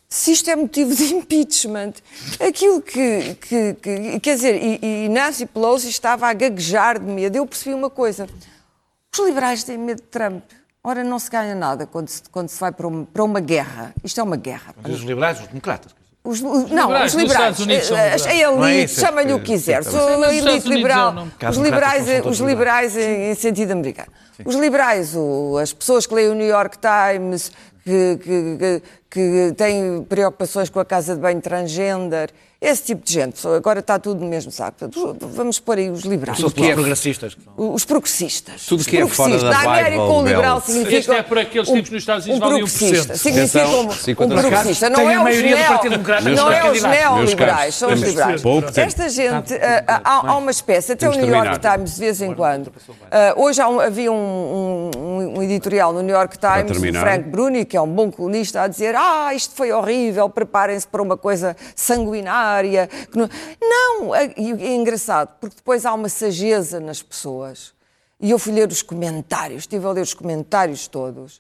se 0.10 0.32
isto 0.32 0.50
é 0.50 0.56
motivo 0.56 0.96
de 0.96 1.04
impeachment. 1.14 1.94
Aquilo 2.40 2.82
que, 2.82 3.36
que, 3.36 3.74
que- 3.76 4.20
quer 4.20 4.36
dizer, 4.36 4.56
e, 4.62 5.06
e 5.06 5.10
Nancy 5.10 5.46
Pelosi 5.46 5.90
estava 5.90 6.28
a 6.28 6.34
gaguejar 6.34 6.98
de 7.00 7.06
medo. 7.06 7.36
Eu 7.38 7.46
percebi 7.46 7.76
uma 7.76 7.90
coisa: 7.90 8.28
os 9.14 9.20
liberais 9.26 9.64
têm 9.64 9.78
medo 9.78 10.02
de 10.02 10.08
Trump. 10.08 10.44
Ora, 10.84 11.04
não 11.04 11.20
se 11.20 11.30
ganha 11.30 11.54
nada 11.54 11.86
quando 11.86 12.08
se, 12.08 12.22
quando 12.32 12.48
se 12.50 12.60
vai 12.60 12.72
para 12.72 12.88
uma, 12.88 13.06
para 13.06 13.24
uma 13.24 13.40
guerra. 13.42 13.94
Isto 14.04 14.22
é 14.22 14.24
uma 14.24 14.38
guerra. 14.38 14.74
Os 14.84 15.02
liberais, 15.02 15.40
os 15.42 15.48
democratas. 15.48 15.92
Os, 16.28 16.42
os- 16.42 16.70
não, 16.70 16.88
liberais 16.88 17.06
os 17.06 17.14
nos 17.14 17.24
liberais, 17.24 17.30
Estados 17.30 17.60
Unidos 17.60 17.88
são 17.88 17.98
a, 17.98 18.00
a 18.00 18.04
liberais. 18.16 18.26
elite, 18.26 18.80
é 18.80 18.84
é 18.84 18.88
chama-lhe 18.88 19.34
o 19.34 19.40
que- 19.40 19.46
quiser. 19.46 19.84
sim, 19.84 19.92
Sou 19.92 20.08
sim. 20.18 20.24
a 20.24 20.34
elite 20.34 20.68
liberal. 20.68 21.16
é. 21.40 21.50
Os 21.50 21.58
liberais, 21.58 22.06
são 22.06 22.30
os 22.32 22.40
liberais 22.40 22.98
em, 22.98 23.32
em 23.32 23.36
sentido 23.36 23.72
americano. 23.72 24.10
Os 24.46 24.56
liberais, 24.56 25.16
o- 25.16 25.58
as 25.58 25.72
pessoas 25.74 26.06
que 26.06 26.14
leem 26.14 26.30
o 26.30 26.36
New 26.36 26.48
York 26.48 26.78
Times, 26.78 27.52
que, 27.84 28.20
que, 28.22 28.58
que, 28.60 28.82
que 29.10 29.54
têm 29.56 30.04
preocupações 30.08 30.70
com 30.70 30.80
a 30.80 30.86
casa 30.86 31.16
de 31.16 31.22
banho 31.22 31.40
transgender, 31.42 32.30
esse 32.60 32.84
tipo 32.86 33.06
de 33.06 33.14
gente. 33.14 33.48
Agora 33.48 33.80
está 33.80 34.00
tudo 34.00 34.20
no 34.24 34.28
mesmo 34.30 34.52
saco. 34.52 34.78
Portanto, 34.80 35.18
Vamos 35.28 35.60
pôr 35.60 35.78
aí 35.78 35.90
os 35.92 36.02
liberais. 36.04 36.40
Os 36.44 36.54
progressistas. 36.54 37.36
que 37.36 37.42
são. 37.44 37.54
Os 37.74 37.86
progressistas. 37.86 38.66
Tudo 38.66 38.84
que 38.84 38.98
é 38.98 39.06
fora 39.08 39.30
progressistas. 39.38 39.44
da 39.44 39.64
Na 39.64 39.78
América, 39.80 40.02
um 40.04 40.24
liberal 40.26 40.62
significa. 40.62 40.98
Este 40.98 41.12
é 41.12 41.22
por 41.24 41.38
aqueles 41.38 41.68
tipos 41.70 41.90
nos 41.92 42.02
Estados 42.02 42.26
Unidos 42.26 42.42
um 42.44 42.50
valem 42.50 42.66
progressista. 42.66 43.14
1%. 43.14 43.18
Significa 43.18 43.68
um, 43.68 43.88
um 43.88 43.92
50 43.92 44.36
progressista. 44.36 44.90
Não 44.90 45.10
é 45.10 45.14
a 45.14 45.18
os 45.20 45.24
maioria 45.24 45.56
do 45.56 45.60
neo- 45.60 45.68
Partido 45.68 45.92
Democrata 45.92 46.30
Não 46.30 46.52
é 46.52 46.72
os 46.72 46.82
neoliberais, 46.84 47.76
são 47.76 47.94
os 47.94 48.02
liberais. 48.02 48.42
Esta 48.76 49.10
gente, 49.10 49.54
ah, 49.54 50.02
há, 50.04 50.30
há 50.32 50.38
uma 50.38 50.52
espécie, 50.52 50.94
até 50.94 51.08
o 51.08 51.12
New 51.12 51.28
York. 51.28 51.60
Times, 51.60 51.94
de 51.96 52.00
vez 52.00 52.22
em 52.22 52.34
quando. 52.34 52.74
ah, 53.12 53.34
hoje 53.38 53.62
havia 53.62 54.12
um, 54.12 54.92
um- 54.96 55.38
um 55.38 55.44
editorial 55.44 55.94
no 55.94 56.02
New 56.02 56.16
York 56.16 56.38
Times, 56.40 56.78
o. 56.78 57.00
Frank 57.00 57.30
Bruni, 57.30 57.66
que 57.66 57.78
é 57.78 57.82
um 57.82 57.88
bom 57.88 58.12
colunista, 58.12 58.62
a 58.64 58.68
dizer: 58.68 58.96
Ah, 58.96 59.32
isto 59.34 59.54
foi 59.56 59.72
horrível, 59.72 60.28
preparem-se 60.30 60.88
para 60.88 61.02
uma 61.04 61.16
coisa 61.18 61.56
sanguinária. 61.76 62.47
Que 63.12 63.18
não... 63.18 63.30
não, 63.62 64.16
é, 64.16 64.26
é 64.36 64.76
engraçado, 64.76 65.30
porque 65.40 65.56
depois 65.58 65.86
há 65.86 65.94
uma 65.94 66.10
sageza 66.10 66.80
nas 66.80 67.02
pessoas. 67.02 67.74
E 68.20 68.32
eu 68.32 68.40
fui 68.40 68.52
ler 68.54 68.68
os 68.70 68.82
comentários, 68.82 69.64
estive 69.64 69.86
a 69.86 69.92
ler 69.92 70.02
os 70.02 70.14
comentários 70.14 70.88
todos. 70.88 71.40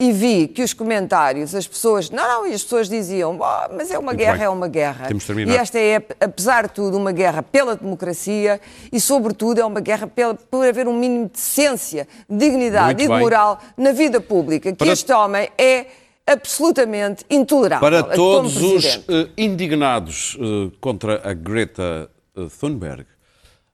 E 0.00 0.10
vi 0.10 0.48
que 0.48 0.60
os 0.62 0.74
comentários, 0.74 1.54
as 1.54 1.68
pessoas, 1.68 2.10
não, 2.10 2.26
não, 2.26 2.46
e 2.46 2.52
as 2.52 2.62
pessoas 2.64 2.88
diziam, 2.88 3.38
"Ah, 3.42 3.70
mas 3.72 3.90
é 3.92 3.98
uma 3.98 4.06
Muito 4.06 4.18
guerra, 4.18 4.36
bem. 4.38 4.44
é 4.44 4.48
uma 4.48 4.66
guerra. 4.68 5.06
Temos. 5.06 5.28
E 5.28 5.56
esta 5.56 5.78
é, 5.78 6.02
apesar 6.20 6.66
de 6.66 6.72
tudo, 6.74 6.96
uma 6.96 7.12
guerra 7.12 7.42
pela 7.44 7.76
democracia 7.76 8.60
e, 8.90 8.98
sobretudo, 8.98 9.60
é 9.60 9.64
uma 9.64 9.80
guerra 9.80 10.08
pela, 10.08 10.34
por 10.34 10.66
haver 10.66 10.88
um 10.88 10.98
mínimo 10.98 11.26
de 11.26 11.32
decência, 11.34 12.08
de 12.28 12.36
dignidade 12.38 12.86
Muito 12.86 13.00
e 13.00 13.02
de 13.04 13.08
bem. 13.08 13.20
moral 13.20 13.60
na 13.76 13.92
vida 13.92 14.20
pública, 14.20 14.72
que 14.72 14.76
Para- 14.78 14.88
este 14.92 15.12
homem 15.12 15.48
é 15.56 15.86
absolutamente 16.26 17.24
intolerável. 17.28 17.80
Para 17.80 18.02
todos 18.02 18.56
os 18.56 18.84
eh, 19.08 19.28
indignados 19.36 20.36
eh, 20.40 20.70
contra 20.80 21.20
a 21.28 21.34
Greta 21.34 22.10
eh, 22.36 22.46
Thunberg, 22.60 23.06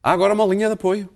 há 0.02 0.12
agora 0.12 0.34
uma 0.34 0.44
linha 0.44 0.68
de 0.68 0.74
apoio. 0.74 1.08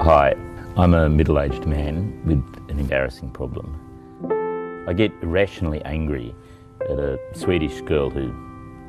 Hi, 0.00 0.34
I'm 0.76 0.94
a 0.94 1.08
middle 1.08 1.38
aged 1.38 1.66
man 1.66 2.12
with 2.26 2.42
an 2.70 2.78
embarrassing 2.78 3.30
problem. 3.30 3.80
I 4.88 4.94
get 4.94 5.12
irrationally 5.22 5.82
angry 5.84 6.34
at 6.82 6.98
a 6.98 7.18
Swedish 7.34 7.80
girl 7.82 8.08
who 8.10 8.32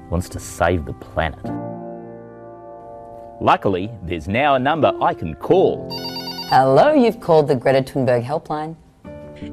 wants 0.10 0.30
to 0.30 0.40
save 0.40 0.86
the 0.86 0.94
planet. 0.94 1.44
Luckily, 3.42 3.90
there's 4.04 4.28
now 4.28 4.56
a 4.56 4.60
number 4.60 4.94
I 5.02 5.14
can 5.14 5.36
call. 5.36 5.90
Hello, 6.50 6.94
you've 6.94 7.20
called 7.20 7.48
the 7.48 7.56
Greta 7.56 7.84
Thunberg 7.84 8.24
helpline. 8.24 8.76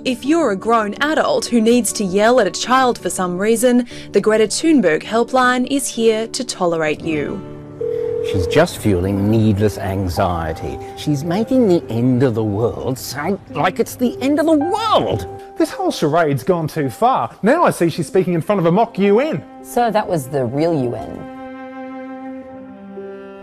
If 0.04 0.24
you're 0.24 0.52
a 0.52 0.56
grown 0.56 0.94
adult 1.02 1.46
who 1.46 1.60
needs 1.60 1.92
to 1.94 2.04
yell 2.04 2.40
at 2.40 2.46
a 2.46 2.50
child 2.50 2.98
for 2.98 3.10
some 3.10 3.38
reason, 3.38 3.86
the 4.12 4.20
Greta 4.20 4.44
Thunberg 4.44 5.02
helpline 5.02 5.66
is 5.70 5.88
here 5.88 6.26
to 6.28 6.44
tolerate 6.44 7.00
you. 7.00 7.40
She's 8.30 8.46
just 8.46 8.78
fueling 8.78 9.30
needless 9.30 9.76
anxiety. 9.76 10.78
She's 10.96 11.24
making 11.24 11.68
the 11.68 11.84
end 11.90 12.22
of 12.22 12.34
the 12.34 12.44
world 12.44 12.98
sound 12.98 13.38
like 13.50 13.78
it's 13.78 13.96
the 13.96 14.16
end 14.22 14.40
of 14.40 14.46
the 14.46 14.56
world. 14.56 15.28
This 15.58 15.70
whole 15.70 15.92
charade's 15.92 16.42
gone 16.42 16.66
too 16.66 16.88
far. 16.88 17.36
Now 17.42 17.64
I 17.64 17.70
see 17.70 17.90
she's 17.90 18.06
speaking 18.06 18.32
in 18.32 18.40
front 18.40 18.60
of 18.60 18.66
a 18.66 18.72
mock 18.72 18.98
UN. 18.98 19.44
So 19.62 19.90
that 19.90 20.08
was 20.08 20.28
the 20.28 20.46
real 20.46 20.74
UN. 20.84 21.32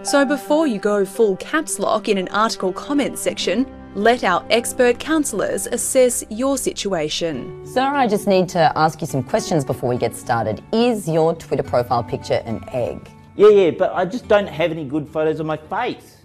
So 0.04 0.26
before 0.26 0.66
you 0.66 0.80
go 0.80 1.06
full 1.06 1.36
caps 1.36 1.78
lock 1.78 2.10
in 2.10 2.18
an 2.18 2.28
article 2.30 2.74
comment 2.74 3.20
section, 3.20 3.68
let 3.96 4.24
our 4.24 4.46
expert 4.50 5.00
counsellors 5.00 5.68
assess 5.68 6.24
your 6.30 6.58
situation. 6.58 7.66
Sir, 7.66 7.82
I 7.82 8.08
just 8.08 8.26
need 8.26 8.48
to 8.50 8.72
ask 8.78 9.02
you 9.02 9.08
some 9.08 9.22
questions 9.22 9.66
before 9.66 9.90
we 9.90 9.98
get 9.98 10.16
started. 10.16 10.64
Is 10.72 11.10
your 11.10 11.36
Twitter 11.36 11.64
profile 11.64 12.04
picture 12.04 12.42
an 12.46 12.64
egg? 12.70 13.10
Yeah, 13.36 13.50
yeah, 13.50 13.72
but 13.72 13.94
I 13.94 14.06
just 14.06 14.28
don't 14.28 14.48
have 14.48 14.72
any 14.72 14.86
good 14.86 15.10
photos 15.10 15.42
of 15.42 15.46
my 15.46 15.58
face. 15.58 16.18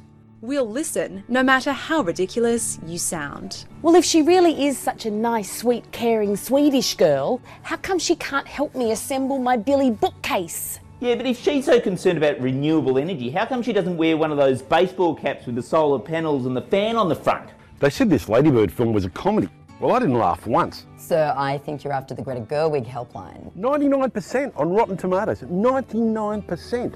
We'll 0.43 0.69
listen 0.71 1.25
no 1.27 1.43
matter 1.43 1.73
how 1.73 2.03
ridiculous 2.03 2.79
you 2.87 2.99
sound. 2.99 3.65
Well, 3.83 3.97
if 3.97 4.05
she 4.05 4.23
really 4.23 4.67
is 4.67 4.79
such 4.79 5.07
a 5.07 5.11
nice, 5.11 5.51
sweet, 5.51 5.91
caring 5.91 6.37
Swedish 6.37 6.95
girl, 6.95 7.41
how 7.63 7.77
come 7.77 7.99
she 7.99 8.15
can't 8.15 8.47
help 8.47 8.77
me 8.77 8.93
assemble 8.93 9.39
my 9.39 9.57
Billy 9.57 9.91
bookcase? 9.91 10.79
Yeah, 11.01 11.17
but 11.17 11.27
if 11.27 11.43
she's 11.43 11.65
so 11.65 11.81
concerned 11.81 12.17
about 12.17 12.41
renewable 12.41 12.97
energy, 12.97 13.31
how 13.31 13.45
come 13.45 13.63
she 13.63 13.73
doesn't 13.73 13.97
wear 13.97 14.17
one 14.17 14.31
of 14.31 14.39
those 14.39 14.63
baseball 14.63 15.15
caps 15.15 15.47
with 15.47 15.57
the 15.57 15.63
solar 15.63 15.99
panels 15.99 16.47
and 16.47 16.57
the 16.57 16.63
fan 16.63 16.97
on 16.97 17.09
the 17.09 17.17
front? 17.17 17.51
They 17.79 17.91
said 17.91 18.09
this 18.09 18.29
Ladybird 18.29 18.73
film 18.73 18.95
was 18.95 19.05
a 19.05 19.11
comedy. 19.11 19.49
Well, 19.81 19.95
I 19.95 19.99
didn't 19.99 20.19
laugh 20.19 20.47
once. 20.47 20.87
Sir, 20.97 21.35
I 21.37 21.59
think 21.59 21.85
you're 21.85 21.93
after 21.93 22.15
the 22.15 22.23
Greta 22.23 22.41
Gerwig 22.41 22.87
helpline. 22.87 23.53
99% 23.53 24.59
on 24.59 24.71
Rotten 24.71 24.97
Tomatoes. 24.97 25.43
99%. 25.43 26.95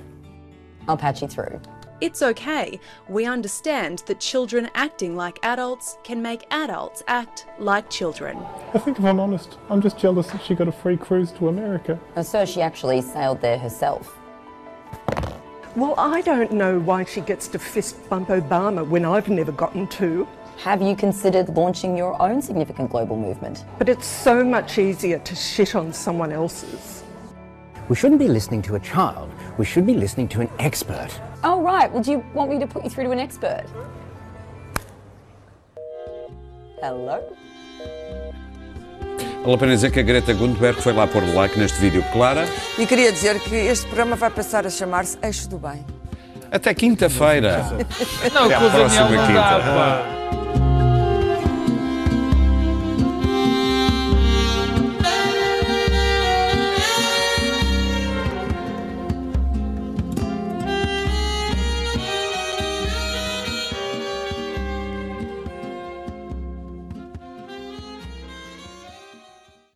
I'll 0.88 0.96
patch 0.96 1.20
you 1.20 1.28
through. 1.28 1.60
It's 2.00 2.22
okay. 2.22 2.80
We 3.10 3.26
understand 3.26 4.04
that 4.06 4.20
children 4.20 4.70
acting 4.74 5.14
like 5.16 5.38
adults 5.42 5.98
can 6.02 6.22
make 6.22 6.46
adults 6.50 7.02
act 7.06 7.46
like 7.58 7.90
children. 7.90 8.38
I 8.72 8.78
think 8.78 8.98
if 8.98 9.04
I'm 9.04 9.20
honest, 9.20 9.58
I'm 9.68 9.82
just 9.82 9.98
jealous 9.98 10.28
that 10.28 10.42
she 10.42 10.54
got 10.54 10.66
a 10.66 10.72
free 10.72 10.96
cruise 10.96 11.30
to 11.32 11.48
America. 11.48 12.00
Uh, 12.16 12.22
sir, 12.22 12.46
she 12.46 12.62
actually 12.62 13.02
sailed 13.02 13.42
there 13.42 13.58
herself. 13.58 14.16
Well, 15.76 15.94
I 15.98 16.22
don't 16.22 16.52
know 16.52 16.80
why 16.80 17.04
she 17.04 17.20
gets 17.20 17.48
to 17.48 17.58
fist 17.58 18.08
bump 18.08 18.28
Obama 18.28 18.86
when 18.86 19.04
I've 19.04 19.28
never 19.28 19.52
gotten 19.52 19.86
to. 19.88 20.26
Have 20.64 20.82
you 20.82 20.94
considered 20.94 21.48
launching 21.56 21.96
your 21.96 22.20
own 22.20 22.42
significant 22.42 22.90
global 22.90 23.16
movement? 23.16 23.64
But 23.78 23.88
it's 23.88 24.06
so 24.06 24.44
much 24.44 24.78
easier 24.78 25.18
to 25.20 25.34
shit 25.34 25.74
on 25.74 25.92
someone 25.92 26.32
else's. 26.32 27.02
We 27.88 27.96
shouldn't 27.96 28.20
be 28.20 28.28
listening 28.28 28.62
to 28.62 28.74
a 28.76 28.80
child. 28.80 29.30
We 29.58 29.64
should 29.64 29.86
be 29.86 29.94
listening 29.94 30.28
to 30.28 30.42
an 30.42 30.50
expert. 30.58 31.08
Oh, 31.42 31.62
right. 31.62 31.90
Would 31.92 32.06
you 32.06 32.22
want 32.34 32.50
me 32.50 32.58
to 32.58 32.66
put 32.66 32.84
you 32.84 32.90
through 32.90 33.04
to 33.04 33.10
an 33.10 33.18
expert? 33.18 33.64
Hello. 36.82 37.20
Vale 39.42 39.54
a 39.54 39.58
pena 39.58 39.72
dizer 39.72 39.90
que 39.90 40.00
a 40.00 40.02
Greta 40.02 40.34
Thunberg 40.34 40.80
foi 40.82 40.92
lá 40.92 41.06
pôr 41.06 41.22
like 41.34 41.58
neste 41.58 41.78
vídeo. 41.80 42.04
Clara, 42.12 42.44
E 42.78 42.86
queria 42.86 43.10
dizer 43.10 43.40
que 43.40 43.54
este 43.56 43.86
programa 43.86 44.14
vai 44.16 44.28
passar 44.30 44.66
a 44.66 44.70
chamar-se 44.70 45.16
Eixo 45.22 45.48
do 45.48 45.58
Bem. 45.58 45.84
até 46.52 46.74
quinta-feira. 46.74 47.64
Não, 48.34 48.44
Até 48.44 48.54
à 48.54 48.58
com 48.60 48.66
o 48.66 48.70
próxima 48.70 49.08
não 49.08 49.26
quinta. 49.26 49.32
dá, 49.32 49.60
pá. 49.60 50.20